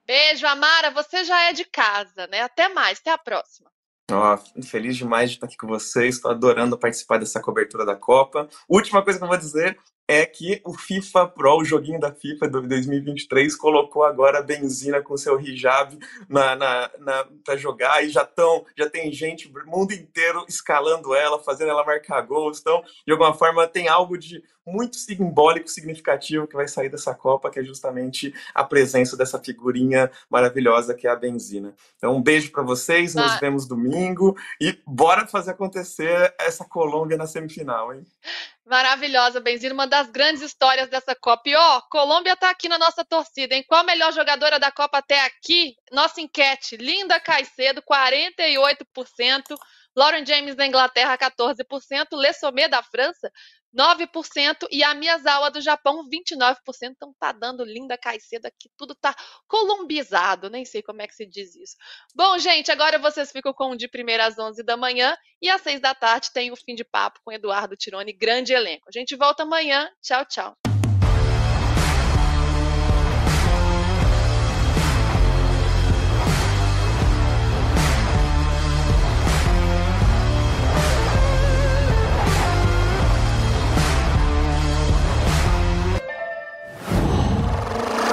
Beijo, 0.06 0.46
Amara, 0.46 0.90
você 0.90 1.24
já 1.24 1.44
é 1.44 1.54
de 1.54 1.64
casa, 1.64 2.26
né? 2.26 2.42
Até 2.42 2.68
mais, 2.68 2.98
até 2.98 3.10
a 3.10 3.16
próxima. 3.16 3.70
Oh, 4.10 4.62
feliz 4.62 4.98
demais 4.98 5.30
de 5.30 5.36
estar 5.36 5.46
aqui 5.46 5.56
com 5.56 5.66
vocês, 5.66 6.16
estou 6.16 6.30
adorando 6.30 6.78
participar 6.78 7.18
dessa 7.18 7.40
cobertura 7.40 7.86
da 7.86 7.96
Copa. 7.96 8.48
Última 8.68 9.02
coisa 9.02 9.18
que 9.18 9.24
eu 9.24 9.28
vou 9.28 9.36
dizer, 9.38 9.78
é 10.08 10.24
que 10.24 10.62
o 10.64 10.72
FIFA 10.72 11.28
Pro, 11.28 11.58
o 11.58 11.64
joguinho 11.64 12.00
da 12.00 12.10
FIFA 12.10 12.48
do 12.48 12.62
2023, 12.62 13.54
colocou 13.54 14.02
agora 14.04 14.38
a 14.38 14.42
benzina 14.42 15.02
com 15.02 15.14
seu 15.18 15.38
hijab 15.38 15.98
na, 16.26 16.56
na, 16.56 16.90
na 16.98 17.28
para 17.44 17.56
jogar 17.58 18.02
e 18.02 18.08
já 18.08 18.24
tão, 18.24 18.64
já 18.76 18.88
tem 18.88 19.12
gente, 19.12 19.48
o 19.48 19.70
mundo 19.70 19.92
inteiro 19.92 20.46
escalando 20.48 21.14
ela, 21.14 21.38
fazendo 21.38 21.70
ela 21.70 21.84
marcar 21.84 22.22
gols. 22.22 22.58
Então, 22.58 22.82
de 23.06 23.12
alguma 23.12 23.34
forma, 23.34 23.68
tem 23.68 23.86
algo 23.86 24.16
de 24.16 24.42
muito 24.68 24.96
simbólico, 24.96 25.68
significativo 25.68 26.46
que 26.46 26.54
vai 26.54 26.68
sair 26.68 26.88
dessa 26.88 27.14
Copa, 27.14 27.50
que 27.50 27.58
é 27.58 27.64
justamente 27.64 28.34
a 28.54 28.62
presença 28.62 29.16
dessa 29.16 29.38
figurinha 29.38 30.10
maravilhosa 30.30 30.94
que 30.94 31.06
é 31.06 31.10
a 31.10 31.16
benzina. 31.16 31.74
Então, 31.96 32.14
um 32.16 32.22
beijo 32.22 32.52
para 32.52 32.62
vocês, 32.62 33.14
nos 33.14 33.32
ah. 33.32 33.38
vemos 33.40 33.66
domingo 33.66 34.36
e 34.60 34.78
bora 34.86 35.26
fazer 35.26 35.52
acontecer 35.52 36.34
essa 36.38 36.64
Colômbia 36.64 37.16
na 37.16 37.26
semifinal, 37.26 37.94
hein? 37.94 38.06
Maravilhosa, 38.68 39.40
Benzina, 39.40 39.72
uma 39.72 39.86
das 39.86 40.10
grandes 40.10 40.42
histórias 40.42 40.90
dessa 40.90 41.14
Copa. 41.14 41.48
E 41.48 41.56
ó, 41.56 41.80
Colômbia 41.90 42.36
tá 42.36 42.50
aqui 42.50 42.68
na 42.68 42.76
nossa 42.76 43.02
torcida, 43.02 43.54
hein? 43.54 43.64
Qual 43.66 43.80
a 43.80 43.84
melhor 43.84 44.12
jogadora 44.12 44.60
da 44.60 44.70
Copa 44.70 44.98
até 44.98 45.24
aqui? 45.24 45.74
Nossa 45.90 46.20
enquete, 46.20 46.76
Linda 46.76 47.18
Caicedo, 47.18 47.82
48%, 47.82 49.56
Lauren 49.98 50.24
James 50.24 50.54
da 50.54 50.64
Inglaterra, 50.64 51.18
14%, 51.18 52.06
Le 52.12 52.32
Sommet 52.32 52.68
da 52.68 52.80
França, 52.84 53.32
9% 53.76 54.68
e 54.70 54.84
a 54.84 54.94
Miyazawa 54.94 55.50
do 55.50 55.60
Japão, 55.60 56.08
29%. 56.08 56.56
Então 56.84 57.12
tá 57.18 57.32
dando 57.32 57.64
linda 57.64 57.98
Caicedo 57.98 58.46
aqui, 58.46 58.70
tudo 58.76 58.94
tá 58.94 59.12
colombizado, 59.48 60.48
nem 60.48 60.64
sei 60.64 60.84
como 60.84 61.02
é 61.02 61.08
que 61.08 61.16
se 61.16 61.26
diz 61.26 61.56
isso. 61.56 61.74
Bom, 62.14 62.38
gente, 62.38 62.70
agora 62.70 62.96
vocês 62.96 63.32
ficam 63.32 63.52
com 63.52 63.72
o 63.72 63.76
de 63.76 63.88
primeira 63.88 64.24
às 64.24 64.38
11 64.38 64.62
da 64.62 64.76
manhã 64.76 65.16
e 65.42 65.48
às 65.48 65.62
6 65.62 65.80
da 65.80 65.92
tarde 65.92 66.30
tem 66.32 66.52
o 66.52 66.56
fim 66.56 66.76
de 66.76 66.84
papo 66.84 67.18
com 67.24 67.32
Eduardo 67.32 67.76
Tironi, 67.76 68.12
grande 68.12 68.52
elenco. 68.52 68.84
A 68.88 68.96
gente 68.96 69.16
volta 69.16 69.42
amanhã. 69.42 69.90
Tchau, 70.00 70.24
tchau. 70.26 70.67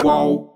whoa. 0.05 0.54